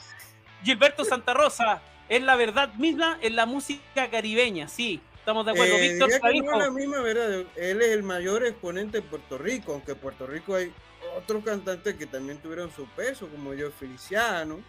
Gilberto 0.64 1.04
Santa 1.04 1.34
Rosa, 1.34 1.82
es 2.08 2.22
la 2.22 2.36
verdad 2.36 2.74
misma 2.76 3.18
en 3.22 3.36
la 3.36 3.48
música 3.48 4.10
caribeña, 4.12 4.68
sí. 4.68 5.02
Estamos 5.16 5.46
de 5.46 5.52
acuerdo. 5.52 5.76
Eh, 5.76 5.90
Víctor 5.90 6.10
no 6.10 6.52
es 6.54 6.58
la 6.58 6.72
misma 6.72 7.02
verdad. 7.02 7.46
Él 7.56 7.82
es 7.82 7.90
el 7.90 8.04
mayor 8.04 8.46
exponente 8.46 9.02
de 9.02 9.08
Puerto 9.08 9.38
Rico, 9.38 9.74
aunque 9.74 9.92
en 9.94 9.98
Puerto 9.98 10.28
Rico 10.28 10.56
hay 10.56 10.72
otros 11.18 11.44
cantantes 11.44 11.96
que 11.96 12.06
también 12.06 12.40
tuvieron 12.40 12.72
su 12.72 12.88
peso, 12.90 13.28
como 13.28 13.54
yo 13.54 13.72
Feliciano. 13.72 14.60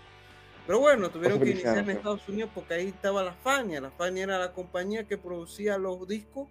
Pero 0.70 0.78
bueno, 0.78 1.10
tuvieron 1.10 1.40
que 1.40 1.50
iniciar 1.50 1.78
en 1.78 1.90
Estados 1.90 2.28
Unidos 2.28 2.48
porque 2.54 2.74
ahí 2.74 2.86
estaba 2.86 3.24
la 3.24 3.32
Fania. 3.32 3.80
La 3.80 3.90
Fania 3.90 4.22
era 4.22 4.38
la 4.38 4.52
compañía 4.52 5.02
que 5.02 5.18
producía 5.18 5.76
los 5.76 6.06
discos 6.06 6.48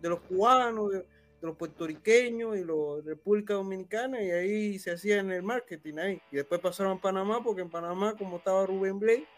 de 0.00 0.08
los 0.08 0.18
cubanos, 0.22 0.90
de, 0.90 1.06
los 1.40 1.56
puertorriqueños 1.56 2.56
y 2.56 2.64
los 2.64 3.04
de 3.04 3.12
República 3.12 3.54
Dominicana, 3.54 4.20
y 4.20 4.32
ahí 4.32 4.78
se 4.80 4.90
hacía 4.90 5.20
en 5.20 5.30
el 5.30 5.44
marketing 5.44 5.98
ahí. 5.98 6.22
Y 6.32 6.36
después 6.38 6.60
pasaron 6.60 6.98
a 6.98 7.00
Panamá, 7.00 7.44
porque 7.44 7.62
en 7.62 7.70
Panamá, 7.70 8.16
como 8.18 8.38
estaba 8.38 8.66
Rubén 8.66 8.98
Blake, 8.98 9.28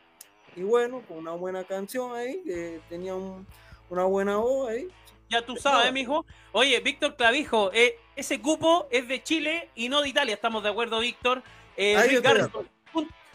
y 0.56 0.62
bueno, 0.62 1.02
con 1.06 1.18
una 1.18 1.32
buena 1.32 1.64
canción 1.64 2.16
ahí, 2.16 2.42
que 2.42 2.80
tenía 2.88 3.14
una 3.14 4.04
buena 4.04 4.38
voz 4.38 4.70
ahí. 4.70 4.88
Ya 5.28 5.44
tú 5.44 5.56
sabes, 5.56 5.92
mijo. 5.92 6.24
Oye, 6.52 6.80
Víctor 6.80 7.16
Clavijo, 7.16 7.70
eh, 7.74 7.98
ese 8.16 8.40
cupo 8.40 8.88
es 8.90 9.06
de 9.08 9.22
Chile 9.22 9.68
y 9.74 9.90
no 9.90 10.00
de 10.00 10.08
Italia, 10.08 10.34
estamos 10.36 10.62
de 10.62 10.70
acuerdo, 10.70 11.00
Víctor. 11.00 11.42
Eh, 11.76 11.96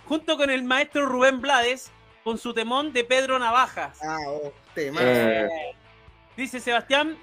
junto 0.08 0.38
con 0.38 0.50
el 0.50 0.64
maestro 0.64 1.06
Rubén 1.06 1.42
Blades, 1.42 1.92
con 2.24 2.38
su 2.38 2.54
temón 2.54 2.94
de 2.94 3.04
Pedro 3.04 3.40
Navajas. 3.40 4.00
Ah, 4.04 4.18
oh, 4.28 4.54
eh. 4.76 5.48
Dice 6.36 6.60
Sebastián 6.60 7.18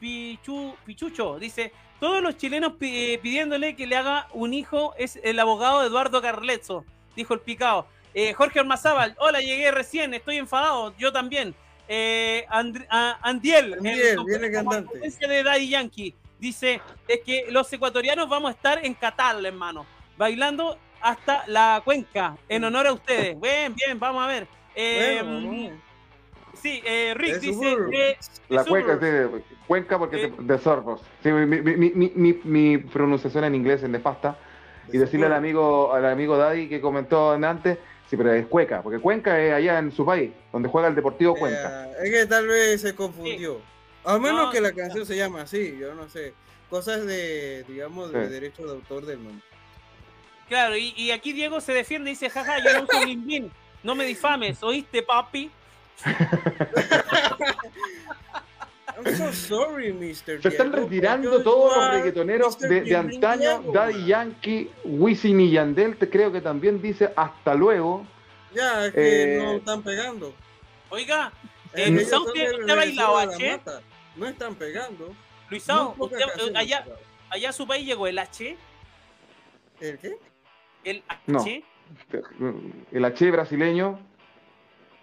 Pichu, 0.00 0.74
Pichucho, 0.84 1.38
dice, 1.38 1.72
todos 2.00 2.22
los 2.22 2.36
chilenos 2.36 2.72
pidiéndole 2.78 3.76
que 3.76 3.86
le 3.86 3.96
haga 3.96 4.28
un 4.32 4.54
hijo 4.54 4.94
es 4.98 5.20
el 5.22 5.38
abogado 5.38 5.84
Eduardo 5.84 6.20
Carletzo, 6.20 6.84
dijo 7.14 7.34
el 7.34 7.40
picado. 7.40 7.86
Eh, 8.12 8.32
Jorge 8.32 8.58
Ormazábal, 8.60 9.14
hola, 9.18 9.40
llegué 9.40 9.70
recién, 9.70 10.12
estoy 10.14 10.38
enfadado, 10.38 10.94
yo 10.98 11.12
también. 11.12 11.54
Eh, 11.88 12.46
Andiel, 12.48 13.78
viene 13.80 14.50
cantante. 14.50 14.98
de 14.98 15.42
Daddy 15.42 15.68
Yankee, 15.68 16.14
dice, 16.38 16.80
es 17.06 17.20
que 17.24 17.46
los 17.50 17.72
ecuatorianos 17.72 18.28
vamos 18.28 18.50
a 18.50 18.54
estar 18.54 18.84
en 18.84 18.94
Qatar, 18.94 19.44
hermano, 19.44 19.86
bailando 20.16 20.78
hasta 21.00 21.44
la 21.46 21.82
cuenca, 21.84 22.36
en 22.48 22.64
honor 22.64 22.86
a 22.86 22.92
ustedes. 22.92 23.38
Bien, 23.40 23.74
bien, 23.74 23.98
vamos 23.98 24.22
a 24.22 24.26
ver. 24.26 24.46
Eh, 24.74 25.72
sí, 26.54 26.80
eh, 26.84 27.14
Rick 27.16 27.40
dice 27.40 28.16
la 28.48 28.64
cuenca 28.64 28.94
es 28.94 29.00
de 29.00 29.42
cuenca 29.66 29.98
porque 29.98 30.32
de 30.38 30.58
sorbos. 30.58 31.02
Sí, 31.22 31.30
mi, 31.32 31.60
mi, 31.60 32.12
mi, 32.14 32.40
mi, 32.44 32.78
pronunciación 32.78 33.44
en 33.44 33.54
inglés 33.54 33.82
es 33.82 33.88
nefasta. 33.88 34.36
Y 34.92 34.98
decirle 34.98 35.26
al 35.26 35.34
amigo, 35.34 35.92
al 35.92 36.04
amigo 36.04 36.36
Daddy 36.36 36.68
que 36.68 36.80
comentó 36.80 37.32
antes 37.32 37.78
Sí, 38.10 38.16
pero 38.16 38.32
es 38.32 38.44
Cueca, 38.46 38.82
porque 38.82 38.98
Cuenca 38.98 39.40
es 39.40 39.52
allá 39.52 39.78
en 39.78 39.92
su 39.92 40.04
país, 40.04 40.32
donde 40.52 40.68
juega 40.68 40.88
el 40.88 40.96
Deportivo 40.96 41.36
Cuenca. 41.36 41.86
Eh, 41.86 41.96
es 42.02 42.10
que 42.10 42.26
tal 42.26 42.48
vez 42.48 42.80
se 42.80 42.92
confundió. 42.92 43.60
A 44.02 44.18
menos 44.18 44.52
que 44.52 44.60
la 44.60 44.72
canción 44.72 45.06
se 45.06 45.16
llama 45.16 45.42
así, 45.42 45.76
yo 45.78 45.94
no 45.94 46.08
sé. 46.08 46.34
Cosas 46.68 47.06
de, 47.06 47.62
digamos, 47.68 48.12
de 48.12 48.28
derecho 48.28 48.66
de 48.66 48.72
autor 48.72 49.06
del 49.06 49.18
mundo. 49.18 49.40
Claro, 50.50 50.76
y, 50.76 51.12
aquí 51.12 51.32
Diego 51.32 51.60
se 51.60 51.72
defiende 51.72 52.10
y 52.10 52.14
dice, 52.14 52.28
jaja, 52.28 52.58
yo 52.58 52.72
no 52.72 52.82
uso 52.82 53.00
Blin 53.02 53.52
no 53.84 53.94
me 53.94 54.04
difames, 54.04 54.60
¿oíste, 54.64 55.00
papi? 55.00 55.48
I'm 58.96 59.16
so 59.16 59.32
sorry, 59.32 59.92
Mr. 59.92 60.42
Se 60.42 60.48
están 60.48 60.72
retirando 60.72 61.40
todos 61.44 61.76
los 61.76 61.90
reggaetoneros 61.92 62.58
de, 62.58 62.96
antaño, 62.96 63.62
Daddy 63.72 64.06
Yankee, 64.06 64.72
Wisin 64.82 65.40
y 65.40 65.52
Yandel, 65.52 65.96
te 65.96 66.10
creo 66.10 66.32
que 66.32 66.40
también 66.40 66.82
dice 66.82 67.12
hasta 67.14 67.54
luego. 67.54 68.04
Ya, 68.52 68.86
es 68.86 68.92
que 68.92 69.38
no 69.40 69.52
eh, 69.52 69.56
están 69.58 69.84
pegando. 69.84 70.34
Oiga, 70.88 71.32
eh, 71.74 71.92
¿usted, 71.92 72.68
ha 72.68 72.74
bailado 72.74 73.18
H? 73.18 73.60
No 74.16 74.26
están 74.26 74.56
pegando. 74.56 75.14
Luisao, 75.48 75.94
allá, 76.56 76.84
allá 77.30 77.50
a 77.50 77.52
su 77.52 77.68
país 77.68 77.86
llegó 77.86 78.08
el 78.08 78.18
H. 78.18 78.56
¿El 79.80 79.98
qué? 79.98 80.29
El 80.84 81.02
H. 81.08 81.64
El 82.92 83.04
H 83.04 83.30
brasileño. 83.30 83.98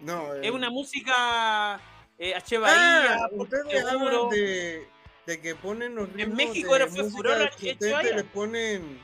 No. 0.00 0.34
Es 0.34 0.50
una 0.50 0.70
música 0.70 1.80
eh, 2.18 2.34
H 2.34 2.58
Bahía. 2.58 3.16
Ah, 3.16 3.28
ustedes 3.32 3.84
hablan 3.84 4.28
de, 4.30 4.86
de, 5.26 5.40
que 5.40 5.54
ponen 5.54 5.94
los 5.94 6.08
ritmos 6.12 6.28
En 6.28 6.36
México 6.36 6.76
era 6.76 6.86
fue 6.86 7.04
furor 7.10 7.50
Bahía. 7.80 8.16
le 8.16 8.24
ponen 8.24 9.00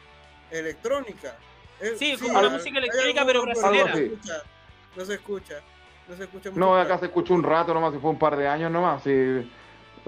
electrónica. 0.51 1.37
sí, 1.99 2.16
como 2.20 2.41
la 2.41 2.49
música 2.49 2.79
electrónica, 2.79 3.25
pero 3.27 3.43
brasileña. 3.43 3.95
No 4.97 5.05
se 5.05 5.14
escucha. 5.14 5.61
No 6.09 6.16
se 6.16 6.25
escucha. 6.25 6.51
No, 6.55 6.77
acá 6.77 6.99
se 6.99 7.07
escuchó 7.07 7.35
un 7.35 7.43
rato 7.43 7.72
nomás, 7.75 7.93
se 7.93 7.99
fue 7.99 8.11
un 8.11 8.18
par 8.18 8.37
de 8.37 8.47
años 8.47 8.70
nomás. 8.70 9.03
Sí. 9.03 9.11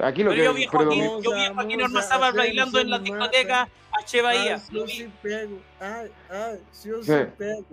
Aquí 0.03 0.23
lo 0.23 0.31
pero 0.31 0.43
que 0.43 0.45
yo 0.45 0.55
vi 0.55 0.67
Joaquín, 0.67 1.05
yo 1.23 1.35
vi 1.35 1.45
a 1.45 1.55
Joaquín 1.55 1.83
Ormazábal 1.83 2.33
bailando 2.35 2.79
en 2.81 2.91
la 2.91 2.99
discoteca 2.99 3.69
H 3.93 4.23
Bahía. 4.23 4.57
Ay, 4.57 4.77
lo 4.77 4.85
vi. 4.85 5.09
Ay, 5.81 6.11
ay, 6.31 6.61
sí, 6.71 6.91
sí, 7.03 7.13
pego. 7.39 7.65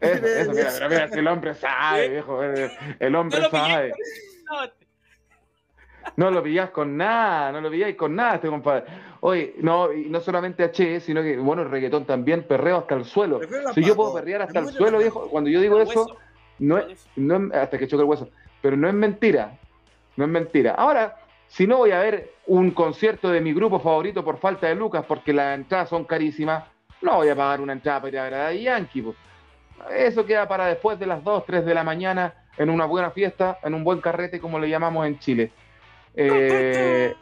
Eso, 0.00 0.26
eso, 0.26 0.52
mira, 0.52 0.70
mira, 0.72 0.88
mira, 0.88 1.04
el 1.04 1.26
hombre 1.26 1.54
sabe, 1.54 2.08
viejo. 2.08 2.40
El 2.42 3.14
hombre 3.14 3.40
no 3.40 3.50
sabe. 3.50 3.92
No 6.16 6.30
lo 6.30 6.42
pillas 6.42 6.70
con 6.70 6.96
nada, 6.96 7.52
no 7.52 7.60
lo 7.60 7.70
pilláis 7.70 7.96
con 7.96 8.14
nada, 8.14 8.36
este 8.36 8.48
compadre. 8.48 8.84
Oye, 9.20 9.54
no, 9.58 9.92
y 9.92 10.08
no 10.08 10.20
solamente 10.20 10.64
H, 10.64 11.00
sino 11.00 11.22
que, 11.22 11.36
bueno, 11.36 11.62
el 11.62 11.70
reggaetón 11.70 12.06
también, 12.06 12.44
perreo 12.44 12.78
hasta 12.78 12.94
el 12.94 13.04
suelo. 13.04 13.40
Si 13.74 13.82
yo 13.82 13.94
puedo 13.94 14.14
perrear 14.14 14.42
hasta 14.42 14.60
el 14.60 14.68
suelo, 14.68 14.98
viejo, 14.98 15.28
cuando 15.28 15.50
yo 15.50 15.60
digo 15.60 15.80
eso, 15.80 16.16
no 16.60 16.78
es, 16.78 17.06
no 17.16 17.36
es, 17.36 17.54
hasta 17.54 17.78
que 17.78 17.86
choque 17.86 18.02
el 18.02 18.08
hueso, 18.08 18.30
pero 18.62 18.76
no 18.76 18.88
es 18.88 18.94
mentira, 18.94 19.58
no 20.16 20.24
es 20.24 20.30
mentira. 20.30 20.74
Ahora, 20.74 21.17
si 21.48 21.66
no 21.66 21.78
voy 21.78 21.90
a 21.90 21.98
ver 21.98 22.34
un 22.46 22.70
concierto 22.70 23.30
de 23.30 23.40
mi 23.40 23.52
grupo 23.52 23.80
favorito 23.80 24.24
por 24.24 24.38
falta 24.38 24.68
de 24.68 24.74
lucas, 24.74 25.04
porque 25.06 25.32
las 25.32 25.58
entradas 25.58 25.88
son 25.88 26.04
carísimas, 26.04 26.64
no 27.02 27.16
voy 27.16 27.28
a 27.28 27.36
pagar 27.36 27.60
una 27.60 27.72
entrada 27.72 28.00
para 28.00 28.10
ir 28.10 28.18
a 28.18 28.24
ver 28.24 28.34
a 28.34 28.52
Yankee. 28.52 29.04
Eso 29.90 30.26
queda 30.26 30.46
para 30.46 30.66
después 30.66 30.98
de 30.98 31.06
las 31.06 31.24
2, 31.24 31.44
3 31.46 31.64
de 31.64 31.74
la 31.74 31.84
mañana, 31.84 32.34
en 32.56 32.70
una 32.70 32.84
buena 32.84 33.10
fiesta, 33.10 33.58
en 33.62 33.74
un 33.74 33.84
buen 33.84 34.00
carrete, 34.00 34.40
como 34.40 34.58
le 34.58 34.68
llamamos 34.68 35.06
en 35.06 35.18
Chile. 35.18 35.52
Eh, 36.14 37.14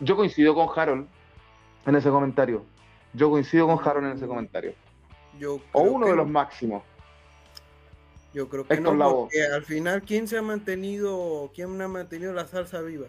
yo 0.00 0.16
coincido 0.16 0.54
con 0.54 0.68
Harold 0.74 1.06
en 1.84 1.96
ese 1.96 2.08
comentario. 2.10 2.64
Yo 3.12 3.30
coincido 3.30 3.66
con 3.66 3.78
Harold 3.86 4.06
en 4.06 4.16
ese 4.16 4.26
comentario. 4.26 4.74
o 5.72 5.82
uno 5.82 6.06
de 6.06 6.16
los 6.16 6.28
máximos. 6.28 6.82
Yo 8.32 8.48
creo 8.48 8.66
que 8.66 8.80
no, 8.80 8.90
porque 8.96 9.42
al 9.42 9.64
final, 9.64 10.02
¿quién 10.02 10.28
se 10.28 10.36
ha 10.36 10.42
mantenido, 10.42 11.50
quién 11.54 11.80
ha 11.80 11.88
mantenido 11.88 12.32
la 12.34 12.46
salsa 12.46 12.82
viva? 12.82 13.06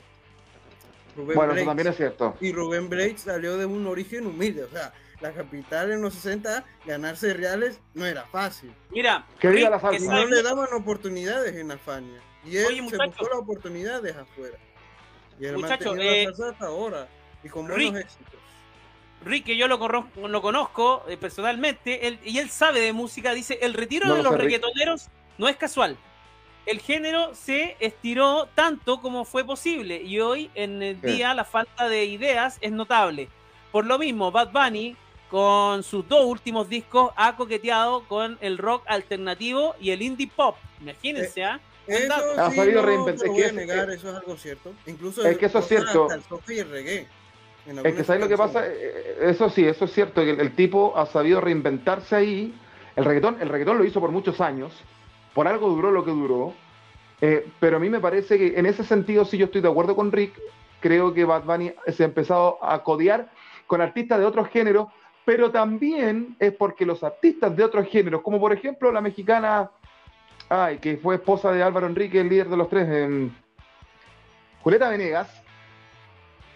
Bueno, 1.18 1.54
eso 1.54 1.66
también 1.66 1.88
es 1.88 1.98
cierto. 1.98 2.36
Y 2.40 2.52
Rubén 2.52 2.90
Blake 2.90 3.18
salió 3.18 3.58
de 3.58 3.66
un 3.66 3.86
origen 3.88 4.26
humilde, 4.28 4.64
o 4.64 4.70
sea, 4.70 4.94
la 5.20 5.32
capital 5.32 5.92
en 5.92 6.02
los 6.02 6.14
60, 6.14 6.64
ganarse 6.86 7.34
reales 7.34 7.82
no 7.94 8.06
era 8.06 8.24
fácil. 8.26 8.74
Mira, 8.92 9.26
que 9.40 9.50
diga 9.50 9.70
la 9.70 9.80
que 9.80 10.00
no 10.00 10.26
le 10.26 10.44
daban 10.44 10.68
oportunidades 10.74 11.56
en 11.56 11.72
Afania. 11.72 12.22
Y 12.46 12.58
él 12.58 12.88
se 12.90 12.98
buscó 12.98 13.28
las 13.28 13.40
oportunidades 13.40 14.16
afuera. 14.16 14.58
Y 15.40 15.46
él 15.46 15.58
muchacho, 15.58 15.96
eh, 15.96 16.28
la 16.38 16.50
hasta 16.50 16.66
ahora. 16.66 17.08
Y 17.44 17.50
con 17.50 17.68
buenos 17.68 17.96
éxitos. 17.96 18.40
Rick, 19.26 19.46
que 19.46 19.58
yo 19.58 19.68
lo, 19.68 19.78
lo 19.78 20.42
conozco 20.42 21.04
eh, 21.08 21.18
personalmente, 21.18 22.08
él, 22.08 22.20
y 22.24 22.38
él 22.38 22.50
sabe 22.50 22.80
de 22.80 22.94
música, 22.94 23.34
dice, 23.34 23.58
el 23.62 23.74
retiro 23.74 24.14
de 24.14 24.24
los 24.24 24.38
reggaetoneros 24.38 25.10
no 25.38 25.48
es 25.48 25.58
casual. 25.58 25.98
El 26.68 26.82
género 26.82 27.34
se 27.34 27.78
estiró 27.80 28.50
tanto 28.54 29.00
como 29.00 29.24
fue 29.24 29.46
posible 29.46 30.02
y 30.02 30.20
hoy 30.20 30.52
en 30.54 30.84
el 30.84 31.00
día 31.00 31.34
la 31.34 31.46
falta 31.46 31.88
de 31.88 32.04
ideas 32.04 32.58
es 32.60 32.74
notable. 32.74 33.30
Por 33.72 33.86
lo 33.86 33.98
mismo, 33.98 34.34
Bad 34.34 34.52
Bunny 34.52 34.98
con 35.30 35.82
sus 35.82 36.06
dos 36.10 36.26
últimos 36.26 36.68
discos 36.68 37.14
ha 37.16 37.38
coqueteado 37.38 38.04
con 38.10 38.38
el 38.42 38.58
rock 38.58 38.84
alternativo 38.88 39.76
y 39.80 39.92
el 39.92 40.02
indie 40.02 40.30
pop. 40.36 40.58
Imagínense, 40.82 41.46
¿ah? 41.46 41.62
Eso 41.88 42.14
ha 42.38 42.52
salido 42.52 42.82
no, 42.82 43.08
es, 43.08 43.54
negar, 43.54 43.90
eso 43.90 44.10
es 44.10 44.16
algo 44.16 44.36
cierto. 44.36 44.74
Incluso 44.88 45.26
es 45.26 45.38
que 45.38 45.46
eso 45.46 45.60
es 45.60 45.68
cierto. 45.70 46.10
el 46.12 46.70
reggae. 46.70 47.08
Es 47.86 47.96
que 47.96 48.04
¿sabes 48.04 48.22
lo 48.22 48.28
que 48.28 48.36
pasa? 48.36 48.68
Eh, 48.68 49.20
eso 49.22 49.50
sí, 49.50 49.66
eso 49.66 49.86
es 49.86 49.94
cierto, 49.94 50.22
que 50.22 50.32
el, 50.32 50.54
tipo 50.54 50.98
ha 50.98 51.06
sabido 51.06 51.40
reinventarse 51.40 52.14
ahí. 52.14 52.54
El 52.98 53.06
reggaetón, 53.06 53.38
el 53.40 53.48
reggaetón 53.48 53.78
lo 53.78 53.86
hizo 53.86 54.02
por 54.02 54.12
muchos 54.12 54.42
años, 54.42 54.74
por 55.38 55.48
algo 55.48 55.70
duró 55.70 55.92
lo 55.92 56.04
que 56.04 56.10
duró, 56.10 56.52
eh, 57.22 57.48
pero 57.60 57.78
a 57.78 57.80
mí 57.80 57.92
me 57.92 58.00
parece 58.00 58.40
que 58.40 58.58
en 58.58 58.66
ese 58.66 58.84
sentido 58.84 59.24
sí 59.24 59.38
yo 59.38 59.46
estoy 59.46 59.62
de 59.62 59.68
acuerdo 59.68 59.96
con 59.96 60.12
Rick, 60.12 60.34
creo 60.80 61.14
que 61.14 61.26
Bad 61.26 61.44
Bunny 61.44 61.74
se 61.90 62.02
ha 62.02 62.08
empezado 62.08 62.58
a 62.60 62.82
codear 62.82 63.30
con 63.68 63.80
artistas 63.80 64.18
de 64.18 64.26
otros 64.26 64.48
géneros, 64.48 64.88
pero 65.26 65.52
también 65.52 66.36
es 66.40 66.54
porque 66.54 66.88
los 66.88 67.04
artistas 67.04 67.56
de 67.56 67.64
otros 67.64 67.88
géneros, 67.88 68.24
como 68.24 68.40
por 68.40 68.52
ejemplo 68.52 68.92
la 68.92 69.00
mexicana, 69.00 69.70
ay, 70.50 70.80
que 70.80 70.98
fue 70.98 71.14
esposa 71.14 71.52
de 71.52 71.62
Álvaro 71.62 71.86
Enrique, 71.86 72.20
el 72.20 72.30
líder 72.30 72.50
de 72.50 72.58
los 72.58 72.68
tres, 72.68 72.90
en 72.90 73.38
Julieta 74.64 74.90
Venegas, 74.90 75.44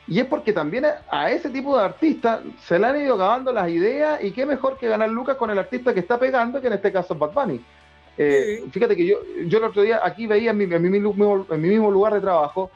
y 0.08 0.20
es 0.20 0.26
porque 0.26 0.54
también 0.54 0.86
a 1.12 1.30
ese 1.30 1.52
tipo 1.52 1.78
de 1.78 1.84
artistas 1.84 2.40
se 2.62 2.80
le 2.80 2.88
han 2.88 3.00
ido 3.00 3.14
acabando 3.14 3.54
las 3.54 3.70
ideas 3.70 4.24
y 4.24 4.32
qué 4.32 4.44
mejor 4.48 4.80
que 4.80 4.88
ganar 4.88 5.12
lucas 5.12 5.38
con 5.38 5.52
el 5.52 5.60
artista 5.60 5.94
que 5.94 6.00
está 6.00 6.18
pegando, 6.18 6.60
que 6.60 6.66
en 6.66 6.74
este 6.74 6.92
caso 6.92 7.14
es 7.14 7.20
Bad 7.20 7.34
Bunny. 7.34 7.64
Eh, 8.24 8.65
fíjate 8.72 8.95
que 8.95 9.07
yo, 9.07 9.17
yo 9.47 9.57
el 9.57 9.63
otro 9.63 9.82
día 9.82 9.99
aquí 10.03 10.28
veía 10.28 10.51
en 10.51 10.57
mi, 10.57 10.65
en 10.65 10.80
mi, 10.80 10.89
mismo, 10.89 11.89
lugar 11.89 12.13
de 12.13 12.22
trabajo, 12.22 12.69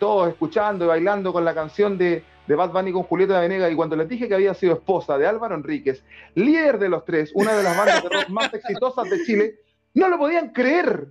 todos 0.00 0.28
escuchando 0.28 0.84
y 0.84 0.88
bailando 0.88 1.32
con 1.32 1.44
la 1.44 1.54
canción 1.54 1.96
de, 1.96 2.24
de 2.48 2.54
Bad 2.56 2.72
Bunny 2.72 2.90
con 2.90 3.04
Julieta 3.04 3.38
Venegas 3.38 3.70
y 3.70 3.76
cuando 3.76 3.94
les 3.94 4.08
dije 4.08 4.26
que 4.26 4.34
había 4.34 4.54
sido 4.54 4.72
esposa 4.72 5.16
de 5.16 5.24
Álvaro 5.28 5.54
Enríquez, 5.54 6.02
líder 6.34 6.80
de 6.80 6.88
los 6.88 7.04
tres, 7.04 7.30
una 7.34 7.52
de 7.56 7.62
las 7.62 7.76
bandas 7.76 8.02
de 8.02 8.08
rock 8.08 8.28
más 8.30 8.52
exitosas 8.52 9.08
de 9.08 9.22
Chile, 9.22 9.60
no 9.94 10.08
lo 10.08 10.18
podían 10.18 10.48
creer, 10.48 11.06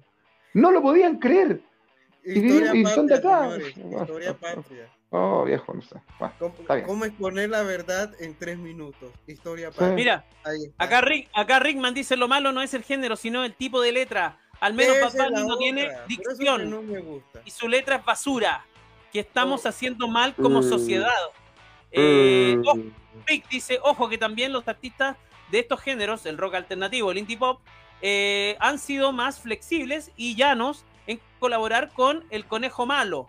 no 0.54 0.72
lo 0.72 0.82
podían 0.82 1.18
creer. 1.18 1.62
y, 2.26 2.86
son 2.88 3.08
de 3.08 3.16
acá. 3.16 3.52
historia 3.58 4.34
patria. 4.34 4.90
Oh, 5.10 5.46
viejo, 5.46 5.74
no 5.74 5.82
sé. 5.82 6.02
¿Cómo, 6.86 7.06
exponer 7.06 7.50
la 7.50 7.64
verdad 7.64 8.14
en 8.20 8.38
tres 8.38 8.58
minutos? 8.58 9.12
Historia 9.26 9.72
para. 9.72 9.94
Mira, 9.94 10.26
acá, 10.78 11.02
Rick, 11.02 11.30
acá 11.34 11.60
Rickman 11.60 11.94
dice 11.94 12.18
lo 12.18 12.28
malo 12.28 12.52
no 12.52 12.62
es 12.62 12.74
el 12.74 12.84
género, 12.84 13.16
sino 13.16 13.46
el 13.46 13.56
tipo 13.56 13.82
de 13.82 13.94
letra. 13.94 14.38
Al 14.60 14.74
menos 14.74 14.98
Bad 15.16 15.30
no 15.30 15.58
tiene 15.58 15.92
dicción. 16.08 17.24
Y 17.46 17.52
su 17.52 17.68
letra 17.68 17.98
es 17.98 18.06
basura. 18.06 18.66
Que 19.14 19.22
estamos 19.22 19.66
oh. 19.66 19.70
haciendo 19.70 20.08
mal 20.10 20.36
como 20.36 20.60
mm. 20.60 20.64
sociedad. 20.64 21.14
Eh, 21.92 22.58
mm. 22.58 23.26
Rick 23.26 23.48
dice, 23.50 23.80
ojo, 23.82 24.10
que 24.10 24.18
también 24.18 24.52
los 24.52 24.68
artistas 24.68 25.16
de 25.52 25.60
estos 25.60 25.80
géneros, 25.80 26.26
el 26.26 26.38
rock 26.38 26.56
alternativo, 26.56 27.12
el 27.12 27.20
indie 27.20 27.38
pop, 27.38 27.62
eh, 28.02 28.58
han 28.60 28.78
sido 28.78 29.14
más 29.14 29.40
flexibles 29.40 30.12
y 30.18 30.36
llanos 30.36 30.86
en 31.06 31.22
colaborar 31.40 31.94
con 31.94 32.26
el 32.30 32.46
conejo 32.46 32.86
malo 32.86 33.28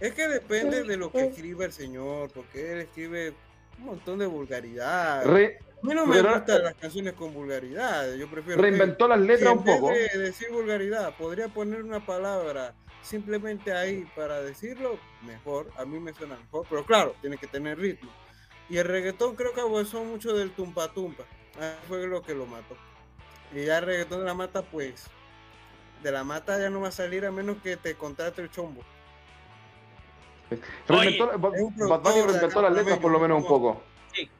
es 0.00 0.12
que 0.12 0.28
depende 0.28 0.84
de 0.84 0.96
lo 0.96 1.10
que 1.10 1.26
escribe 1.26 1.64
el 1.64 1.72
señor, 1.72 2.30
porque 2.32 2.72
él 2.72 2.78
escribe 2.80 3.34
un 3.78 3.86
montón 3.86 4.18
de 4.18 4.26
vulgaridad. 4.26 5.22
a 5.22 5.38
mí 5.82 5.94
no 5.94 6.06
me 6.06 6.20
gustan 6.20 6.64
las 6.64 6.74
canciones 6.74 7.14
con 7.14 7.32
vulgaridad. 7.32 8.14
Yo 8.14 8.30
prefiero. 8.30 8.60
Reinventó 8.60 9.08
las 9.08 9.20
letras 9.20 9.54
un 9.54 9.64
poco. 9.64 9.90
De 9.90 10.18
decir 10.18 10.48
vulgaridad, 10.50 11.16
podría 11.16 11.48
poner 11.48 11.82
una 11.82 12.04
palabra 12.04 12.74
simplemente 13.02 13.72
ahí 13.72 14.06
para 14.16 14.42
decirlo 14.42 14.98
mejor. 15.22 15.70
A 15.76 15.84
mí 15.84 15.98
me 15.98 16.12
suena 16.12 16.36
mejor, 16.36 16.66
pero 16.68 16.84
claro, 16.84 17.14
tiene 17.20 17.38
que 17.38 17.46
tener 17.46 17.78
ritmo. 17.78 18.10
Y 18.68 18.78
el 18.78 18.84
reggaetón 18.84 19.36
creo 19.36 19.52
que 19.52 19.60
abusó 19.60 20.02
mucho 20.04 20.34
del 20.34 20.50
tumpa 20.50 20.92
tumpa. 20.92 21.24
Fue 21.88 22.06
lo 22.06 22.22
que 22.22 22.34
lo 22.34 22.46
mató. 22.46 22.76
Y 23.54 23.64
ya 23.64 23.78
el 23.78 23.86
reggaetón 23.86 24.20
de 24.20 24.26
la 24.26 24.34
mata, 24.34 24.62
pues. 24.62 25.06
De 26.02 26.12
la 26.12 26.24
mata 26.24 26.60
ya 26.60 26.68
no 26.68 26.80
va 26.82 26.88
a 26.88 26.92
salir 26.92 27.24
a 27.24 27.30
menos 27.30 27.56
que 27.62 27.76
te 27.76 27.94
contrate 27.94 28.42
el 28.42 28.50
chombo. 28.50 28.82
Reinventó, 30.88 31.26
Bad 31.38 32.00
Bunny 32.00 32.22
reinventó 32.22 32.62
las 32.62 32.72
letras 32.72 32.98
por 32.98 33.10
lo 33.10 33.18
menos 33.18 33.42
un 33.42 33.48
poco. 33.48 33.82
Sí. 34.14 34.30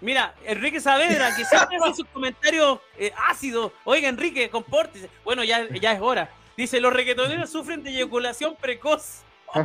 Mira, 0.00 0.34
Enrique 0.44 0.80
Saavedra, 0.80 1.34
que 1.34 1.44
siempre 1.44 1.76
hace 1.78 1.94
sus 1.94 2.06
comentarios 2.06 2.80
eh, 2.98 3.12
ácidos. 3.28 3.72
Oiga, 3.84 4.08
Enrique, 4.08 4.50
compórtese. 4.50 5.08
Bueno, 5.24 5.44
ya, 5.44 5.68
ya 5.68 5.92
es 5.92 6.00
hora. 6.00 6.30
Dice, 6.56 6.80
los 6.80 6.92
reggaetoneros 6.92 7.50
sufren 7.50 7.82
de 7.82 7.90
eyaculación 7.90 8.56
precoz. 8.56 9.22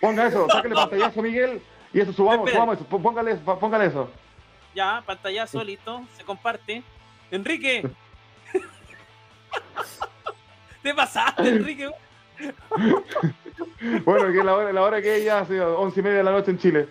Ponga 0.00 0.26
eso, 0.26 0.46
sáquele 0.50 0.74
pantallazo, 0.74 1.22
Miguel, 1.22 1.62
Y 1.92 2.00
eso, 2.00 2.12
subamos, 2.12 2.50
subamos 2.50 2.76
eso, 2.76 2.86
póngale, 2.86 3.34
póngale 3.36 3.86
eso. 3.86 4.10
Ya, 4.74 5.02
pantallazo, 5.06 5.62
listo, 5.64 6.02
se 6.16 6.24
comparte. 6.24 6.82
Enrique. 7.30 7.88
¿Te 10.82 10.94
pasaste, 10.94 11.48
Enrique? 11.48 11.90
bueno, 14.04 14.32
que 14.32 14.44
la 14.44 14.54
hora, 14.54 14.72
la 14.72 14.82
hora 14.82 15.02
que 15.02 15.22
ya 15.24 15.40
ha 15.40 15.46
sido 15.46 15.78
once 15.78 16.00
y 16.00 16.02
media 16.02 16.18
de 16.18 16.24
la 16.24 16.32
noche 16.32 16.50
en 16.50 16.58
Chile. 16.58 16.88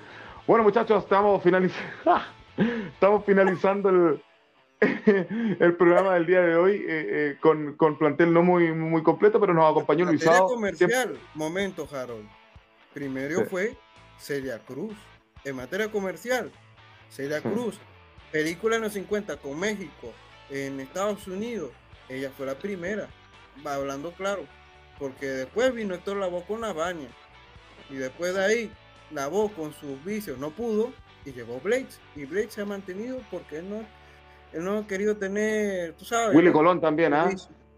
Bueno, 0.48 0.64
muchachos, 0.64 1.04
estamos 1.04 1.42
finalizando, 1.42 2.22
estamos 2.94 3.26
finalizando 3.26 3.90
el, 3.90 4.22
el 5.60 5.76
programa 5.76 6.14
del 6.16 6.26
día 6.26 6.42
de 6.42 6.56
hoy 6.56 6.76
eh, 6.76 6.84
eh, 6.88 7.38
con, 7.40 7.76
con, 7.76 7.98
plantel 7.98 8.34
no 8.34 8.44
muy, 8.44 8.72
muy 8.72 9.04
completo, 9.04 9.40
pero 9.40 9.54
nos 9.54 9.70
acompañó 9.72 10.06
Luis 10.06 10.24
comercial, 10.24 11.18
momento, 11.34 11.88
Harold. 11.92 12.28
Primero 12.94 13.46
fue 13.46 13.76
Celia 14.18 14.60
Cruz. 14.60 14.96
En 15.44 15.56
materia 15.56 15.92
comercial, 15.92 16.52
Celia 17.10 17.42
Cruz, 17.42 17.80
película 18.32 18.78
en 18.78 18.84
los 18.84 18.94
50 18.94 19.38
con 19.38 19.60
México, 19.60 20.12
en 20.50 20.80
Estados 20.80 21.28
Unidos, 21.28 21.72
ella 22.10 22.32
fue 22.36 22.46
la 22.46 22.56
primera, 22.56 23.08
va 23.66 23.76
hablando 23.76 24.12
claro, 24.12 24.46
porque 25.00 25.26
después 25.26 25.74
vino 25.74 25.96
Héctor 25.96 26.18
Lavoe 26.18 26.44
con 26.46 26.62
la 26.62 26.74
baña, 26.74 27.08
y 27.90 27.96
después 27.96 28.34
de 28.34 28.44
ahí, 28.44 28.72
Lavoe 29.12 29.52
con 29.52 29.74
sus 29.74 30.04
vicios 30.04 30.38
no 30.38 30.52
pudo, 30.52 30.94
y 31.26 31.32
llevó 31.32 31.60
Blades, 31.60 32.00
y 32.16 32.26
Blades 32.26 32.54
se 32.54 32.62
ha 32.62 32.66
mantenido 32.66 33.20
porque 33.32 33.58
él 33.60 33.70
no, 33.70 33.84
él 34.54 34.64
no 34.64 34.80
ha 34.80 34.88
querido 34.88 35.18
tener, 35.18 35.94
tú 35.94 36.06
sabes. 36.06 36.36
Willy 36.36 36.52
Colón 36.52 36.80
también, 36.80 37.14
¿ah? 37.14 37.30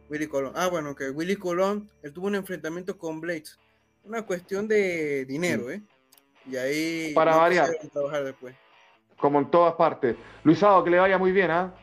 Willy 0.09 0.28
Colón, 0.28 0.53
ah, 0.55 0.68
bueno, 0.68 0.95
que 0.95 1.09
Willy 1.09 1.36
Colón, 1.36 1.89
él 2.01 2.13
tuvo 2.13 2.28
un 2.28 2.36
enfrentamiento 2.36 2.97
con 2.97 3.20
Blades, 3.20 3.59
una 4.03 4.22
cuestión 4.26 4.68
de 4.68 5.26
dinero. 5.26 5.70
¿eh? 5.70 5.82
Y 6.49 6.55
ahí... 6.55 7.11
Para 7.13 7.36
variar. 7.36 7.70
Trabajar 7.91 8.24
después. 8.24 8.55
Como 9.18 9.39
en 9.39 9.51
todas 9.51 9.74
partes. 9.76 10.15
Luisado, 10.43 10.84
que 10.84 10.89
le 10.89 10.99
vaya 10.99 11.18
muy 11.18 11.32
bien, 11.32 11.51
¿ah? 11.51 11.76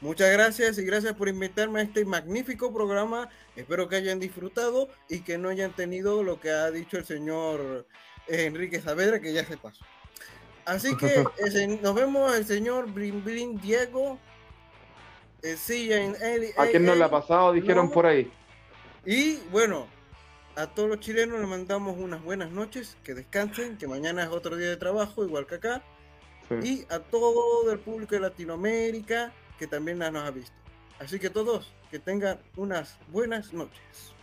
Muchas 0.00 0.30
gracias 0.30 0.78
y 0.78 0.84
gracias 0.84 1.14
por 1.14 1.28
invitarme 1.28 1.80
a 1.80 1.82
este 1.82 2.04
magnífico 2.04 2.72
programa. 2.72 3.28
Espero 3.56 3.88
que 3.88 3.96
hayan 3.96 4.20
disfrutado 4.20 4.88
y 5.08 5.20
que 5.20 5.38
no 5.38 5.48
hayan 5.48 5.72
tenido 5.72 6.22
lo 6.22 6.38
que 6.38 6.50
ha 6.50 6.70
dicho 6.70 6.98
el 6.98 7.04
señor 7.04 7.84
Enrique 8.28 8.80
Saavedra, 8.80 9.20
que 9.20 9.32
ya 9.32 9.44
se 9.44 9.56
pasó. 9.56 9.84
Así 10.64 10.96
que 10.96 11.24
nos 11.82 11.94
vemos 11.96 12.32
el 12.36 12.46
señor 12.46 12.92
Brin 12.92 13.60
Diego. 13.60 14.18
Eh, 15.42 15.56
sí, 15.56 15.90
¿A 15.92 16.66
quién 16.66 16.84
no 16.84 16.94
le 16.94 17.02
ha 17.02 17.10
pasado? 17.10 17.52
Dijeron 17.52 17.90
por 17.90 18.06
ahí. 18.06 18.30
Y 19.04 19.38
bueno, 19.50 19.88
a 20.54 20.68
todos 20.68 20.88
los 20.88 21.00
chilenos 21.00 21.40
les 21.40 21.48
mandamos 21.48 21.96
unas 21.98 22.22
buenas 22.22 22.52
noches, 22.52 22.96
que 23.02 23.14
descansen, 23.14 23.78
que 23.78 23.88
mañana 23.88 24.22
es 24.22 24.28
otro 24.28 24.56
día 24.56 24.68
de 24.68 24.76
trabajo, 24.76 25.24
igual 25.24 25.46
que 25.46 25.56
acá. 25.56 25.82
Y 26.62 26.84
a 26.88 27.00
todo 27.00 27.70
el 27.72 27.78
público 27.80 28.14
de 28.14 28.20
Latinoamérica 28.22 29.32
que 29.58 29.66
también 29.66 29.98
nos 29.98 30.14
ha 30.14 30.30
visto. 30.30 30.56
Así 30.98 31.18
que 31.18 31.30
todos, 31.30 31.72
que 31.90 31.98
tengan 31.98 32.38
unas 32.56 32.98
buenas 33.08 33.52
noches. 33.52 34.14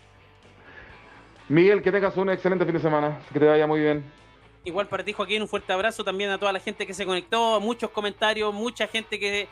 Miguel, 1.47 1.81
que 1.81 1.91
tengas 1.91 2.17
un 2.17 2.29
excelente 2.29 2.65
fin 2.65 2.73
de 2.73 2.79
semana, 2.79 3.19
que 3.31 3.39
te 3.39 3.45
vaya 3.45 3.67
muy 3.67 3.79
bien. 3.79 4.03
Igual 4.63 4.87
para 4.87 5.03
ti, 5.03 5.13
Joaquín, 5.13 5.43
un 5.43 5.47
fuerte 5.47 5.71
abrazo 5.71 6.03
también 6.03 6.31
a 6.31 6.39
toda 6.39 6.51
la 6.51 6.59
gente 6.59 6.87
que 6.87 6.93
se 6.93 7.05
conectó, 7.05 7.61
muchos 7.61 7.91
comentarios, 7.91 8.51
mucha 8.51 8.87
gente 8.87 9.19
que 9.19 9.47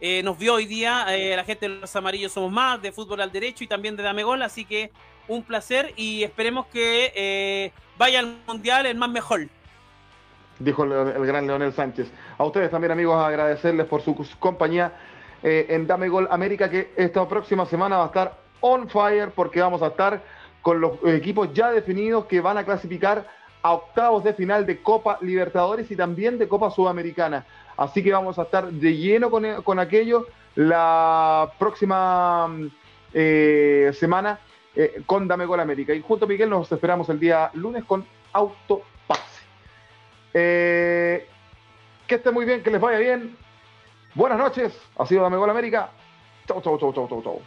eh, 0.00 0.22
nos 0.24 0.36
vio 0.36 0.54
hoy 0.54 0.66
día, 0.66 1.06
eh, 1.16 1.36
la 1.36 1.44
gente 1.44 1.68
de 1.68 1.76
los 1.76 1.94
amarillos 1.94 2.32
somos 2.32 2.50
más, 2.50 2.82
de 2.82 2.90
fútbol 2.90 3.20
al 3.20 3.30
derecho 3.30 3.62
y 3.62 3.68
también 3.68 3.96
de 3.96 4.02
Dame 4.02 4.24
Gol, 4.24 4.42
así 4.42 4.64
que 4.64 4.90
un 5.28 5.44
placer 5.44 5.92
y 5.96 6.24
esperemos 6.24 6.66
que 6.66 7.12
eh, 7.14 7.72
vaya 7.96 8.18
al 8.18 8.38
Mundial 8.46 8.86
el 8.86 8.96
más 8.96 9.10
mejor. 9.10 9.48
Dijo 10.58 10.84
el, 10.84 11.26
gran 11.26 11.46
Leonel 11.46 11.72
Sánchez. 11.72 12.10
A 12.36 12.44
ustedes 12.44 12.70
también, 12.70 12.90
amigos, 12.90 13.22
agradecerles 13.22 13.86
por 13.86 14.02
su 14.02 14.16
compañía 14.38 14.92
en 15.48 15.86
Dame 15.86 16.08
Gol 16.08 16.26
América, 16.30 16.68
que 16.68 16.92
esta 16.96 17.26
próxima 17.28 17.66
semana 17.66 17.98
va 17.98 18.04
a 18.04 18.06
estar 18.06 18.36
on 18.60 18.88
fire 18.88 19.30
porque 19.30 19.60
vamos 19.60 19.80
a 19.80 19.88
estar 19.88 20.20
con 20.60 20.80
los 20.80 20.98
equipos 21.04 21.52
ya 21.54 21.70
definidos 21.70 22.24
que 22.24 22.40
van 22.40 22.58
a 22.58 22.64
clasificar 22.64 23.28
a 23.62 23.72
octavos 23.72 24.24
de 24.24 24.34
final 24.34 24.66
de 24.66 24.82
Copa 24.82 25.18
Libertadores 25.20 25.88
y 25.90 25.96
también 25.96 26.38
de 26.38 26.48
Copa 26.48 26.70
Sudamericana. 26.70 27.46
Así 27.76 28.02
que 28.02 28.12
vamos 28.12 28.38
a 28.38 28.42
estar 28.42 28.70
de 28.70 28.96
lleno 28.96 29.30
con, 29.30 29.78
aquello 29.78 30.26
la 30.54 31.52
próxima 31.58 32.48
eh, 33.12 33.92
semana 33.94 34.40
eh, 34.74 35.02
con 35.06 35.28
Dame 35.28 35.46
Gol 35.46 35.60
América. 35.60 35.94
Y 35.94 36.00
junto 36.00 36.24
a 36.24 36.28
Miguel 36.28 36.50
nos 36.50 36.70
esperamos 36.72 37.08
el 37.08 37.20
día 37.20 37.50
lunes 37.54 37.84
con 37.84 38.04
Autopase. 38.32 39.42
Eh, 40.34 41.26
que 42.06 42.14
esté 42.16 42.30
muy 42.30 42.44
bien, 42.44 42.62
que 42.62 42.70
les 42.70 42.80
vaya 42.80 42.98
bien. 42.98 43.36
Buenas 44.16 44.38
noches. 44.38 44.72
Ha 44.96 45.04
sido 45.04 45.22
Dame 45.22 45.36
Gol 45.36 45.50
América. 45.50 45.90
Chau, 46.48 46.62
chau, 46.62 46.78
chau, 46.78 46.90
chau, 46.90 47.06
chau, 47.06 47.22
chau. 47.22 47.42